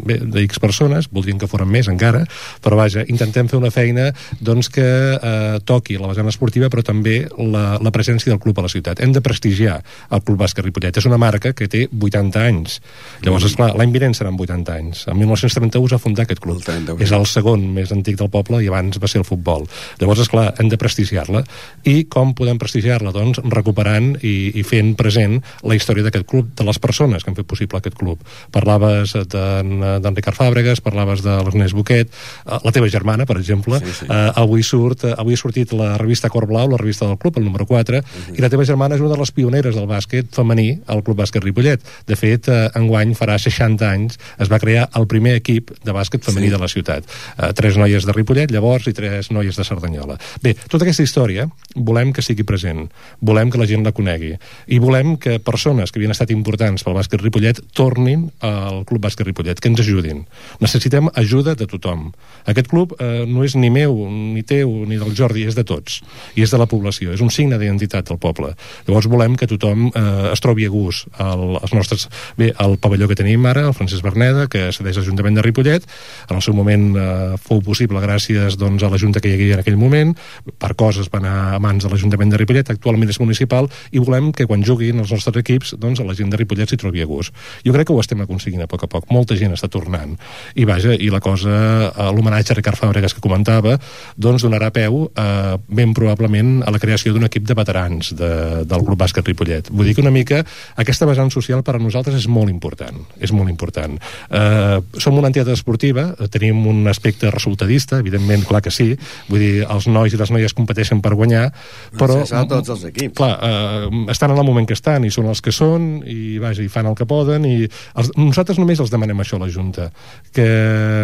bé, 0.07 0.19
de 0.23 0.45
X 0.47 0.61
persones, 0.63 1.11
voldríem 1.13 1.41
que 1.41 1.49
foren 1.51 1.71
més 1.71 1.89
encara, 1.93 2.25
però 2.65 2.79
vaja, 2.81 3.05
intentem 3.13 3.49
fer 3.51 3.59
una 3.61 3.73
feina 3.75 4.11
doncs, 4.41 4.71
que 4.73 4.87
eh, 5.17 5.59
toqui 5.67 5.99
la 6.01 6.11
vessant 6.11 6.31
esportiva 6.31 6.71
però 6.73 6.85
també 6.87 7.23
la, 7.37 7.79
la 7.83 7.93
presència 7.95 8.33
del 8.33 8.41
club 8.43 8.59
a 8.61 8.67
la 8.67 8.73
ciutat. 8.73 9.03
Hem 9.03 9.13
de 9.15 9.23
prestigiar 9.25 9.81
el 10.11 10.23
Club 10.25 10.41
Bàsquet 10.41 10.65
Ripollet. 10.65 10.97
És 10.97 11.09
una 11.09 11.19
marca 11.21 11.53
que 11.57 11.69
té 11.71 11.87
80 11.91 12.45
anys. 12.47 12.79
Llavors, 13.25 13.47
esclar, 13.51 13.73
l'any 13.79 13.93
vinent 13.95 14.17
seran 14.17 14.39
80 14.39 14.77
anys. 14.77 15.05
En 15.11 15.19
1931 15.19 15.91
s'ha 15.91 16.01
fundat 16.03 16.29
aquest 16.29 16.43
club. 16.43 16.63
És 17.01 17.13
el 17.17 17.27
segon 17.29 17.67
més 17.75 17.93
antic 17.95 18.19
del 18.21 18.31
poble 18.33 18.63
i 18.65 18.71
abans 18.71 19.01
va 19.03 19.11
ser 19.11 19.23
el 19.23 19.29
futbol. 19.29 19.67
Llavors, 20.01 20.25
esclar, 20.27 20.51
hem 20.61 20.71
de 20.73 20.79
prestigiar-la. 20.81 21.45
I 21.91 22.05
com 22.13 22.35
podem 22.39 22.61
prestigiar-la? 22.61 23.13
Doncs 23.17 23.43
recuperant 23.51 24.13
i, 24.23 24.35
i 24.61 24.67
fent 24.67 24.95
present 24.99 25.39
la 25.67 25.77
història 25.77 25.89
d'aquest 25.99 26.26
club, 26.26 26.55
de 26.57 26.64
les 26.64 26.78
persones 26.78 27.24
que 27.24 27.30
han 27.30 27.36
fet 27.36 27.47
possible 27.47 27.78
aquest 27.78 27.97
club. 27.99 28.20
Parlaves 28.55 29.16
d'en 29.32 30.14
Ricard 30.14 30.36
Fàbregas, 30.38 30.80
parlaves 30.80 31.24
de 31.26 31.36
l'Ernest 31.43 31.74
Boquet, 31.74 32.09
eh, 32.11 32.59
la 32.64 32.72
teva 32.72 32.88
germana, 32.88 33.26
per 33.26 33.36
exemple, 33.38 33.80
sí, 33.80 33.93
sí. 34.01 34.07
Eh, 34.07 34.30
avui, 34.36 34.62
surt, 34.62 35.05
avui 35.16 35.34
ha 35.34 35.41
sortit 35.41 35.72
la 35.72 35.97
revista 35.99 36.30
Cor 36.30 36.47
Blau, 36.47 36.68
la 36.70 36.78
revista 36.80 37.07
del 37.07 37.18
club, 37.18 37.38
el 37.38 37.45
número 37.45 37.66
4, 37.66 37.99
uh 37.99 38.03
-huh. 38.03 38.38
i 38.38 38.41
la 38.41 38.49
teva 38.49 38.64
germana 38.64 38.95
és 38.95 39.01
una 39.01 39.11
de 39.11 39.18
les 39.18 39.32
pioneres 39.32 39.74
del 39.74 39.86
bàsquet 39.86 40.26
femení 40.30 40.80
al 40.86 41.03
Club 41.03 41.18
Bàsquet 41.18 41.43
Ripollet. 41.43 41.80
De 42.07 42.16
fet, 42.16 42.49
eh, 42.49 42.70
enguany 42.74 43.14
farà 43.14 43.38
60 43.38 43.91
anys 43.91 44.18
es 44.38 44.51
va 44.51 44.59
crear 44.59 44.88
el 44.95 45.07
primer 45.07 45.34
equip 45.34 45.70
de 45.84 45.93
bàsquet 45.93 46.22
femení 46.22 46.47
sí. 46.47 46.53
de 46.53 46.59
la 46.59 46.68
ciutat. 46.68 47.05
Eh, 47.38 47.53
tres 47.57 47.76
noies 47.76 48.05
de 48.05 48.12
Ripollet, 48.12 48.51
llavors, 48.51 48.86
i 48.86 48.93
tres 48.93 49.30
noies 49.30 49.57
de 49.57 49.64
Cerdanyola. 49.64 50.18
Bé, 50.43 50.55
tota 50.68 50.84
aquesta 50.84 51.03
història 51.03 51.49
volem 51.74 52.12
que 52.12 52.22
sigui 52.22 52.45
present, 52.45 52.91
volem 53.20 53.51
que 53.51 53.59
la 53.59 53.66
gent 53.66 53.84
la 53.86 53.93
conegui, 53.97 54.34
i 54.68 54.78
volem 54.78 55.16
que 55.16 55.38
persones 55.41 55.80
persones 55.81 55.93
que 55.93 56.01
havien 56.01 56.12
estat 56.12 56.31
importants 56.35 56.85
pel 56.85 56.95
bàsquet 56.97 57.22
Ripollet 57.22 57.61
tornin 57.76 58.28
al 58.45 58.85
Club 58.85 59.03
Bàsquet 59.05 59.26
Ripollet, 59.26 59.61
que 59.61 59.68
ens 59.68 59.81
ajudin. 59.81 60.24
Necessitem 60.61 61.09
ajuda 61.14 61.55
de 61.55 61.66
tothom. 61.66 62.11
Aquest 62.47 62.68
club 62.68 62.95
eh, 62.99 63.24
no 63.26 63.45
és 63.45 63.57
ni 63.57 63.70
meu, 63.70 64.09
ni 64.11 64.43
teu, 64.43 64.85
ni 64.87 64.99
del 65.01 65.14
Jordi, 65.16 65.47
és 65.47 65.57
de 65.57 65.64
tots. 65.64 66.01
I 66.37 66.45
és 66.45 66.53
de 66.53 66.59
la 66.61 66.66
població. 66.66 67.12
És 67.14 67.20
un 67.20 67.31
signe 67.31 67.59
d'identitat 67.59 68.09
del 68.11 68.20
poble. 68.20 68.53
Llavors 68.87 69.09
volem 69.11 69.37
que 69.37 69.49
tothom 69.49 69.89
eh, 69.91 70.33
es 70.33 70.41
trobi 70.41 70.66
a 70.66 70.72
gust. 70.72 71.09
El, 71.20 71.57
els 71.61 71.74
nostres, 71.76 72.09
bé, 72.39 72.53
el 72.61 72.76
pavelló 72.81 73.09
que 73.09 73.18
tenim 73.18 73.47
ara, 73.49 73.66
el 73.70 73.76
Francesc 73.76 74.05
Berneda, 74.05 74.47
que 74.51 74.68
cedeix 74.74 75.01
l'Ajuntament 75.01 75.39
de 75.39 75.45
Ripollet, 75.47 75.87
en 76.28 76.37
el 76.37 76.45
seu 76.45 76.57
moment 76.57 76.91
eh, 76.97 77.09
fou 77.41 77.62
possible 77.64 78.03
gràcies 78.05 78.59
doncs, 78.61 78.85
a 78.85 78.93
la 78.93 79.01
Junta 79.01 79.22
que 79.22 79.31
hi 79.31 79.39
havia 79.39 79.59
en 79.59 79.64
aquell 79.64 79.81
moment, 79.81 80.14
per 80.61 80.74
coses 80.78 81.09
va 81.12 81.20
anar 81.22 81.37
a 81.57 81.62
mans 81.62 81.85
de 81.85 81.93
l'Ajuntament 81.93 82.33
de 82.33 82.41
Ripollet, 82.41 82.72
actualment 82.72 83.11
és 83.11 83.20
municipal, 83.20 83.70
i 83.93 84.03
volem 84.03 84.31
que 84.37 84.47
quan 84.51 84.64
juguin 84.66 85.01
els 85.03 85.12
nostres 85.12 85.41
equips, 85.41 85.70
doncs, 85.79 86.03
la 86.07 86.14
gent 86.16 86.31
de 86.33 86.39
Ripollet 86.41 86.71
s'hi 86.71 86.79
trobi 86.81 87.03
a 87.03 87.09
gust. 87.09 87.35
Jo 87.66 87.75
crec 87.75 87.89
que 87.89 87.95
ho 87.95 88.01
estem 88.01 88.21
aconseguint 88.25 88.64
a 88.64 88.68
poc 88.71 88.85
a 88.87 88.91
poc. 88.91 89.09
Molta 89.11 89.37
gent 89.39 89.55
està 89.57 89.68
tornant. 89.73 90.16
I 90.55 90.66
vaja, 90.68 90.95
i 90.95 91.11
la 91.12 91.21
cosa, 91.21 91.51
eh, 91.91 92.09
l'homenatge 92.14 92.55
a 92.55 92.59
Ricard 92.59 92.81
Fàbregas 92.81 93.14
que 93.14 93.25
comentava, 93.25 93.77
doncs 94.16 94.45
donarà 94.47 94.71
peu, 94.75 95.11
eh, 95.14 95.57
ben 95.68 95.95
probablement, 95.95 96.62
a 96.66 96.71
la 96.71 96.79
creació 96.83 97.12
d'un 97.14 97.29
equip 97.29 97.47
de 97.47 97.55
veterans 97.55 98.14
de, 98.16 98.31
del 98.64 98.85
Club 98.87 98.99
Bàsquet 99.01 99.27
Ripollet. 99.27 99.71
Vull 99.71 99.91
dir 99.91 99.95
que 99.95 100.05
una 100.05 100.14
mica 100.14 100.43
aquesta 100.77 101.07
vessant 101.07 101.31
social 101.31 101.62
per 101.62 101.77
a 101.77 101.83
nosaltres 101.83 102.16
és 102.16 102.29
molt 102.29 102.51
important. 102.51 103.01
És 103.21 103.33
molt 103.33 103.51
important. 103.51 103.99
Eh, 104.31 104.81
som 104.99 105.18
una 105.18 105.31
entitat 105.31 105.53
esportiva, 105.55 106.14
eh, 106.18 106.29
tenim 106.29 106.66
un 106.66 106.87
aspecte 106.89 107.31
resultadista, 107.31 107.99
evidentment, 107.99 108.45
clar 108.49 108.62
que 108.62 108.71
sí, 108.75 108.97
vull 109.29 109.41
dir, 109.41 109.66
els 109.68 109.87
nois 109.87 110.12
i 110.12 110.21
les 110.21 110.31
noies 110.31 110.57
competeixen 110.57 111.03
per 111.05 111.14
guanyar, 111.14 111.51
però... 111.99 112.23
Sí, 112.27 112.37
tots 112.51 112.73
els 112.75 112.85
equips. 112.91 113.14
Clar, 113.21 113.33
eh, 113.43 114.05
estan 114.11 114.35
en 114.35 114.39
el 114.39 114.47
moment 114.47 114.66
que 114.66 114.77
estan 114.77 115.05
i 115.07 115.12
són 115.14 115.29
els 115.31 115.43
que 115.45 115.53
són 115.55 115.60
i, 115.61 116.39
vaja, 116.43 116.63
i 116.65 116.71
fan 116.73 116.89
el 116.91 116.97
que 116.99 117.07
poden 117.09 117.45
i 117.49 117.57
els, 117.67 118.11
nosaltres 118.17 118.59
només 118.61 118.81
els 118.83 118.93
demanem 118.93 119.21
això 119.23 119.39
a 119.39 119.45
la 119.45 119.51
Junta, 119.53 119.91
que 120.35 120.47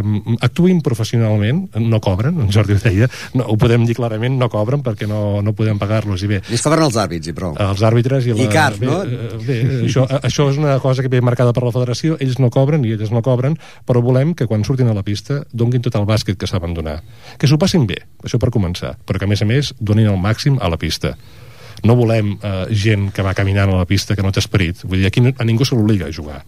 mm, 0.03 0.39
actuïn 0.47 0.81
professionalment, 0.85 1.67
no 1.83 2.01
cobren, 2.05 2.39
en 2.43 2.53
Jordi 2.55 2.77
ho 2.77 2.83
deia, 2.83 3.09
no, 3.37 3.47
ho 3.53 3.57
podem 3.61 3.87
dir 3.89 3.97
clarament, 3.99 4.39
no 4.41 4.49
cobren 4.53 4.83
perquè 4.87 5.09
no, 5.11 5.41
no 5.45 5.55
podem 5.57 5.79
pagar-los 5.81 6.25
i 6.27 6.31
bé. 6.31 6.41
I 6.51 6.59
es 6.59 6.65
cobren 6.65 6.87
els 6.87 6.99
àrbits, 7.01 7.31
i 7.31 7.37
prou. 7.37 7.55
Els 7.67 7.85
àrbitres 7.87 8.27
i 8.27 8.35
la... 8.35 8.43
I 8.45 8.49
cars, 8.53 8.81
bé, 8.83 8.91
no? 8.91 9.01
eh, 9.05 9.41
Bé, 9.47 9.59
això, 9.87 10.07
això 10.21 10.49
és 10.53 10.61
una 10.61 10.79
cosa 10.83 11.05
que 11.05 11.13
ve 11.13 11.23
marcada 11.25 11.55
per 11.57 11.65
la 11.67 11.75
federació, 11.75 12.17
ells 12.23 12.41
no 12.43 12.51
cobren 12.55 12.85
i 12.87 12.95
elles 12.97 13.13
no 13.15 13.23
cobren, 13.27 13.57
però 13.87 14.03
volem 14.05 14.35
que 14.35 14.49
quan 14.51 14.65
surtin 14.67 14.91
a 14.91 14.97
la 14.97 15.05
pista 15.07 15.43
donguin 15.53 15.85
tot 15.85 15.99
el 15.99 16.07
bàsquet 16.09 16.39
que 16.41 16.49
saben 16.51 16.75
donar. 16.77 17.01
Que 17.39 17.49
s'ho 17.51 17.59
passin 17.61 17.87
bé, 17.89 18.01
això 18.25 18.41
per 18.43 18.53
començar, 18.55 18.97
però 19.07 19.21
que 19.21 19.29
a 19.29 19.31
més 19.31 19.43
a 19.43 19.49
més 19.49 19.75
donin 19.81 20.11
el 20.11 20.21
màxim 20.21 20.61
a 20.61 20.71
la 20.73 20.81
pista. 20.81 21.17
No 21.87 21.97
volem 21.99 22.35
eh, 22.37 22.55
gent 22.75 23.11
que 23.15 23.25
va 23.25 23.35
caminant 23.39 23.73
a 23.73 23.81
la 23.83 23.89
pista 23.89 24.17
que 24.17 24.25
no 24.27 24.33
té 24.35 24.43
esperit. 24.43 24.83
Vull 24.85 25.05
dir, 25.05 25.11
aquí 25.11 25.23
no, 25.23 25.33
a 25.37 25.47
ningú 25.49 25.67
se 25.69 25.79
l'obliga 25.79 26.09
a 26.11 26.15
jugar. 26.15 26.43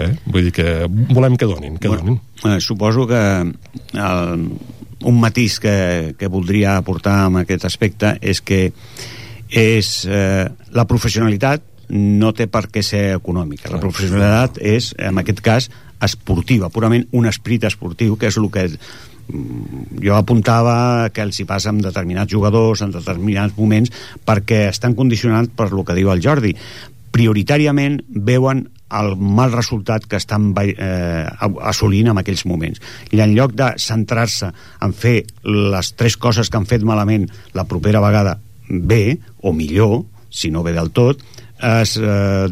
Eh? 0.00 0.10
Vull 0.26 0.48
dir 0.48 0.54
que 0.56 0.68
volem 1.12 1.36
que 1.36 1.48
donin, 1.48 1.78
que 1.78 1.90
donin. 1.92 2.20
Eh, 2.44 2.58
suposo 2.64 3.06
que 3.10 3.22
el, 3.46 4.46
un 5.04 5.20
matís 5.20 5.58
que, 5.60 6.14
que 6.18 6.28
voldria 6.28 6.76
aportar 6.76 7.26
amb 7.26 7.42
aquest 7.42 7.66
aspecte 7.68 8.16
és 8.20 8.40
que 8.40 8.70
és 9.50 9.90
eh, 10.06 10.46
la 10.76 10.86
professionalitat 10.86 11.64
no 11.90 12.30
té 12.36 12.46
per 12.46 12.68
què 12.70 12.82
ser 12.86 13.16
econòmica. 13.16 13.70
La 13.72 13.80
professionalitat 13.82 14.60
és, 14.62 14.92
en 14.98 15.18
aquest 15.18 15.40
cas, 15.42 15.70
esportiva, 16.00 16.70
purament 16.72 17.06
un 17.16 17.26
esprit 17.28 17.64
esportiu, 17.66 18.16
que 18.16 18.30
és 18.30 18.38
el 18.38 18.46
que 18.52 18.68
jo 20.00 20.16
apuntava 20.16 21.08
que 21.14 21.24
els 21.24 21.40
hi 21.40 21.46
passa 21.48 21.70
amb 21.72 21.84
determinats 21.84 22.32
jugadors 22.32 22.82
en 22.84 22.94
determinats 22.94 23.56
moments 23.58 23.92
perquè 24.26 24.66
estan 24.70 24.96
condicionats 24.98 25.52
per 25.56 25.70
lo 25.72 25.84
que 25.84 25.96
diu 25.98 26.12
el 26.12 26.22
Jordi 26.24 26.54
prioritàriament 27.10 28.00
veuen 28.08 28.68
el 28.90 29.14
mal 29.16 29.52
resultat 29.52 30.06
que 30.10 30.18
estan 30.18 30.50
eh, 30.58 31.26
assolint 31.62 32.10
en 32.10 32.18
aquells 32.18 32.44
moments. 32.46 32.80
I 33.14 33.22
en 33.22 33.34
lloc 33.36 33.54
de 33.58 33.72
centrar-se 33.78 34.50
en 34.82 34.94
fer 34.94 35.20
les 35.46 35.92
tres 35.98 36.16
coses 36.18 36.50
que 36.50 36.58
han 36.58 36.66
fet 36.70 36.86
malament 36.86 37.28
la 37.54 37.66
propera 37.70 38.02
vegada 38.02 38.38
bé, 38.68 39.18
o 39.42 39.52
millor, 39.54 40.04
si 40.30 40.50
no 40.50 40.64
bé 40.66 40.74
del 40.74 40.90
tot, 40.94 41.22
es, 41.58 41.96
eh, 41.98 42.48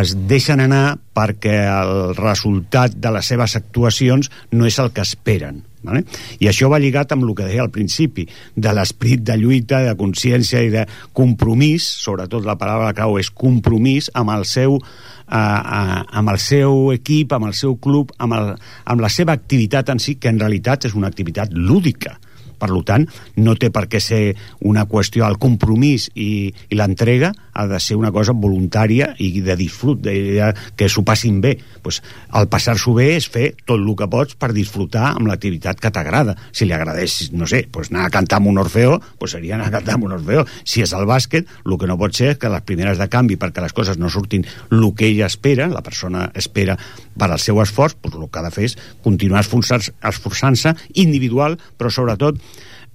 es 0.00 0.14
deixen 0.28 0.60
anar 0.64 0.98
perquè 1.16 1.62
el 1.68 2.14
resultat 2.18 2.96
de 2.96 3.12
les 3.16 3.32
seves 3.32 3.56
actuacions 3.56 4.30
no 4.52 4.68
és 4.68 4.78
el 4.80 4.92
que 4.92 5.04
esperen. 5.04 5.64
Vale? 5.82 6.02
I 6.42 6.48
això 6.50 6.70
va 6.70 6.80
lligat 6.82 7.12
amb 7.14 7.26
el 7.26 7.34
que 7.38 7.46
deia 7.46 7.62
al 7.62 7.72
principi, 7.74 8.26
de 8.56 8.72
l'esperit 8.74 9.22
de 9.22 9.36
lluita, 9.38 9.82
de 9.86 9.94
consciència 9.98 10.62
i 10.66 10.72
de 10.74 10.84
compromís, 11.16 11.86
sobretot 12.02 12.46
la 12.46 12.58
paraula 12.58 12.94
clau 12.96 13.18
és 13.20 13.30
compromís 13.30 14.10
amb 14.18 14.34
el 14.34 14.46
seu, 14.48 14.78
eh, 14.78 15.36
eh, 15.38 16.00
amb 16.20 16.34
el 16.34 16.40
seu 16.42 16.92
equip, 16.96 17.32
amb 17.32 17.50
el 17.50 17.54
seu 17.54 17.76
club, 17.76 18.14
amb, 18.18 18.34
el, 18.38 18.54
amb 18.84 19.04
la 19.04 19.12
seva 19.12 19.36
activitat 19.38 19.94
en 19.94 20.02
si, 20.02 20.18
que 20.18 20.32
en 20.32 20.40
realitat 20.42 20.88
és 20.90 20.98
una 20.98 21.10
activitat 21.12 21.54
lúdica 21.54 22.18
per 22.58 22.70
tant, 22.86 23.06
no 23.36 23.54
té 23.58 23.70
per 23.74 23.86
què 23.90 24.00
ser 24.02 24.22
una 24.60 24.86
qüestió 24.90 25.26
al 25.26 25.38
compromís 25.40 26.08
i, 26.14 26.52
i 26.68 26.78
l'entrega 26.78 27.32
ha 27.58 27.66
de 27.66 27.80
ser 27.82 27.96
una 27.98 28.12
cosa 28.14 28.32
voluntària 28.32 29.12
i 29.18 29.32
de 29.42 29.56
disfrut, 29.58 30.00
de, 30.04 30.14
de, 30.36 30.50
que 30.78 30.88
s'ho 30.88 31.02
passin 31.06 31.40
bé. 31.42 31.56
Pues, 31.82 32.00
el 32.38 32.46
passar-s'ho 32.50 32.94
bé 32.94 33.10
és 33.16 33.26
fer 33.30 33.50
tot 33.64 33.78
el 33.80 33.90
que 33.98 34.06
pots 34.10 34.36
per 34.38 34.52
disfrutar 34.54 35.14
amb 35.14 35.26
l'activitat 35.30 35.80
que 35.82 35.90
t'agrada. 35.94 36.36
Si 36.52 36.68
li 36.68 36.76
agradés, 36.76 37.32
no 37.34 37.48
sé, 37.50 37.64
pues 37.72 37.90
anar 37.90 38.06
a 38.06 38.12
cantar 38.14 38.38
amb 38.38 38.52
un 38.52 38.62
orfeo, 38.62 39.00
pues 39.18 39.34
seria 39.34 39.56
anar 39.56 39.68
a 39.72 39.76
cantar 39.78 39.96
amb 39.96 40.06
un 40.06 40.14
orfeo. 40.18 40.46
Si 40.62 40.84
és 40.84 40.94
el 40.94 41.08
bàsquet, 41.08 41.50
el 41.66 41.78
que 41.78 41.90
no 41.90 41.98
pot 41.98 42.14
ser 42.14 42.32
és 42.34 42.38
que 42.38 42.52
les 42.52 42.64
primeres 42.68 43.00
de 43.00 43.08
canvi, 43.10 43.38
perquè 43.40 43.64
les 43.64 43.74
coses 43.74 43.98
no 43.98 44.10
surtin 44.12 44.46
el 44.70 44.86
que 44.94 45.08
ella 45.10 45.26
espera, 45.26 45.68
la 45.72 45.82
persona 45.82 46.28
espera 46.38 46.78
per 47.18 47.30
al 47.32 47.40
seu 47.42 47.58
esforç, 47.62 47.96
pues 48.00 48.14
el 48.14 48.28
que 48.30 48.38
ha 48.38 48.46
de 48.46 48.54
fer 48.54 48.68
és 48.68 48.76
continuar 49.02 49.42
esforçant-se 49.42 50.74
individual, 50.94 51.58
però 51.78 51.90
sobretot 51.90 52.38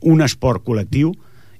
un 0.03 0.23
esport 0.25 0.63
col·lectiu 0.65 1.13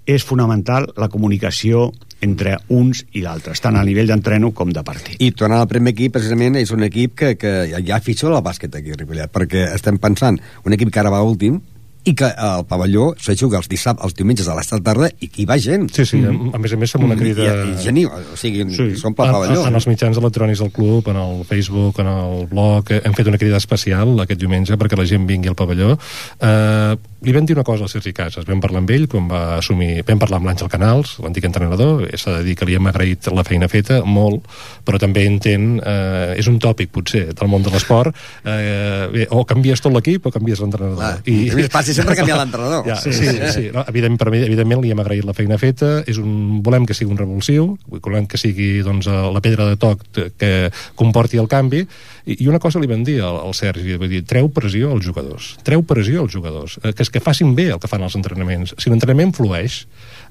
és 0.06 0.24
fonamental 0.28 0.90
la 1.00 1.08
comunicació 1.08 1.90
entre 2.24 2.58
uns 2.72 3.04
i 3.16 3.24
l'altres, 3.24 3.60
tant 3.64 3.76
a 3.76 3.84
nivell 3.84 4.08
d'entreno 4.08 4.54
com 4.56 4.72
de 4.72 4.84
partit. 4.84 5.20
I 5.20 5.32
tornant 5.36 5.64
al 5.64 5.70
primer 5.72 5.92
equip, 5.96 6.16
precisament, 6.16 6.56
és 6.60 6.72
un 6.76 6.86
equip 6.88 7.18
que, 7.20 7.36
que 7.40 7.54
ja 7.76 8.00
fitxa 8.04 8.30
el 8.30 8.40
bàsquet 8.44 8.80
aquí 8.80 8.96
a 8.96 9.00
Ripollet, 9.00 9.32
perquè 9.32 9.68
estem 9.76 10.00
pensant, 10.00 10.40
un 10.64 10.76
equip 10.76 10.92
que 10.92 11.04
ara 11.04 11.12
va 11.12 11.24
últim, 11.28 11.60
i 12.04 12.12
que 12.20 12.28
el 12.28 12.66
pavelló 12.68 13.14
se 13.16 13.36
juga 13.40 13.60
els 13.62 13.70
dissabtes, 13.72 14.04
els 14.04 14.16
diumenges 14.18 14.48
a 14.52 14.56
l'estat 14.58 14.84
tarda 14.84 15.08
i 15.24 15.30
que 15.32 15.44
hi 15.44 15.46
va 15.48 15.56
gent. 15.62 15.86
Sí, 15.96 16.04
sí, 16.08 16.20
mm. 16.20 16.52
a 16.56 16.60
més 16.60 16.74
a 16.76 16.80
més 16.80 16.94
amb 16.98 17.08
una 17.08 17.16
crida... 17.20 17.46
I, 17.48 17.72
i 17.72 17.78
gent, 17.80 18.02
o 18.10 18.36
sigui, 18.40 18.66
sí. 18.76 18.90
s'omple 19.00 19.30
el 19.30 19.38
pavelló. 19.38 19.62
En, 19.62 19.72
en 19.72 19.80
els 19.80 19.88
mitjans 19.88 20.20
electrònics 20.20 20.64
del 20.66 20.74
club, 20.76 21.08
en 21.14 21.22
el 21.22 21.46
Facebook, 21.48 22.02
en 22.04 22.12
el 22.12 22.44
blog, 22.52 22.92
hem 23.00 23.16
fet 23.16 23.32
una 23.32 23.40
crida 23.40 23.62
especial 23.62 24.20
aquest 24.26 24.44
diumenge 24.44 24.78
perquè 24.80 25.00
la 25.00 25.08
gent 25.08 25.28
vingui 25.30 25.52
al 25.52 25.58
pavelló. 25.60 25.96
Eh, 26.44 26.98
li 27.24 27.34
vam 27.36 27.46
dir 27.48 27.56
una 27.56 27.64
cosa 27.64 27.86
al 27.86 27.92
Sergi 27.92 28.14
Casas, 28.16 28.46
vam 28.48 28.62
parlar 28.64 28.82
amb 28.84 28.92
ell 28.94 29.06
quan 29.12 29.28
va 29.32 29.42
assumir, 29.58 30.04
vam 30.08 30.20
parlar 30.22 30.40
amb 30.42 30.50
l'Àngel 30.50 30.70
Canals 30.72 31.16
l'antic 31.24 31.48
entrenador, 31.48 32.04
s'ha 32.20 32.38
de 32.40 32.44
dir 32.48 32.56
que 32.60 32.68
li 32.68 32.76
hem 32.78 32.90
agraït 32.92 33.30
la 33.34 33.46
feina 33.48 33.70
feta, 33.72 34.02
molt, 34.04 34.46
però 34.86 35.00
també 35.02 35.26
entén, 35.30 35.78
eh, 35.80 36.36
és 36.40 36.50
un 36.52 36.60
tòpic 36.64 36.92
potser 36.94 37.26
del 37.32 37.52
món 37.52 37.64
de 37.64 37.72
l'esport, 37.74 38.16
eh, 38.44 39.28
o 39.32 39.44
canvies 39.48 39.82
tot 39.84 39.96
l'equip 39.96 40.28
o 40.28 40.34
canvies 40.34 40.62
l'entrenador. 40.64 41.22
I, 41.30 41.38
I 41.64 41.68
passi 41.72 41.96
sempre 41.96 42.18
canviar 42.20 42.40
l'entrenador. 42.42 42.84
Ja, 42.88 43.00
sí, 43.00 43.14
sí, 43.16 43.30
sí, 43.30 43.52
sí. 43.56 43.66
No, 43.74 43.86
evident, 43.88 44.18
per 44.20 44.32
mi, 44.34 44.44
evidentment 44.44 44.84
li 44.84 44.92
hem 44.94 45.04
agraït 45.04 45.28
la 45.28 45.38
feina 45.38 45.60
feta, 45.62 45.96
és 46.10 46.20
un, 46.22 46.60
volem 46.66 46.88
que 46.90 46.98
sigui 46.98 47.14
un 47.14 47.22
revulsiu, 47.22 47.70
volem 47.94 48.28
que 48.28 48.42
sigui 48.42 48.84
doncs, 48.86 49.08
la 49.08 49.44
pedra 49.44 49.70
de 49.72 49.80
toc 49.80 50.04
que 50.12 50.54
comporti 51.00 51.40
el 51.40 51.48
canvi, 51.52 51.86
i, 52.26 52.38
i 52.44 52.48
una 52.52 52.60
cosa 52.64 52.82
li 52.82 52.90
vam 52.90 53.04
dir 53.08 53.20
al, 53.24 53.40
al 53.44 53.56
Sergi, 53.58 53.98
vull 54.00 54.12
dir, 54.12 54.24
treu 54.28 54.50
pressió 54.54 54.92
als 54.94 55.06
jugadors, 55.06 55.54
treu 55.68 55.84
pressió 55.88 56.24
als 56.24 56.36
jugadors, 56.36 56.78
eh, 56.84 56.94
que 56.96 57.04
és 57.06 57.13
que 57.14 57.22
facin 57.24 57.54
bé 57.56 57.70
el 57.76 57.80
que 57.82 57.90
fan 57.90 58.04
els 58.04 58.18
entrenaments. 58.18 58.74
Si 58.82 58.92
l'entrenament 58.92 59.34
flueix, 59.38 59.84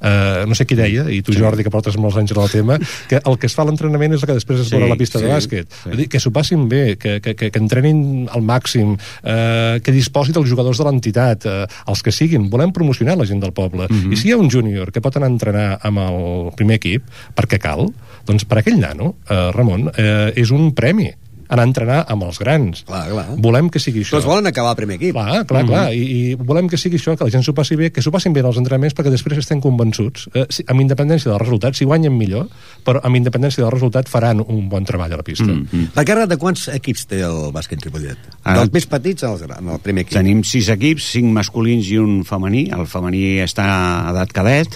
eh, 0.02 0.42
no 0.48 0.56
sé 0.58 0.66
qui 0.68 0.76
deia, 0.78 1.06
i 1.12 1.20
tu 1.24 1.34
Jordi, 1.36 1.64
que 1.64 1.72
portes 1.72 1.96
molts 2.00 2.18
anys 2.20 2.34
en 2.34 2.42
el 2.42 2.50
tema, 2.52 2.78
que 3.10 3.20
el 3.22 3.38
que 3.38 3.48
es 3.48 3.56
fa 3.56 3.64
a 3.64 3.68
l'entrenament 3.70 4.16
és 4.16 4.24
el 4.24 4.30
que 4.30 4.36
després 4.38 4.64
es 4.64 4.70
sí, 4.70 4.76
veurà 4.76 4.90
a 4.90 4.94
la 4.94 4.98
pista 5.00 5.20
sí, 5.20 5.26
de 5.26 5.32
bàsquet. 5.32 5.78
Sí. 5.84 5.94
Dir, 6.00 6.08
que 6.12 6.20
s'ho 6.22 6.34
passin 6.34 6.66
bé, 6.70 6.82
que, 7.00 7.18
que, 7.24 7.36
que, 7.38 7.52
que 7.54 7.62
entrenin 7.62 8.26
al 8.34 8.44
màxim, 8.46 8.96
eh, 9.22 9.78
que 9.84 9.94
disposin 9.94 10.36
dels 10.36 10.50
jugadors 10.50 10.82
de 10.82 10.88
l'entitat, 10.88 11.46
eh, 11.46 11.64
els 11.92 12.02
que 12.04 12.14
siguin. 12.14 12.50
Volem 12.52 12.74
promocionar 12.74 13.16
la 13.20 13.28
gent 13.28 13.42
del 13.44 13.54
poble. 13.56 13.86
Mm 13.88 13.96
-hmm. 13.96 14.12
I 14.12 14.16
si 14.16 14.28
hi 14.28 14.32
ha 14.32 14.40
un 14.42 14.50
júnior 14.50 14.92
que 14.92 15.00
pot 15.00 15.16
anar 15.16 15.28
a 15.28 15.32
entrenar 15.32 15.78
amb 15.82 15.98
el 15.98 16.52
primer 16.56 16.76
equip, 16.76 17.02
perquè 17.36 17.58
cal, 17.58 17.86
doncs 18.26 18.44
per 18.44 18.58
aquell 18.58 18.78
nano, 18.78 19.16
eh, 19.28 19.50
Ramon, 19.52 19.90
eh, 19.96 20.32
és 20.34 20.50
un 20.50 20.74
premi 20.74 21.12
anar 21.52 21.66
a 21.66 21.68
entrenar 21.68 21.98
amb 22.08 22.24
els 22.26 22.38
grans. 22.40 22.82
Clar, 22.88 23.02
clar. 23.10 23.26
Volem 23.44 23.68
que 23.72 23.80
sigui 23.82 24.02
això. 24.02 24.16
Tots 24.16 24.28
volen 24.28 24.48
acabar 24.48 24.72
el 24.72 24.78
primer 24.80 24.96
equip. 24.98 25.12
Clar, 25.16 25.44
clar, 25.46 25.64
mm 25.64 25.68
-hmm. 25.68 25.72
clar. 25.72 25.92
I, 25.92 26.32
I 26.32 26.34
volem 26.34 26.68
que 26.68 26.78
sigui 26.80 26.96
això, 26.96 27.16
que 27.16 27.24
la 27.24 27.30
gent 27.30 27.44
s'ho 27.44 27.54
passi 27.54 27.76
bé, 27.76 27.90
que 27.92 28.02
s'ho 28.02 28.10
passin 28.10 28.32
bé 28.32 28.40
els 28.40 28.56
entrenaments 28.56 28.94
perquè 28.94 29.10
després 29.10 29.38
estem 29.38 29.60
convençuts, 29.60 30.28
eh, 30.34 30.46
si, 30.48 30.64
amb 30.66 30.80
independència 30.80 31.30
del 31.30 31.40
resultat, 31.40 31.74
si 31.74 31.84
guanyen 31.84 32.16
millor, 32.16 32.48
però 32.84 33.00
amb 33.02 33.16
independència 33.16 33.62
del 33.62 33.72
resultat 33.72 34.08
faran 34.08 34.40
un 34.40 34.68
bon 34.68 34.84
treball 34.84 35.12
a 35.12 35.16
la 35.16 35.22
pista. 35.22 35.44
Mm 35.44 35.66
-hmm. 35.70 35.88
La 35.94 36.04
guerra 36.04 36.26
de 36.26 36.36
quants 36.36 36.68
equips 36.68 37.06
té 37.06 37.20
el 37.20 37.52
bàsquet 37.52 37.82
Ripollet? 37.82 38.18
Ah, 38.42 38.54
Dels 38.54 38.72
més 38.72 38.86
petits 38.86 39.22
als, 39.22 39.42
en 39.42 39.68
el 39.68 39.78
primer 39.78 40.02
equip. 40.02 40.18
Tenim 40.18 40.42
sis 40.44 40.68
equips, 40.68 41.10
cinc 41.12 41.32
masculins 41.32 41.86
i 41.90 41.98
un 41.98 42.24
femení. 42.24 42.70
El 42.72 42.86
femení 42.86 43.42
està 43.42 43.64
a 43.64 44.10
edat 44.10 44.32
cadet, 44.32 44.68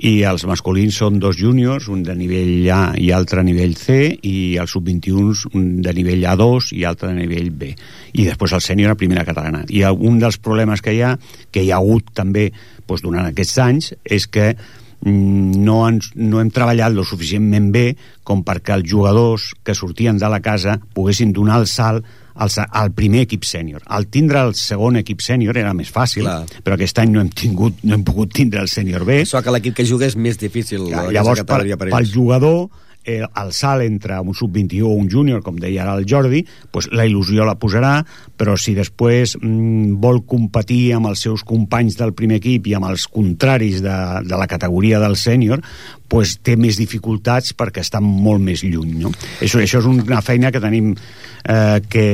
i 0.00 0.22
els 0.24 0.46
masculins 0.48 0.96
són 0.96 1.18
dos 1.20 1.36
júniors, 1.36 1.90
un 1.92 2.00
de 2.06 2.14
nivell 2.16 2.68
A 2.72 2.80
i 2.96 3.10
altre 3.12 3.42
a 3.42 3.44
nivell 3.44 3.74
C, 3.76 3.98
i 4.24 4.56
els 4.60 4.72
sub-21 4.72 5.50
un 5.52 5.66
de 5.84 5.92
nivell 5.96 6.24
A2 6.32 6.70
i 6.78 6.86
altre 6.88 7.10
de 7.10 7.18
nivell 7.18 7.50
B. 7.52 7.74
I 8.16 8.24
després 8.30 8.54
el 8.56 8.64
sènior 8.64 8.94
a 8.94 8.98
primera 9.00 9.26
catalana. 9.28 9.66
I 9.68 9.84
un 9.92 10.16
dels 10.22 10.40
problemes 10.40 10.80
que 10.80 10.94
hi 10.96 11.02
ha, 11.04 11.16
que 11.52 11.64
hi 11.64 11.72
ha 11.72 11.82
hagut 11.82 12.14
també 12.16 12.48
doncs, 12.50 13.04
durant 13.04 13.28
aquests 13.28 13.58
anys, 13.60 13.92
és 14.02 14.26
que 14.26 14.54
mm, 14.54 15.60
no, 15.66 15.82
ens, 15.86 16.10
no 16.16 16.40
hem 16.40 16.50
treballat 16.54 16.96
lo 16.96 17.04
suficientment 17.04 17.68
bé 17.74 17.84
com 18.24 18.40
perquè 18.46 18.78
els 18.78 18.88
jugadors 18.88 19.52
que 19.62 19.76
sortien 19.76 20.18
de 20.18 20.32
la 20.32 20.40
casa 20.40 20.80
poguessin 20.96 21.36
donar 21.36 21.60
el 21.60 21.68
salt 21.68 22.08
al, 22.34 22.50
al 22.70 22.92
primer 22.96 23.24
equip 23.26 23.46
sènior. 23.48 23.82
Al 23.86 24.06
tindre 24.12 24.42
el 24.46 24.54
segon 24.58 25.00
equip 25.00 25.22
sènior 25.24 25.58
era 25.60 25.72
més 25.76 25.90
fàcil, 25.92 26.26
Clar. 26.26 26.60
però 26.64 26.78
aquest 26.78 27.02
any 27.02 27.14
no 27.14 27.24
hem, 27.24 27.32
tingut, 27.34 27.82
no 27.84 27.96
hem 27.96 28.04
pogut 28.06 28.32
tindre 28.36 28.62
el 28.62 28.70
sènior 28.72 29.04
B. 29.08 29.22
Això 29.24 29.42
que 29.44 29.54
l'equip 29.54 29.80
que 29.80 29.88
juga 29.88 30.08
és 30.08 30.16
més 30.16 30.38
difícil. 30.40 30.88
Ja, 30.90 31.06
aquesta 31.06 31.16
llavors, 31.18 31.44
per, 31.48 31.90
pel 31.90 32.08
jugador, 32.08 32.68
eh, 33.04 33.22
el 33.22 33.52
salt 33.56 33.84
entre 33.84 34.18
un 34.20 34.34
sub-21 34.34 34.84
o 34.86 34.94
un 34.94 35.08
júnior, 35.10 35.42
com 35.42 35.58
deia 35.60 35.84
ara 35.84 35.96
el 35.98 36.06
Jordi, 36.08 36.42
pues, 36.70 36.90
la 36.92 37.06
il·lusió 37.08 37.46
la 37.46 37.56
posarà, 37.60 37.94
però 38.36 38.56
si 38.60 38.74
després 38.76 39.36
mm, 39.40 39.96
vol 40.02 40.22
competir 40.28 40.94
amb 40.96 41.10
els 41.10 41.24
seus 41.26 41.44
companys 41.46 41.98
del 42.00 42.14
primer 42.16 42.40
equip 42.40 42.68
i 42.70 42.76
amb 42.78 42.90
els 42.90 43.06
contraris 43.10 43.80
de, 43.84 43.98
de 44.26 44.40
la 44.40 44.48
categoria 44.50 45.00
del 45.02 45.16
sènior, 45.16 45.62
pues, 46.10 46.38
té 46.44 46.56
més 46.60 46.80
dificultats 46.80 47.54
perquè 47.56 47.84
està 47.84 48.02
molt 48.04 48.42
més 48.44 48.64
lluny. 48.66 48.96
No? 49.04 49.14
Això, 49.40 49.62
això 49.62 49.82
és 49.82 49.90
una 49.90 50.22
feina 50.24 50.52
que 50.52 50.62
tenim 50.62 50.94
eh, 50.94 51.78
que 51.88 52.08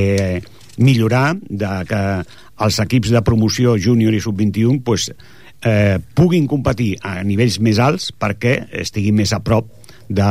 millorar, 0.77 1.37
de 1.49 1.73
que 1.89 2.03
els 2.67 2.79
equips 2.81 3.13
de 3.13 3.23
promoció 3.25 3.77
júnior 3.81 4.15
i 4.17 4.21
sub-21 4.23 4.81
pues, 4.85 5.11
eh, 5.65 5.99
puguin 6.15 6.47
competir 6.49 6.95
a 7.03 7.19
nivells 7.25 7.59
més 7.61 7.81
alts 7.83 8.13
perquè 8.17 8.59
estiguin 8.85 9.17
més 9.17 9.33
a 9.37 9.43
prop 9.45 9.69
de 10.09 10.31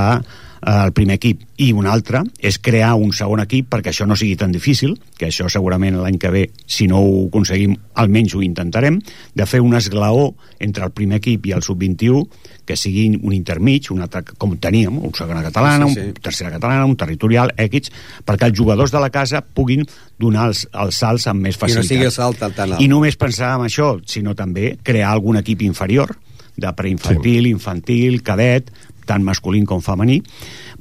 el 0.62 0.94
primer 0.96 1.18
equip 1.20 1.44
i 1.62 1.72
un 1.76 1.88
altre 1.88 2.24
és 2.40 2.58
crear 2.64 2.94
un 2.96 3.12
segon 3.14 3.42
equip 3.44 3.68
perquè 3.74 3.92
això 3.92 4.08
no 4.08 4.16
sigui 4.18 4.36
tan 4.40 4.54
difícil 4.56 4.96
que 5.18 5.30
això 5.30 5.50
segurament 5.52 5.98
l'any 6.00 6.18
que 6.22 6.32
ve 6.34 6.44
si 6.66 6.88
no 6.88 7.02
ho 7.04 7.28
aconseguim 7.28 7.76
almenys 8.02 8.36
ho 8.36 8.42
intentarem 8.44 9.00
de 9.36 9.46
fer 9.46 9.62
un 9.62 9.76
esglaó 9.76 10.34
entre 10.60 10.86
el 10.88 10.92
primer 10.96 11.20
equip 11.22 11.46
i 11.46 11.56
el 11.56 11.64
sub-21 11.64 12.26
que 12.66 12.76
sigui 12.80 13.08
un 13.22 13.34
intermig 13.36 13.92
un 13.94 14.02
altre, 14.02 14.24
com 14.38 14.56
teníem, 14.58 14.98
un 14.98 15.14
segona 15.14 15.44
catalana 15.46 15.88
Sí, 15.88 15.94
sí. 15.94 16.08
un 16.08 16.14
tercera 16.14 16.52
catalana, 16.52 16.86
un 16.86 16.96
territorial 16.98 17.52
X, 17.58 17.92
perquè 18.26 18.50
els 18.50 18.58
jugadors 18.58 18.92
de 18.92 19.00
la 19.04 19.12
casa 19.14 19.42
puguin 19.42 19.86
donar 20.20 20.50
els, 20.50 20.66
els 20.74 20.96
salts 20.98 21.28
amb 21.28 21.46
més 21.46 21.56
I 21.56 21.60
no 21.60 21.62
facilitat 21.62 21.92
sigui 21.92 22.10
el 22.10 22.16
salt 22.16 22.42
tan 22.42 22.72
alt. 22.72 22.82
i 22.82 22.88
només 22.88 23.18
pensar 23.20 23.56
en 23.60 23.68
això, 23.68 23.96
sinó 24.08 24.34
també 24.36 24.78
crear 24.84 25.12
algun 25.12 25.38
equip 25.38 25.62
inferior, 25.62 26.16
de 26.56 26.72
preinfantil, 26.74 27.44
sí. 27.44 27.50
infantil, 27.52 28.22
cadet, 28.24 28.72
tant 29.08 29.24
masculí 29.26 29.64
com 29.66 29.84
femení, 29.86 30.20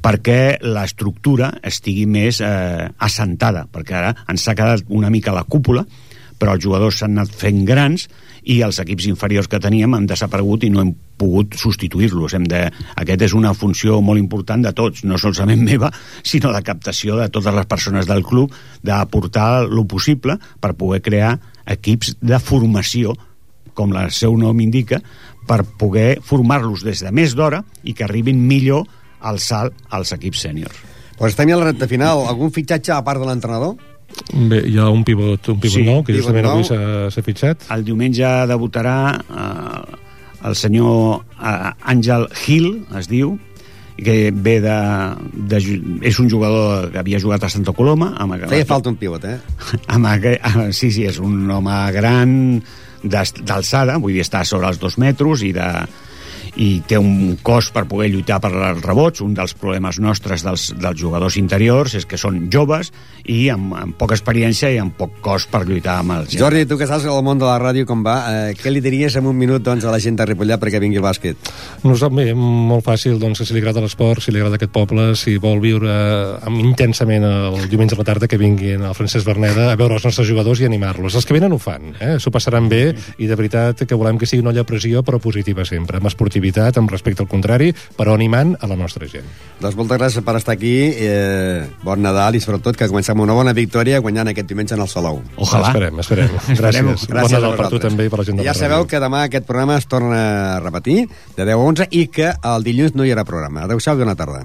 perquè 0.02 0.58
l'estructura 0.64 1.52
estigui 1.62 2.06
més 2.10 2.40
eh, 2.44 2.88
assentada, 2.98 3.66
perquè 3.70 4.00
ara 4.00 4.14
ens 4.28 4.48
ha 4.48 4.56
quedat 4.58 4.88
una 4.88 5.12
mica 5.12 5.34
la 5.34 5.46
cúpula, 5.48 5.84
però 6.38 6.56
els 6.56 6.64
jugadors 6.64 6.98
s'han 7.00 7.14
anat 7.16 7.32
fent 7.32 7.62
grans 7.64 8.08
i 8.44 8.58
els 8.66 8.78
equips 8.82 9.06
inferiors 9.08 9.48
que 9.48 9.60
teníem 9.62 9.94
han 9.96 10.06
desaparegut 10.08 10.66
i 10.66 10.70
no 10.72 10.82
hem 10.82 10.92
pogut 11.16 11.56
substituir-los. 11.56 12.36
De... 12.50 12.62
Aquest 13.00 13.24
és 13.28 13.34
una 13.36 13.54
funció 13.56 14.00
molt 14.04 14.20
important 14.20 14.64
de 14.64 14.74
tots, 14.76 15.04
no 15.08 15.18
solament 15.20 15.64
meva, 15.70 15.92
sinó 16.22 16.52
de 16.52 16.62
captació 16.66 17.18
de 17.20 17.30
totes 17.32 17.54
les 17.56 17.70
persones 17.70 18.10
del 18.10 18.24
club, 18.26 18.52
d'aportar 18.84 19.64
el 19.64 19.84
possible 19.88 20.36
per 20.60 20.74
poder 20.76 21.00
crear 21.04 21.36
equips 21.64 22.16
de 22.20 22.40
formació, 22.42 23.14
com 23.74 23.94
el 23.96 24.12
seu 24.14 24.36
nom 24.38 24.60
indica, 24.62 25.00
per 25.46 25.62
poder 25.64 26.18
formar-los 26.24 26.84
des 26.86 27.02
de 27.04 27.12
més 27.14 27.34
d'hora 27.36 27.62
i 27.84 27.94
que 27.94 28.06
arribin 28.06 28.40
millor 28.48 28.86
al 29.24 29.40
salt 29.40 29.76
als 29.90 30.12
equips 30.16 30.44
sèniors. 30.46 30.76
Pues 31.18 31.32
estem 31.32 31.48
ja 31.50 31.56
a 31.56 31.62
la 31.62 31.70
recta 31.70 31.88
final. 31.88 32.26
Algun 32.28 32.52
fitxatge 32.54 32.92
a 32.94 33.02
part 33.06 33.22
de 33.22 33.28
l'entrenador? 33.28 33.76
Bé, 34.34 34.60
hi 34.68 34.76
ha 34.78 34.88
un 34.92 35.02
pivot, 35.06 35.48
un 35.50 35.60
pivot 35.62 35.74
Sí, 35.74 35.84
nou, 35.86 36.02
que 36.02 36.12
pivot 36.12 36.22
justament 36.22 36.46
nou. 36.46 36.58
avui 36.58 36.66
s'ha 36.68 37.10
s'ha 37.10 37.24
fitxat. 37.24 37.66
El 37.74 37.84
diumenge 37.86 38.30
debutarà 38.50 38.98
eh, 39.14 39.96
el 40.48 40.56
senyor 40.58 41.24
eh, 41.38 41.90
Àngel 41.94 42.28
Gil, 42.44 42.68
es 42.98 43.10
diu, 43.10 43.34
que 43.96 44.30
ve 44.34 44.58
de, 44.62 44.78
de... 45.50 45.60
És 46.02 46.18
un 46.18 46.30
jugador 46.30 46.90
que 46.92 46.98
havia 46.98 47.20
jugat 47.22 47.46
a 47.46 47.50
Santa 47.52 47.74
Coloma. 47.76 48.12
Amb, 48.18 48.36
Feia 48.50 48.66
falta 48.66 48.90
un 48.90 48.98
pivot, 48.98 49.26
eh? 49.30 49.38
amb, 49.94 50.10
ah, 50.10 50.70
sí, 50.74 50.90
sí, 50.90 51.06
és 51.06 51.20
un 51.22 51.50
home 51.50 51.78
gran 51.94 52.34
d'alçada, 53.04 53.98
vull 54.00 54.16
dir, 54.16 54.24
està 54.24 54.44
sobre 54.48 54.70
els 54.72 54.80
dos 54.80 54.98
metres 55.00 55.44
i 55.44 55.52
de 55.56 55.68
i 56.60 56.82
té 56.86 56.98
un 57.00 57.36
cos 57.42 57.70
per 57.74 57.84
poder 57.90 58.10
lluitar 58.12 58.40
per 58.42 58.52
els 58.52 58.82
rebots. 58.84 59.22
Un 59.24 59.34
dels 59.36 59.54
problemes 59.58 59.98
nostres 60.02 60.44
dels, 60.46 60.70
dels 60.78 61.00
jugadors 61.00 61.38
interiors 61.40 61.94
és 61.98 62.06
que 62.06 62.20
són 62.20 62.46
joves 62.52 62.92
i 63.24 63.48
amb, 63.52 63.72
amb 63.78 63.96
poca 63.98 64.16
experiència 64.16 64.70
i 64.74 64.78
amb 64.80 64.94
poc 64.98 65.18
cos 65.24 65.46
per 65.50 65.64
lluitar 65.66 65.98
amb 66.02 66.18
els... 66.18 66.36
Jordi, 66.38 66.64
tu 66.68 66.78
que 66.80 66.88
saps 66.88 67.06
el 67.08 67.22
món 67.24 67.40
de 67.40 67.48
la 67.48 67.56
ràdio 67.60 67.86
com 67.88 68.04
va, 68.04 68.16
eh, 68.30 68.54
què 68.58 68.72
li 68.72 68.82
diries 68.84 69.16
en 69.18 69.28
un 69.30 69.36
minut 69.38 69.64
doncs, 69.64 69.86
a 69.86 69.92
la 69.92 70.00
gent 70.02 70.18
de 70.18 70.26
Ripollet 70.28 70.60
perquè 70.60 70.80
vingui 70.82 71.00
al 71.00 71.06
bàsquet? 71.06 71.50
No 71.84 71.96
sap 72.00 72.14
bé, 72.16 72.30
molt 72.34 72.84
fàcil, 72.86 73.18
doncs, 73.22 73.42
si 73.44 73.56
li 73.56 73.62
agrada 73.62 73.82
l'esport, 73.84 74.22
si 74.24 74.34
li 74.34 74.42
agrada 74.42 74.58
aquest 74.60 74.74
poble, 74.74 75.10
si 75.18 75.36
vol 75.42 75.62
viure 75.64 75.94
amb, 76.44 76.60
intensament 76.64 77.24
el 77.28 77.68
diumenge 77.72 77.96
a 77.96 78.02
la 78.02 78.06
tarda 78.06 78.28
que 78.30 78.40
vinguin 78.40 78.84
al 78.84 78.96
Francesc 78.96 79.26
Berneda 79.28 79.70
a 79.72 79.78
veure 79.80 79.98
els 79.98 80.06
nostres 80.06 80.28
jugadors 80.28 80.62
i 80.62 80.68
animar-los. 80.68 81.16
Els 81.16 81.26
que 81.26 81.36
venen 81.36 81.54
ho 81.54 81.60
fan, 81.62 81.94
eh? 81.98 82.16
s'ho 82.20 82.32
passaran 82.34 82.68
bé 82.70 82.84
i 83.18 83.28
de 83.30 83.38
veritat 83.38 83.84
que 83.88 83.98
volem 83.98 84.20
que 84.20 84.28
sigui 84.28 84.44
una 84.44 84.52
olla 84.54 84.66
pressió 84.68 85.02
però 85.06 85.20
positiva 85.22 85.64
sempre, 85.68 85.98
amb 86.00 86.10
esportivitat, 86.10 86.43
amb 86.52 86.90
respecte 86.90 87.22
al 87.22 87.28
contrari, 87.28 87.72
però 87.96 88.14
animant 88.14 88.54
a 88.60 88.68
la 88.70 88.76
nostra 88.76 89.06
gent. 89.08 89.24
Doncs 89.60 89.76
moltes 89.78 89.98
gràcies 89.98 90.24
per 90.24 90.36
estar 90.36 90.54
aquí, 90.54 90.74
eh, 90.92 91.64
bon 91.82 92.02
Nadal 92.02 92.36
i 92.36 92.40
sobretot 92.40 92.76
que 92.76 92.88
comencem 92.90 93.20
una 93.20 93.32
bona 93.32 93.52
victòria 93.52 94.00
guanyant 94.00 94.28
aquest 94.28 94.48
diumenge 94.48 94.74
en 94.74 94.82
el 94.84 94.88
Salou. 94.88 95.22
Ojalà. 95.36 95.72
Esperem, 95.72 95.98
esperem. 96.00 96.36
Gràcies. 96.60 96.84
Bon 96.84 97.16
Gràcies 97.16 97.38
Nadal 97.38 97.54
a 97.54 97.56
per 97.56 97.70
tu 97.70 97.78
també 97.78 98.06
i 98.06 98.12
per 98.12 98.20
la 98.20 98.24
gent 98.28 98.38
de 98.38 98.44
Ja 98.44 98.54
sabeu 98.54 98.86
que 98.86 99.00
demà 99.00 99.24
aquest 99.24 99.46
programa 99.46 99.78
es 99.78 99.86
torna 99.86 100.20
a 100.56 100.60
repetir 100.60 101.08
de 101.36 101.44
10 101.44 101.54
a 101.54 101.56
11 101.56 101.88
i 101.90 102.06
que 102.08 102.34
el 102.34 102.64
dilluns 102.64 102.94
no 102.94 103.04
hi 103.04 103.14
haurà 103.14 103.24
programa. 103.24 103.64
Adéu-siau 103.64 103.96
i 103.96 104.04
bona 104.04 104.16
tarda. 104.18 104.44